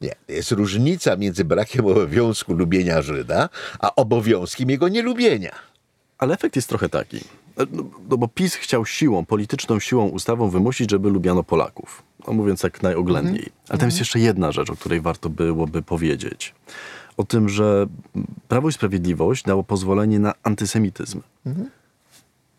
Nie, 0.00 0.12
jest 0.28 0.52
różnica 0.52 1.16
między 1.16 1.44
brakiem 1.44 1.86
obowiązku 1.86 2.54
lubienia 2.54 3.02
Żyda, 3.02 3.48
a 3.80 3.94
obowiązkiem 3.94 4.70
jego 4.70 4.88
nielubienia. 4.88 5.54
Ale 6.18 6.34
efekt 6.34 6.56
jest 6.56 6.68
trochę 6.68 6.88
taki. 6.88 7.20
No, 7.56 7.82
no 8.10 8.16
bo 8.16 8.28
PiS 8.28 8.54
chciał 8.54 8.86
siłą, 8.86 9.24
polityczną 9.24 9.80
siłą, 9.80 10.08
ustawą 10.08 10.50
wymusić, 10.50 10.90
żeby 10.90 11.10
lubiano 11.10 11.42
Polaków. 11.42 12.02
No 12.26 12.32
mówiąc 12.32 12.60
tak 12.60 12.82
najoględniej. 12.82 13.42
Mhm. 13.42 13.52
Ale 13.68 13.78
tam 13.78 13.88
jest 13.88 13.98
jeszcze 13.98 14.20
jedna 14.20 14.52
rzecz, 14.52 14.70
o 14.70 14.76
której 14.76 15.00
warto 15.00 15.30
byłoby 15.30 15.82
powiedzieć 15.82 16.54
o 17.16 17.24
tym, 17.24 17.48
że 17.48 17.86
Prawo 18.48 18.68
i 18.68 18.72
Sprawiedliwość 18.72 19.44
dało 19.44 19.64
pozwolenie 19.64 20.18
na 20.18 20.34
antysemityzm. 20.42 21.20
Mhm. 21.46 21.70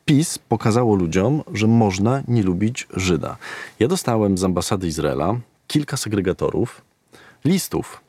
PiS 0.07 0.37
pokazało 0.39 0.95
ludziom, 0.95 1.43
że 1.53 1.67
można 1.67 2.23
nie 2.27 2.43
lubić 2.43 2.87
Żyda. 2.93 3.37
Ja 3.79 3.87
dostałem 3.87 4.37
z 4.37 4.43
ambasady 4.43 4.87
Izraela 4.87 5.39
kilka 5.67 5.97
segregatorów, 5.97 6.81
listów, 7.45 8.01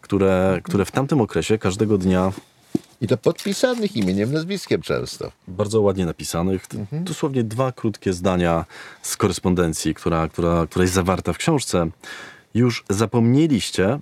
które, 0.00 0.60
które 0.62 0.84
w 0.84 0.90
tamtym 0.90 1.20
okresie 1.20 1.58
każdego 1.58 1.98
dnia 1.98 2.32
i 3.00 3.06
to 3.06 3.16
podpisanych 3.16 3.96
imieniem, 3.96 4.32
nazwiskiem 4.32 4.82
często. 4.82 5.32
Bardzo 5.48 5.80
ładnie 5.80 6.06
napisanych. 6.06 6.66
Mhm. 6.74 7.04
Dosłownie 7.04 7.44
dwa 7.44 7.72
krótkie 7.72 8.12
zdania 8.12 8.64
z 9.02 9.16
korespondencji, 9.16 9.94
która, 9.94 10.28
która, 10.28 10.66
która 10.66 10.82
jest 10.82 10.94
zawarta 10.94 11.32
w 11.32 11.38
książce. 11.38 11.90
Już 12.54 12.84
zapomnieliście, 12.88 13.98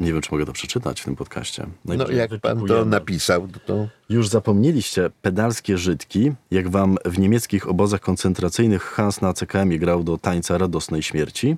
nie 0.00 0.12
wiem, 0.12 0.22
czy 0.22 0.28
mogę 0.32 0.46
to 0.46 0.52
przeczytać 0.52 1.00
w 1.00 1.04
tym 1.04 1.16
podcaście. 1.16 1.66
No, 1.84 2.10
jak 2.10 2.40
pan 2.40 2.66
to 2.66 2.84
napisał, 2.84 3.48
to... 3.66 3.88
Już 4.08 4.28
zapomnieliście 4.28 5.10
pedalskie 5.22 5.78
Żydki, 5.78 6.32
jak 6.50 6.68
wam 6.68 6.96
w 7.04 7.18
niemieckich 7.18 7.68
obozach 7.68 8.00
koncentracyjnych 8.00 8.82
Hans 8.82 9.20
na 9.20 9.32
CKM 9.32 9.78
grał 9.78 10.04
do 10.04 10.18
tańca 10.18 10.58
radosnej 10.58 11.02
śmierci. 11.02 11.56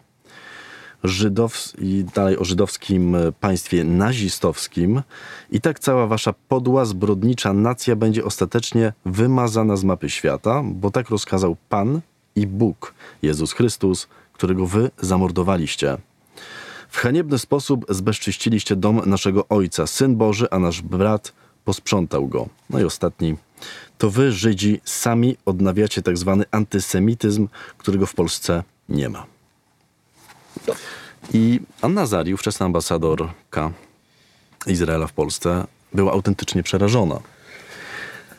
Żydows 1.04 1.74
i 1.78 2.04
dalej 2.14 2.38
o 2.38 2.44
żydowskim 2.44 3.16
państwie 3.40 3.84
nazistowskim. 3.84 5.02
I 5.50 5.60
tak 5.60 5.78
cała 5.78 6.06
wasza 6.06 6.34
podła, 6.48 6.84
zbrodnicza 6.84 7.52
nacja 7.52 7.96
będzie 7.96 8.24
ostatecznie 8.24 8.92
wymazana 9.04 9.76
z 9.76 9.84
mapy 9.84 10.10
świata, 10.10 10.62
bo 10.64 10.90
tak 10.90 11.10
rozkazał 11.10 11.56
Pan 11.68 12.00
i 12.36 12.46
Bóg, 12.46 12.94
Jezus 13.22 13.52
Chrystus, 13.52 14.08
którego 14.32 14.66
wy 14.66 14.90
zamordowaliście. 15.00 15.98
W 16.88 16.98
haniebny 16.98 17.38
sposób 17.38 17.86
zbezczyściliście 17.88 18.76
dom 18.76 19.02
naszego 19.06 19.48
ojca, 19.48 19.86
syn 19.86 20.16
Boży, 20.16 20.46
a 20.50 20.58
nasz 20.58 20.82
brat 20.82 21.32
posprzątał 21.64 22.28
go. 22.28 22.48
No 22.70 22.80
i 22.80 22.84
ostatni. 22.84 23.36
To 23.98 24.10
wy, 24.10 24.32
Żydzi, 24.32 24.80
sami 24.84 25.36
odnawiacie 25.46 26.02
tak 26.02 26.18
zwany 26.18 26.44
antysemityzm, 26.50 27.48
którego 27.78 28.06
w 28.06 28.14
Polsce 28.14 28.62
nie 28.88 29.08
ma. 29.08 29.26
I 31.32 31.60
Anna 31.82 32.06
Zari, 32.06 32.34
ówczesna 32.34 32.66
ambasadorka 32.66 33.70
Izraela 34.66 35.06
w 35.06 35.12
Polsce, 35.12 35.66
była 35.92 36.12
autentycznie 36.12 36.62
przerażona. 36.62 37.20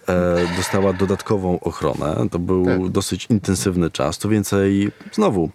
E, 0.09 0.55
dostała 0.57 0.93
dodatkową 0.93 1.59
ochronę. 1.59 2.27
To 2.31 2.39
był 2.39 2.65
tak. 2.65 2.89
dosyć 2.89 3.25
intensywny 3.29 3.91
czas. 3.91 4.17
To 4.17 4.29
więcej, 4.29 4.91
znowu, 5.11 5.49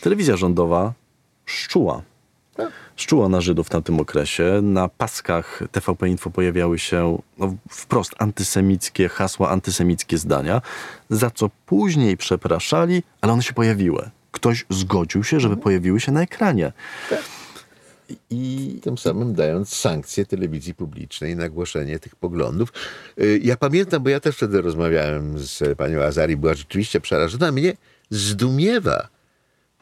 telewizja 0.00 0.36
rządowa 0.36 0.92
szczuła 1.46 2.02
szczuła 2.96 3.28
na 3.28 3.40
Żydów 3.40 3.66
w 3.66 3.70
tamtym 3.70 4.00
okresie. 4.00 4.60
Na 4.62 4.88
paskach 4.88 5.62
TVP 5.72 6.08
Info 6.08 6.30
pojawiały 6.30 6.78
się 6.78 7.18
no, 7.38 7.56
wprost 7.70 8.14
antysemickie 8.18 9.08
hasła, 9.08 9.50
antysemickie 9.50 10.18
zdania, 10.18 10.62
za 11.10 11.30
co 11.30 11.50
później 11.66 12.16
przepraszali, 12.16 13.02
ale 13.20 13.32
one 13.32 13.42
się 13.42 13.52
pojawiły. 13.52 14.10
Ktoś 14.32 14.66
zgodził 14.70 15.24
się, 15.24 15.40
żeby 15.40 15.56
pojawiły 15.56 16.00
się 16.00 16.12
na 16.12 16.22
ekranie. 16.22 16.72
I 18.30 18.78
tym 18.82 18.98
samym 18.98 19.34
dając 19.34 19.76
sankcje 19.76 20.26
telewizji 20.26 20.74
publicznej 20.74 21.36
na 21.36 21.48
głoszenie 21.48 21.98
tych 21.98 22.16
poglądów. 22.16 22.72
Y, 23.20 23.40
Ja 23.42 23.56
pamiętam, 23.56 24.02
bo 24.02 24.08
ja 24.10 24.20
też 24.20 24.36
wtedy 24.36 24.62
rozmawiałem 24.62 25.38
z 25.38 25.78
panią 25.78 26.02
Azari, 26.02 26.36
była 26.36 26.54
rzeczywiście 26.54 27.00
przerażona. 27.00 27.52
Mnie 27.52 27.76
zdumiewa 28.10 29.08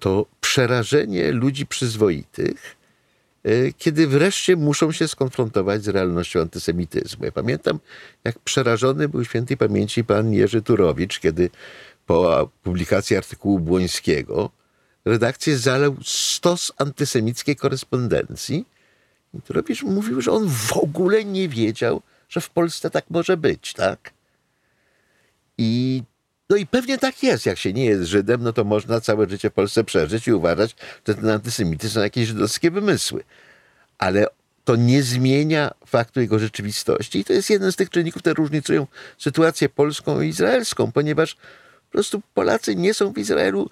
to 0.05 0.27
przerażenie 0.41 1.33
ludzi 1.33 1.67
przyzwoitych, 1.67 2.77
y, 3.47 3.75
kiedy 3.79 4.07
wreszcie 4.07 4.57
muszą 4.57 4.93
się 4.93 5.09
skonfrontować 5.09 5.85
z 5.85 5.89
realnością 5.89 6.41
antysemityzmu. 6.41 7.25
Ja 7.25 7.33
pamiętam, 7.33 7.79
jak 8.25 8.39
przerażony 8.39 9.09
był 9.09 9.25
świętej 9.25 9.57
pamięci 9.57 10.05
pan 10.05 10.33
Jerzy 10.33 10.63
Turowicz, 10.63 11.21
kiedy 11.21 11.51
po 12.07 12.51
publikacji 12.63 13.17
artykułu 13.17 13.59
Błońskiego 13.59 14.51
redakcję 15.05 15.59
zalał 15.59 15.97
stos 16.05 16.73
antysemickiej 16.79 17.57
korespondencji. 17.57 18.65
I 19.35 19.43
Turowicz 19.43 19.83
mówił, 19.83 20.21
że 20.21 20.33
on 20.33 20.49
w 20.49 20.73
ogóle 20.73 21.25
nie 21.25 21.49
wiedział, 21.49 22.03
że 22.29 22.41
w 22.41 22.51
Polsce 22.51 22.91
tak 22.91 23.05
może 23.11 23.37
być, 23.37 23.73
tak? 23.73 24.13
I 25.59 26.03
no 26.55 26.59
i 26.59 26.67
pewnie 26.67 26.99
tak 26.99 27.23
jest. 27.23 27.47
Jak 27.47 27.59
się 27.59 27.73
nie 27.73 27.85
jest 27.85 28.05
Żydem, 28.05 28.43
no 28.43 28.53
to 28.53 28.65
można 28.65 29.01
całe 29.01 29.29
życie 29.29 29.51
w 29.51 29.53
Polsce 29.53 29.85
przeżyć 29.85 30.29
i 30.29 30.33
uważać, 30.33 30.77
że 31.09 31.15
ten 31.15 31.29
antysemity 31.29 31.91
są 31.91 32.01
jakieś 32.01 32.29
żydowskie 32.29 32.71
wymysły. 32.71 33.25
Ale 33.99 34.27
to 34.65 34.77
nie 34.77 35.03
zmienia 35.03 35.71
faktu 35.87 36.21
jego 36.21 36.39
rzeczywistości. 36.39 37.19
I 37.19 37.25
to 37.25 37.33
jest 37.33 37.51
jeden 37.51 37.73
z 37.73 37.77
tych 37.77 37.91
czynników, 37.91 38.23
które 38.23 38.35
różnicują 38.35 38.87
sytuację 39.19 39.69
polską 39.69 40.21
i 40.21 40.29
izraelską, 40.29 40.93
ponieważ 40.93 41.35
po 41.35 41.93
prostu 41.93 42.23
Polacy 42.35 42.77
nie 42.77 42.95
są 42.95 43.13
w 43.13 43.19
Izraelu 43.19 43.71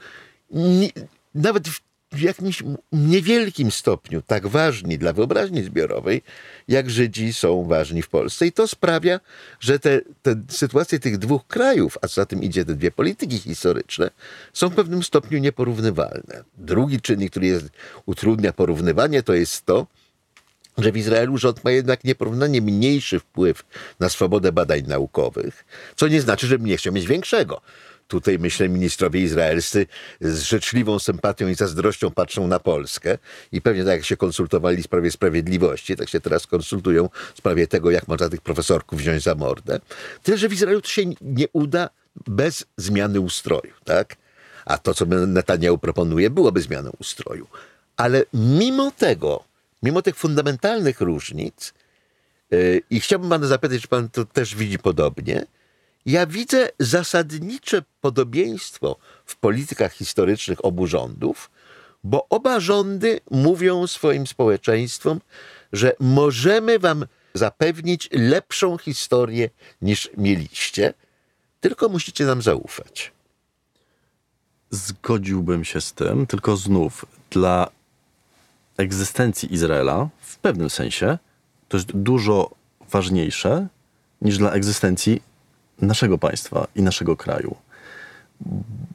nie, 0.51 0.89
nawet 1.35 1.69
w 1.69 1.81
jakimś 2.21 2.63
niewielkim 2.93 3.71
stopniu 3.71 4.23
tak 4.23 4.47
ważni 4.47 4.99
dla 4.99 5.13
wyobraźni 5.13 5.63
zbiorowej, 5.63 6.23
jak 6.69 6.91
Żydzi 6.91 7.33
są 7.33 7.65
ważni 7.65 8.03
w 8.03 8.09
Polsce. 8.09 8.47
I 8.47 8.53
to 8.53 8.69
sprawia, 8.69 9.21
że 9.61 9.79
te, 9.79 10.01
te 10.23 10.43
sytuacje 10.49 10.99
tych 10.99 11.19
dwóch 11.19 11.47
krajów, 11.47 11.99
a 12.03 12.07
za 12.07 12.27
tym 12.27 12.43
idzie 12.43 12.65
te 12.65 12.75
dwie 12.75 12.91
polityki 12.91 13.39
historyczne, 13.39 14.11
są 14.53 14.69
w 14.69 14.75
pewnym 14.75 15.03
stopniu 15.03 15.39
nieporównywalne. 15.39 16.45
Drugi 16.59 17.01
czynnik, 17.01 17.31
który 17.31 17.47
jest, 17.47 17.67
utrudnia 18.07 18.53
porównywanie, 18.53 19.23
to 19.23 19.35
jest 19.35 19.67
to, 19.67 19.87
że 20.79 20.93
w 20.93 20.97
Izraelu 20.97 21.39
rząd 21.39 21.65
ma 21.65 21.71
jednak 21.71 22.05
nieporównanie 22.05 22.61
mniejszy 22.61 23.21
wpływ 23.21 23.65
na 24.01 24.09
swobodę 24.09 24.53
badań 24.53 24.83
naukowych, 24.87 25.65
co 25.97 26.09
nie 26.09 26.21
znaczy, 26.21 26.47
że 26.47 26.59
nie 26.59 26.77
chciał 26.77 26.93
mieć 26.93 27.07
większego. 27.07 27.61
Tutaj, 28.13 28.39
myślę, 28.39 28.69
ministrowie 28.69 29.21
izraelscy 29.21 29.87
z 30.21 30.43
życzliwą 30.43 30.99
sympatią 30.99 31.49
i 31.49 31.55
zazdrością 31.55 32.11
patrzą 32.11 32.47
na 32.47 32.59
Polskę 32.59 33.19
i 33.53 33.61
pewnie 33.61 33.85
tak 33.85 33.97
jak 33.97 34.05
się 34.05 34.17
konsultowali 34.17 34.83
w 34.83 34.85
sprawie 34.85 35.11
sprawiedliwości, 35.11 35.97
tak 35.97 36.09
się 36.09 36.21
teraz 36.21 36.47
konsultują 36.47 37.09
w 37.35 37.39
sprawie 37.39 37.67
tego, 37.67 37.91
jak 37.91 38.09
można 38.09 38.29
tych 38.29 38.41
profesorków 38.41 38.99
wziąć 38.99 39.23
za 39.23 39.35
mordę. 39.35 39.81
Tyle, 40.23 40.39
że 40.39 40.49
w 40.49 40.53
Izraelu 40.53 40.81
to 40.81 40.89
się 40.89 41.03
nie 41.21 41.47
uda 41.53 41.91
bez 42.27 42.65
zmiany 42.77 43.21
ustroju, 43.21 43.73
tak? 43.85 44.17
A 44.65 44.79
to, 44.79 44.95
co 44.95 45.07
Netanyahu 45.07 45.79
proponuje, 45.79 46.31
byłoby 46.31 46.61
zmianą 46.61 46.91
ustroju. 46.99 47.47
Ale 47.97 48.25
mimo 48.35 48.91
tego, 48.91 49.45
mimo 49.83 50.03
tych 50.03 50.17
fundamentalnych 50.17 51.01
różnic, 51.01 51.75
yy, 52.51 52.81
i 52.91 53.01
chciałbym 53.01 53.31
pana 53.31 53.47
zapytać, 53.47 53.83
czy 53.83 53.89
pan 53.89 54.09
to 54.09 54.25
też 54.25 54.55
widzi 54.55 54.79
podobnie, 54.79 55.47
ja 56.07 56.27
widzę 56.27 56.69
zasadnicze 56.79 57.83
podobieństwo 58.01 58.97
w 59.25 59.37
politykach 59.37 59.93
historycznych 59.93 60.65
obu 60.65 60.87
rządów, 60.87 61.51
bo 62.05 62.27
oba 62.29 62.61
rządy 62.61 63.21
mówią 63.31 63.87
swoim 63.87 64.27
społeczeństwom, 64.27 65.21
że 65.73 65.93
możemy 66.01 66.79
wam 66.79 67.07
zapewnić 67.35 68.09
lepszą 68.13 68.79
historię 68.79 69.51
niż 69.83 70.11
mieliście, 70.17 70.95
tylko 71.61 71.89
musicie 71.89 72.25
nam 72.25 72.43
zaufać. 72.43 73.13
Zgodziłbym 74.71 75.65
się 75.65 75.81
z 75.81 75.93
tym, 75.93 76.27
tylko 76.27 76.57
znów 76.57 77.07
dla 77.31 77.69
egzystencji 78.77 79.55
Izraela 79.55 80.09
w 80.21 80.37
pewnym 80.37 80.71
sensie 80.71 81.19
to 81.69 81.77
jest 81.77 81.93
dużo 81.93 82.51
ważniejsze 82.91 83.67
niż 84.23 84.39
dla 84.39 84.51
egzystencji 84.51 85.23
naszego 85.83 86.19
państwa 86.19 86.67
i 86.77 86.83
naszego 86.83 87.17
kraju. 87.17 87.57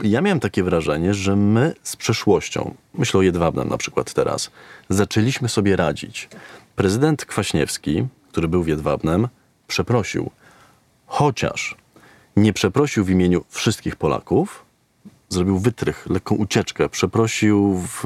Ja 0.03 0.21
miałem 0.21 0.39
takie 0.39 0.63
wrażenie, 0.63 1.13
że 1.13 1.35
my 1.35 1.73
z 1.83 1.95
przeszłością, 1.95 2.75
myślę 2.93 3.19
o 3.19 3.23
Jedwabnem 3.23 3.69
na 3.69 3.77
przykład 3.77 4.13
teraz, 4.13 4.51
zaczęliśmy 4.89 5.49
sobie 5.49 5.75
radzić. 5.75 6.29
Prezydent 6.75 7.25
Kwaśniewski, 7.25 8.07
który 8.31 8.47
był 8.47 8.63
w 8.63 8.67
Jedwabnem, 8.67 9.27
przeprosił. 9.67 10.31
Chociaż 11.05 11.75
nie 12.35 12.53
przeprosił 12.53 13.05
w 13.05 13.09
imieniu 13.09 13.43
wszystkich 13.49 13.95
Polaków, 13.95 14.65
zrobił 15.29 15.59
wytrych, 15.59 16.07
lekką 16.09 16.35
ucieczkę. 16.35 16.89
Przeprosił 16.89 17.73
w, 17.73 18.05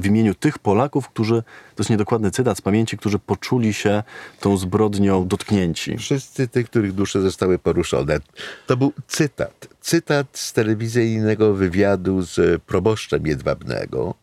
w, 0.00 0.06
imieniu 0.06 0.34
tych 0.34 0.58
Polaków, 0.58 1.08
którzy, 1.08 1.42
to 1.74 1.82
jest 1.82 1.90
niedokładny 1.90 2.30
cytat 2.30 2.58
z 2.58 2.60
pamięci, 2.60 2.98
którzy 2.98 3.18
poczuli 3.18 3.74
się 3.74 4.02
tą 4.40 4.56
zbrodnią 4.56 5.28
dotknięci. 5.28 5.98
Wszyscy 5.98 6.48
tych, 6.48 6.70
których 6.70 6.92
dusze 6.92 7.20
zostały 7.20 7.58
poruszone. 7.58 8.18
To 8.66 8.76
był 8.76 8.92
cytat. 9.06 9.68
Cytat 9.80 10.26
z 10.32 10.52
telewizyjnego 10.52 11.54
wywiadu 11.54 12.22
z 12.22 12.62
proboszczem 12.62 13.26
Jedwabnego. 13.26 14.14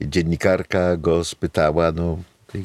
Dziennikarka 0.00 0.96
go 0.96 1.24
spytała, 1.24 1.92
no 1.92 2.18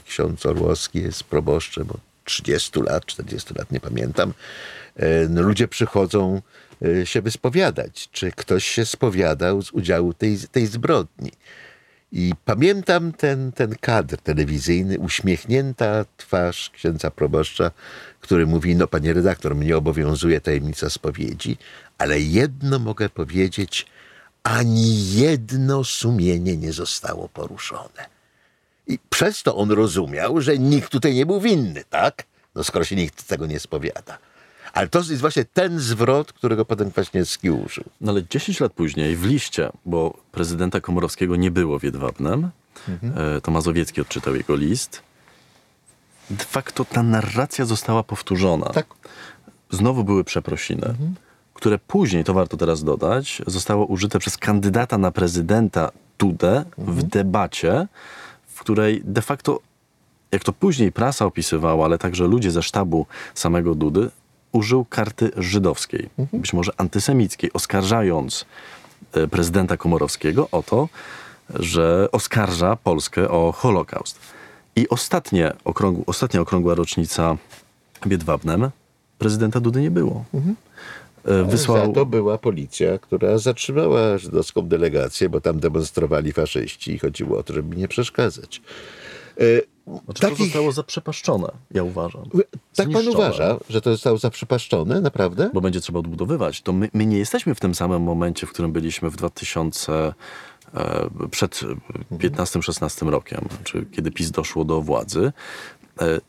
ksiądz 0.05 0.45
Orłowski 0.45 1.01
jest 1.01 1.23
proboszczem 1.23 1.89
od 1.89 1.99
30 2.23 2.81
lat, 2.81 3.05
40 3.05 3.53
lat, 3.57 3.71
nie 3.71 3.79
pamiętam. 3.79 4.33
No, 5.29 5.41
ludzie 5.41 5.67
przychodzą 5.67 6.41
się 7.03 7.21
wyspowiadać, 7.21 8.09
czy 8.11 8.31
ktoś 8.31 8.67
się 8.67 8.85
spowiadał 8.85 9.61
z 9.61 9.71
udziału 9.71 10.13
tej, 10.13 10.37
tej 10.51 10.67
zbrodni. 10.67 11.31
I 12.11 12.33
pamiętam 12.45 13.11
ten, 13.11 13.51
ten 13.51 13.75
kadr 13.81 14.17
telewizyjny, 14.17 14.99
uśmiechnięta 14.99 16.05
twarz 16.17 16.69
księdza 16.69 17.11
proboszcza, 17.11 17.71
który 18.21 18.47
mówi, 18.47 18.75
no 18.75 18.87
panie 18.87 19.13
redaktor, 19.13 19.55
mnie 19.55 19.77
obowiązuje 19.77 20.41
tajemnica 20.41 20.89
spowiedzi, 20.89 21.57
ale 21.97 22.19
jedno 22.19 22.79
mogę 22.79 23.09
powiedzieć, 23.09 23.85
ani 24.43 25.13
jedno 25.13 25.83
sumienie 25.83 26.57
nie 26.57 26.73
zostało 26.73 27.29
poruszone. 27.29 28.09
I 28.87 28.99
przez 29.09 29.43
to 29.43 29.55
on 29.55 29.71
rozumiał, 29.71 30.41
że 30.41 30.57
nikt 30.57 30.91
tutaj 30.91 31.13
nie 31.13 31.25
był 31.25 31.41
winny, 31.41 31.83
tak? 31.89 32.23
No 32.55 32.63
skoro 32.63 32.85
się 32.85 32.95
nikt 32.95 33.27
tego 33.27 33.45
nie 33.45 33.59
spowiada. 33.59 34.17
Ale 34.73 34.87
to 34.87 34.99
jest 34.99 35.21
właśnie 35.21 35.45
ten 35.45 35.79
zwrot, 35.79 36.33
którego 36.33 36.65
potem 36.65 36.91
Kwaśniewski 36.91 37.51
użył. 37.51 37.83
No 38.01 38.11
ale 38.11 38.23
10 38.29 38.59
lat 38.59 38.73
później 38.73 39.15
w 39.15 39.25
liście, 39.25 39.69
bo 39.85 40.17
prezydenta 40.31 40.81
Komorowskiego 40.81 41.35
nie 41.35 41.51
było 41.51 41.79
w 41.79 41.83
Jedwabnem, 41.83 42.49
mhm. 42.89 43.41
to 43.41 43.51
Mazowiecki 43.51 44.01
odczytał 44.01 44.35
jego 44.35 44.55
list, 44.55 45.01
de 46.29 46.45
facto 46.45 46.85
ta 46.85 47.03
narracja 47.03 47.65
została 47.65 48.03
powtórzona. 48.03 48.65
Tak. 48.65 48.87
Znowu 49.69 50.03
były 50.03 50.23
przeprosiny, 50.23 50.87
mhm. 50.87 51.15
które 51.53 51.77
później, 51.79 52.23
to 52.23 52.33
warto 52.33 52.57
teraz 52.57 52.83
dodać, 52.83 53.41
zostało 53.47 53.85
użyte 53.85 54.19
przez 54.19 54.37
kandydata 54.37 54.97
na 54.97 55.11
prezydenta 55.11 55.91
Dudę 56.19 56.65
mhm. 56.77 56.97
w 56.97 57.03
debacie, 57.03 57.87
w 58.47 58.59
której 58.59 59.01
de 59.05 59.21
facto, 59.21 59.59
jak 60.31 60.43
to 60.43 60.53
później 60.53 60.91
prasa 60.91 61.25
opisywała, 61.25 61.85
ale 61.85 61.97
także 61.97 62.27
ludzie 62.27 62.51
ze 62.51 62.63
sztabu 62.63 63.05
samego 63.33 63.75
Dudy, 63.75 64.09
użył 64.51 64.85
karty 64.85 65.31
żydowskiej, 65.37 66.09
mhm. 66.19 66.41
być 66.41 66.53
może 66.53 66.71
antysemickiej, 66.77 67.53
oskarżając 67.53 68.45
prezydenta 69.31 69.77
Komorowskiego 69.77 70.47
o 70.51 70.63
to, 70.63 70.89
że 71.55 72.07
oskarża 72.11 72.75
Polskę 72.75 73.29
o 73.29 73.51
Holokaust. 73.51 74.19
I 74.75 74.89
ostatnie 74.89 75.53
okrągł, 75.63 76.03
ostatnia 76.07 76.41
okrągła 76.41 76.75
rocznica 76.75 77.37
w 78.05 78.11
Jedwabnem 78.11 78.69
prezydenta 79.17 79.59
Dudy 79.59 79.81
nie 79.81 79.91
było. 79.91 80.25
Mhm. 80.33 80.55
Wysłał... 81.49 81.85
Za 81.85 81.93
to 81.93 82.05
była 82.05 82.37
policja, 82.37 82.97
która 82.97 83.37
zatrzymała 83.37 84.17
żydowską 84.17 84.61
delegację, 84.61 85.29
bo 85.29 85.41
tam 85.41 85.59
demonstrowali 85.59 86.33
faszyści 86.33 86.91
i 86.91 86.99
chodziło 86.99 87.39
o 87.39 87.43
to, 87.43 87.53
żeby 87.53 87.75
nie 87.75 87.87
przeszkadzać. 87.87 88.61
Znaczy, 90.05 90.21
Takich... 90.21 90.37
to 90.37 90.43
zostało 90.43 90.71
zaprzepaszczone, 90.71 91.51
ja 91.71 91.83
uważam. 91.83 92.23
Tak 92.75 92.89
pan 92.89 93.07
uważa, 93.07 93.57
że 93.69 93.81
to 93.81 93.91
zostało 93.91 94.17
zaprzepaszczone, 94.17 95.01
naprawdę? 95.01 95.49
Bo 95.53 95.61
będzie 95.61 95.81
trzeba 95.81 95.99
odbudowywać. 95.99 96.61
To 96.61 96.73
my, 96.73 96.89
my, 96.93 97.05
nie 97.05 97.17
jesteśmy 97.17 97.55
w 97.55 97.59
tym 97.59 97.75
samym 97.75 98.01
momencie, 98.01 98.47
w 98.47 98.49
którym 98.49 98.71
byliśmy 98.71 99.09
w 99.09 99.15
e, 99.89 100.13
przed 101.31 101.61
15-16 102.11 103.09
rokiem, 103.09 103.47
czy 103.63 103.85
kiedy 103.85 104.11
PiS 104.11 104.31
doszło 104.31 104.65
do 104.65 104.81
władzy, 104.81 105.31
e, 106.01 106.19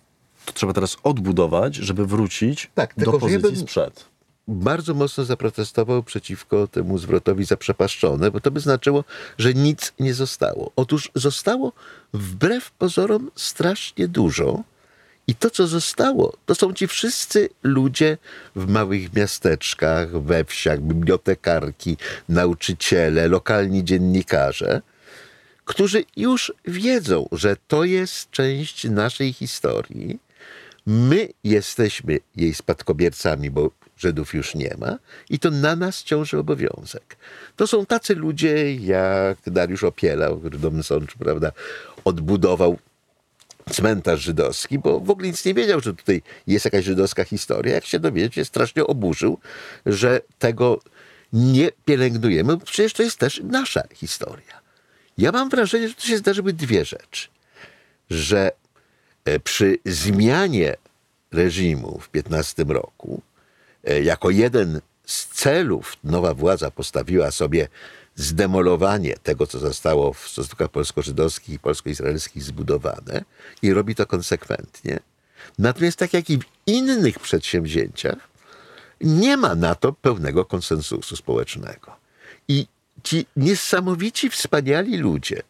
to 0.45 0.53
trzeba 0.53 0.73
teraz 0.73 0.97
odbudować, 1.03 1.75
żeby 1.75 2.07
wrócić 2.07 2.71
Tak, 2.75 2.95
do 2.97 3.13
pozycji 3.13 3.39
bym- 3.39 3.57
sprzed. 3.57 4.10
Bardzo 4.51 4.95
mocno 4.95 5.25
zaprotestował 5.25 6.03
przeciwko 6.03 6.67
temu 6.67 6.99
zwrotowi 6.99 7.45
zaprzepaszczone, 7.45 8.31
bo 8.31 8.41
to 8.41 8.51
by 8.51 8.61
znaczyło, 8.61 9.05
że 9.39 9.55
nic 9.55 9.93
nie 10.01 10.15
zostało. 10.15 10.73
Otóż 10.77 11.11
zostało 11.15 11.73
wbrew 12.13 12.71
pozorom 12.71 13.31
strasznie 13.35 14.09
dużo. 14.09 14.63
I 15.27 15.35
to, 15.35 15.51
co 15.51 15.67
zostało, 15.67 16.37
to 16.47 16.55
są 16.55 16.73
ci 16.73 16.87
wszyscy 16.87 17.49
ludzie 17.63 18.19
w 18.57 18.69
małych 18.69 19.15
miasteczkach, 19.15 20.23
we 20.23 20.45
wsiach, 20.45 20.81
bibliotekarki, 20.81 21.97
nauczyciele, 22.29 23.29
lokalni 23.29 23.85
dziennikarze, 23.85 24.83
którzy 25.65 26.05
już 26.17 26.53
wiedzą, 26.65 27.29
że 27.33 27.57
to 27.69 27.85
jest 27.85 28.31
część 28.31 28.85
naszej 28.85 29.33
historii. 29.33 30.19
My 30.87 31.29
jesteśmy 31.45 32.19
jej 32.37 32.55
spadkobiercami, 32.55 33.51
bo 33.51 33.71
Żydów 34.01 34.35
już 34.35 34.55
nie 34.55 34.75
ma, 34.79 34.99
i 35.31 35.39
to 35.39 35.51
na 35.51 35.77
nas 35.77 36.03
ciąży 36.03 36.39
obowiązek. 36.39 37.17
To 37.57 37.67
są 37.67 37.87
tacy 37.87 38.15
ludzie 38.15 38.75
jak 38.75 39.39
Dariusz 39.47 39.85
Opiela, 39.85 40.29
który 40.39 40.59
Dom 40.59 40.83
Sącz, 40.83 41.15
prawda, 41.15 41.53
odbudował 42.05 42.79
cmentarz 43.71 44.21
żydowski, 44.21 44.79
bo 44.79 45.01
w 45.01 45.11
ogóle 45.11 45.29
nic 45.29 45.45
nie 45.45 45.55
wiedział, 45.55 45.81
że 45.81 45.95
tutaj 45.95 46.23
jest 46.47 46.65
jakaś 46.65 46.85
żydowska 46.85 47.25
historia. 47.25 47.75
Jak 47.75 47.85
się 47.87 47.99
dowiedzieć, 47.99 48.49
strasznie 48.49 48.87
oburzył, 48.87 49.39
że 49.87 50.21
tego 50.39 50.81
nie 51.33 51.71
pielęgnujemy, 51.85 52.57
bo 52.57 52.65
przecież 52.65 52.93
to 52.93 53.03
jest 53.03 53.19
też 53.19 53.41
nasza 53.45 53.83
historia. 53.95 54.61
Ja 55.19 55.33
mam 55.33 55.49
wrażenie, 55.49 55.89
że 55.89 55.95
tu 55.95 56.07
się 56.07 56.19
zdarzyły 56.19 56.53
dwie 56.53 56.85
rzeczy. 56.85 57.29
Że 58.11 58.53
e, 59.25 59.41
przy 59.41 59.79
zmianie 59.85 60.77
reżimu 61.33 61.99
w 61.99 62.09
15 62.09 62.65
roku, 62.69 63.23
jako 64.03 64.31
jeden 64.31 64.81
z 65.07 65.27
celów 65.27 65.97
nowa 66.05 66.35
władza 66.35 66.71
postawiła 66.71 67.31
sobie 67.31 67.69
zdemolowanie 68.17 69.17
tego, 69.23 69.47
co 69.47 69.59
zostało 69.59 70.13
w 70.13 70.29
stosunkach 70.29 70.69
polsko-żydowskich 70.69 71.55
i 71.55 71.59
polsko-izraelskich 71.59 72.43
zbudowane 72.43 73.25
i 73.63 73.73
robi 73.73 73.95
to 73.95 74.07
konsekwentnie. 74.07 75.01
Natomiast 75.59 75.97
tak 75.97 76.15
jak 76.15 76.31
i 76.31 76.39
w 76.39 76.45
innych 76.67 77.19
przedsięwzięciach, 77.19 78.31
nie 79.01 79.37
ma 79.37 79.55
na 79.55 79.75
to 79.75 79.93
pełnego 79.93 80.45
konsensusu 80.45 81.17
społecznego. 81.17 81.97
I 82.49 82.67
ci 83.03 83.27
niesamowici, 83.37 84.31
wspaniali 84.31 84.97
ludzie, 84.97 85.43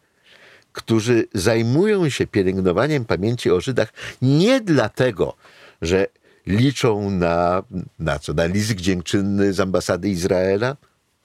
którzy 0.73 1.27
zajmują 1.33 2.09
się 2.09 2.27
pielęgnowaniem 2.27 3.05
pamięci 3.05 3.51
o 3.51 3.61
Żydach 3.61 3.93
nie 4.21 4.61
dlatego, 4.61 5.35
że 5.81 6.07
liczą 6.47 7.11
na, 7.11 7.63
na 7.99 8.19
co? 8.19 8.33
Na 8.33 8.45
list 8.45 8.75
dziękczynny 8.75 9.53
z 9.53 9.59
ambasady 9.59 10.09
Izraela? 10.09 10.77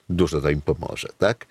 Dużo 0.09 0.41
to 0.41 0.49
im 0.49 0.61
pomoże, 0.61 1.07
tak? 1.17 1.45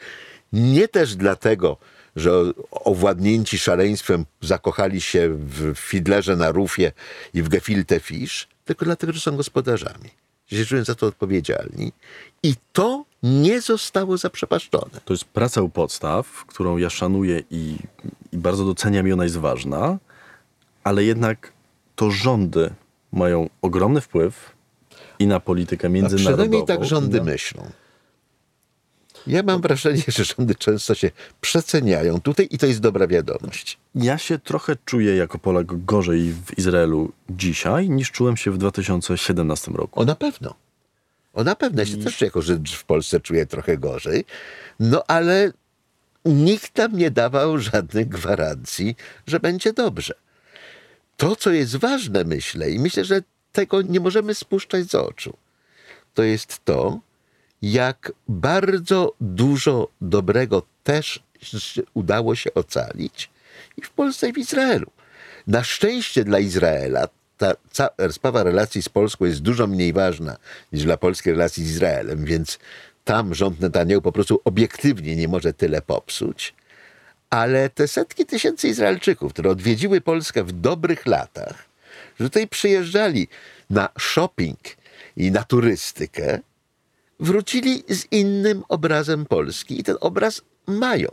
Nie 0.52 0.88
też 0.88 1.16
dlatego, 1.16 1.76
że 2.16 2.30
owładnięci 2.70 3.58
szaleństwem 3.58 4.24
zakochali 4.40 5.00
się 5.00 5.36
w 5.38 5.74
Fidlerze 5.74 6.36
na 6.36 6.50
Rufie 6.50 6.92
i 7.34 7.42
w 7.42 7.48
Gefilte 7.48 8.00
Fish, 8.00 8.48
tylko 8.64 8.84
dlatego, 8.84 9.12
że 9.12 9.20
są 9.20 9.36
gospodarzami. 9.36 10.10
Że 10.48 10.84
za 10.84 10.94
to 10.94 11.06
odpowiedzialni. 11.06 11.92
I 12.42 12.54
to 12.72 13.04
nie 13.22 13.60
zostało 13.60 14.16
zaprzepaszczone. 14.16 15.00
To 15.04 15.12
jest 15.12 15.24
praca 15.24 15.62
u 15.62 15.68
podstaw, 15.68 16.44
którą 16.46 16.76
ja 16.76 16.90
szanuję 16.90 17.42
i, 17.50 17.76
i 18.32 18.38
bardzo 18.38 18.64
doceniam 18.64 19.08
i 19.08 19.12
ona 19.12 19.24
jest 19.24 19.36
ważna, 19.36 19.98
ale 20.84 21.04
jednak 21.04 21.52
to 21.96 22.10
rządy 22.10 22.70
mają 23.16 23.48
ogromny 23.62 24.00
wpływ 24.00 24.52
i 25.18 25.26
na 25.26 25.40
politykę 25.40 25.86
A 25.86 25.90
międzynarodową. 25.90 26.32
przynajmniej 26.36 26.64
tak 26.66 26.84
rządy 26.84 27.16
i 27.18 27.20
na- 27.20 27.24
myślą. 27.26 27.70
Ja 29.26 29.42
mam 29.42 29.60
wrażenie, 29.60 30.02
że 30.08 30.24
rządy 30.24 30.54
często 30.54 30.94
się 30.94 31.10
przeceniają 31.40 32.20
tutaj 32.20 32.48
i 32.50 32.58
to 32.58 32.66
jest 32.66 32.80
dobra 32.80 33.06
wiadomość. 33.06 33.78
Ja 33.94 34.18
się 34.18 34.38
trochę 34.38 34.76
czuję 34.84 35.16
jako 35.16 35.38
Polak 35.38 35.84
gorzej 35.84 36.32
w 36.46 36.58
Izraelu 36.58 37.12
dzisiaj, 37.30 37.90
niż 37.90 38.10
czułem 38.12 38.36
się 38.36 38.50
w 38.50 38.58
2017 38.58 39.72
roku. 39.72 40.00
O 40.00 40.04
na 40.04 40.14
pewno. 40.14 40.54
O 41.34 41.44
na 41.44 41.56
pewno. 41.56 41.80
Ja 41.82 41.86
się 41.86 41.96
też 41.96 42.20
jako 42.20 42.42
Żyd 42.42 42.70
w 42.70 42.84
Polsce 42.84 43.20
czuję 43.20 43.46
trochę 43.46 43.78
gorzej. 43.78 44.24
No 44.80 45.02
ale 45.06 45.52
nikt 46.24 46.72
tam 46.74 46.96
nie 46.98 47.10
dawał 47.10 47.58
żadnych 47.58 48.08
gwarancji, 48.08 48.96
że 49.26 49.40
będzie 49.40 49.72
dobrze. 49.72 50.14
To, 51.16 51.36
co 51.36 51.50
jest 51.50 51.76
ważne, 51.76 52.24
myślę, 52.24 52.70
i 52.70 52.78
myślę, 52.78 53.04
że 53.04 53.22
tego 53.52 53.82
nie 53.82 54.00
możemy 54.00 54.34
spuszczać 54.34 54.90
z 54.90 54.94
oczu, 54.94 55.36
to 56.14 56.22
jest 56.22 56.64
to, 56.64 57.00
jak 57.62 58.12
bardzo 58.28 59.12
dużo 59.20 59.88
dobrego 60.00 60.62
też 60.84 61.22
udało 61.94 62.34
się 62.34 62.54
ocalić 62.54 63.30
i 63.76 63.82
w 63.82 63.90
Polsce, 63.90 64.28
i 64.28 64.32
w 64.32 64.38
Izraelu. 64.38 64.90
Na 65.46 65.64
szczęście 65.64 66.24
dla 66.24 66.38
Izraela 66.38 67.08
ta 67.36 67.54
sprawa 68.10 68.42
relacji 68.42 68.82
z 68.82 68.88
Polską 68.88 69.24
jest 69.24 69.40
dużo 69.40 69.66
mniej 69.66 69.92
ważna 69.92 70.36
niż 70.72 70.84
dla 70.84 70.96
polskiej 70.96 71.32
relacji 71.32 71.64
z 71.64 71.70
Izraelem, 71.70 72.24
więc 72.24 72.58
tam 73.04 73.34
rząd 73.34 73.60
Netanyahu 73.60 74.02
po 74.02 74.12
prostu 74.12 74.40
obiektywnie 74.44 75.16
nie 75.16 75.28
może 75.28 75.52
tyle 75.52 75.82
popsuć. 75.82 76.54
Ale 77.30 77.70
te 77.70 77.88
setki 77.88 78.26
tysięcy 78.26 78.68
Izraelczyków, 78.68 79.32
które 79.32 79.50
odwiedziły 79.50 80.00
Polskę 80.00 80.44
w 80.44 80.52
dobrych 80.52 81.06
latach, 81.06 81.68
że 82.20 82.26
tutaj 82.26 82.48
przyjeżdżali 82.48 83.28
na 83.70 83.88
shopping 83.98 84.58
i 85.16 85.30
na 85.30 85.44
turystykę, 85.44 86.40
wrócili 87.20 87.84
z 87.88 88.12
innym 88.12 88.62
obrazem 88.68 89.26
Polski 89.26 89.80
i 89.80 89.84
ten 89.84 89.96
obraz 90.00 90.42
mają. 90.66 91.08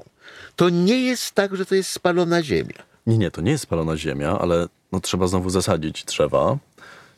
To 0.56 0.70
nie 0.70 1.02
jest 1.02 1.32
tak, 1.32 1.56
że 1.56 1.66
to 1.66 1.76
jest 1.76 1.90
spalona 1.90 2.44
ziemia. 2.44 2.84
Nie, 3.08 3.18
nie, 3.18 3.32
to 3.32 3.42
nie 3.42 3.52
jest 3.52 3.64
spalona 3.64 3.98
ziemia, 3.98 4.40
ale 4.40 4.68
no, 4.92 5.00
trzeba 5.00 5.28
znowu 5.28 5.50
zasadzić 5.50 6.04
drzewa, 6.06 6.58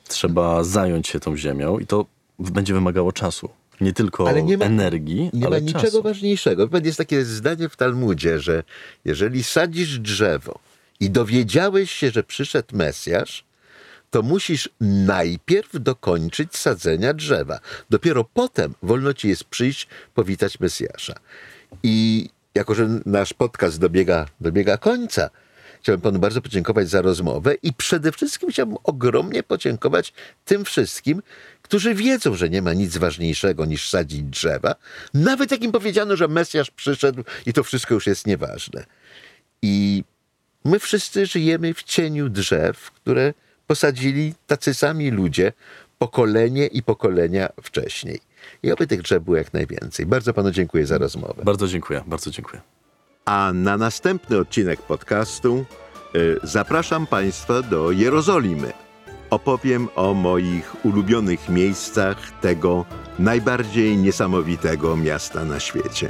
trzeba 0.07 0.63
zająć 0.63 1.07
się 1.07 1.19
tą 1.19 1.37
ziemią 1.37 1.79
i 1.79 1.87
to 1.87 2.05
będzie 2.39 2.73
wymagało 2.73 3.11
czasu. 3.11 3.49
Nie 3.81 3.93
tylko 3.93 4.29
Ale 4.29 4.43
nie 4.43 4.57
ma- 4.57 4.65
energii, 4.65 5.29
Nie 5.33 5.45
ale 5.47 5.61
ma 5.61 5.67
czasu. 5.71 5.77
niczego 5.85 6.01
ważniejszego. 6.01 6.69
Jest 6.83 6.97
takie 6.97 7.25
zdanie 7.25 7.69
w 7.69 7.75
Talmudzie, 7.75 8.39
że 8.39 8.63
jeżeli 9.05 9.43
sadzisz 9.43 9.99
drzewo 9.99 10.59
i 10.99 11.09
dowiedziałeś 11.09 11.91
się, 11.91 12.11
że 12.11 12.23
przyszedł 12.23 12.77
Mesjasz, 12.77 13.43
to 14.11 14.21
musisz 14.21 14.69
najpierw 14.81 15.69
dokończyć 15.73 16.57
sadzenia 16.57 17.13
drzewa. 17.13 17.59
Dopiero 17.89 18.23
potem 18.33 18.73
wolno 18.83 19.13
ci 19.13 19.27
jest 19.29 19.43
przyjść, 19.43 19.87
powitać 20.13 20.59
Mesjasza. 20.59 21.13
I 21.83 22.29
jako, 22.55 22.75
że 22.75 22.89
nasz 23.05 23.33
podcast 23.33 23.79
dobiega, 23.79 24.25
dobiega 24.41 24.77
końca, 24.77 25.29
chciałbym 25.85 26.01
panu 26.01 26.19
bardzo 26.19 26.41
podziękować 26.41 26.89
za 26.89 27.01
rozmowę 27.01 27.53
i 27.63 27.73
przede 27.73 28.11
wszystkim 28.11 28.49
chciałbym 28.49 28.77
ogromnie 28.83 29.43
podziękować 29.43 30.13
tym 30.45 30.65
wszystkim, 30.65 31.21
którzy 31.61 31.95
wiedzą, 31.95 32.35
że 32.35 32.49
nie 32.49 32.61
ma 32.61 32.73
nic 32.73 32.97
ważniejszego 32.97 33.65
niż 33.65 33.89
sadzić 33.89 34.23
drzewa, 34.23 34.75
nawet 35.13 35.51
jak 35.51 35.63
im 35.63 35.71
powiedziano, 35.71 36.15
że 36.15 36.27
Mesjasz 36.27 36.71
przyszedł 36.71 37.23
i 37.45 37.53
to 37.53 37.63
wszystko 37.63 37.93
już 37.93 38.07
jest 38.07 38.27
nieważne. 38.27 38.85
I 39.61 40.03
my 40.65 40.79
wszyscy 40.79 41.25
żyjemy 41.25 41.73
w 41.73 41.83
cieniu 41.83 42.29
drzew, 42.29 42.91
które 42.91 43.33
posadzili 43.67 44.33
tacy 44.47 44.73
sami 44.73 45.11
ludzie 45.11 45.53
pokolenie 45.97 46.67
i 46.67 46.83
pokolenia 46.83 47.49
wcześniej. 47.63 48.19
I 48.63 48.71
oby 48.71 48.87
tych 48.87 49.01
drzew 49.01 49.23
było 49.23 49.37
jak 49.37 49.53
najwięcej. 49.53 50.05
Bardzo 50.05 50.33
panu 50.33 50.51
dziękuję 50.51 50.85
za 50.85 50.97
rozmowę. 50.97 51.43
Bardzo 51.43 51.67
dziękuję, 51.67 52.03
bardzo 52.07 52.31
dziękuję. 52.31 52.61
A 53.25 53.51
na 53.53 53.77
następny 53.77 54.37
odcinek 54.37 54.81
podcastu 54.81 55.65
y, 56.15 56.39
zapraszam 56.43 57.07
Państwa 57.07 57.61
do 57.61 57.91
Jerozolimy. 57.91 58.73
Opowiem 59.29 59.87
o 59.95 60.13
moich 60.13 60.85
ulubionych 60.85 61.49
miejscach 61.49 62.31
tego 62.41 62.85
najbardziej 63.19 63.97
niesamowitego 63.97 64.97
miasta 64.97 65.45
na 65.45 65.59
świecie. 65.59 66.09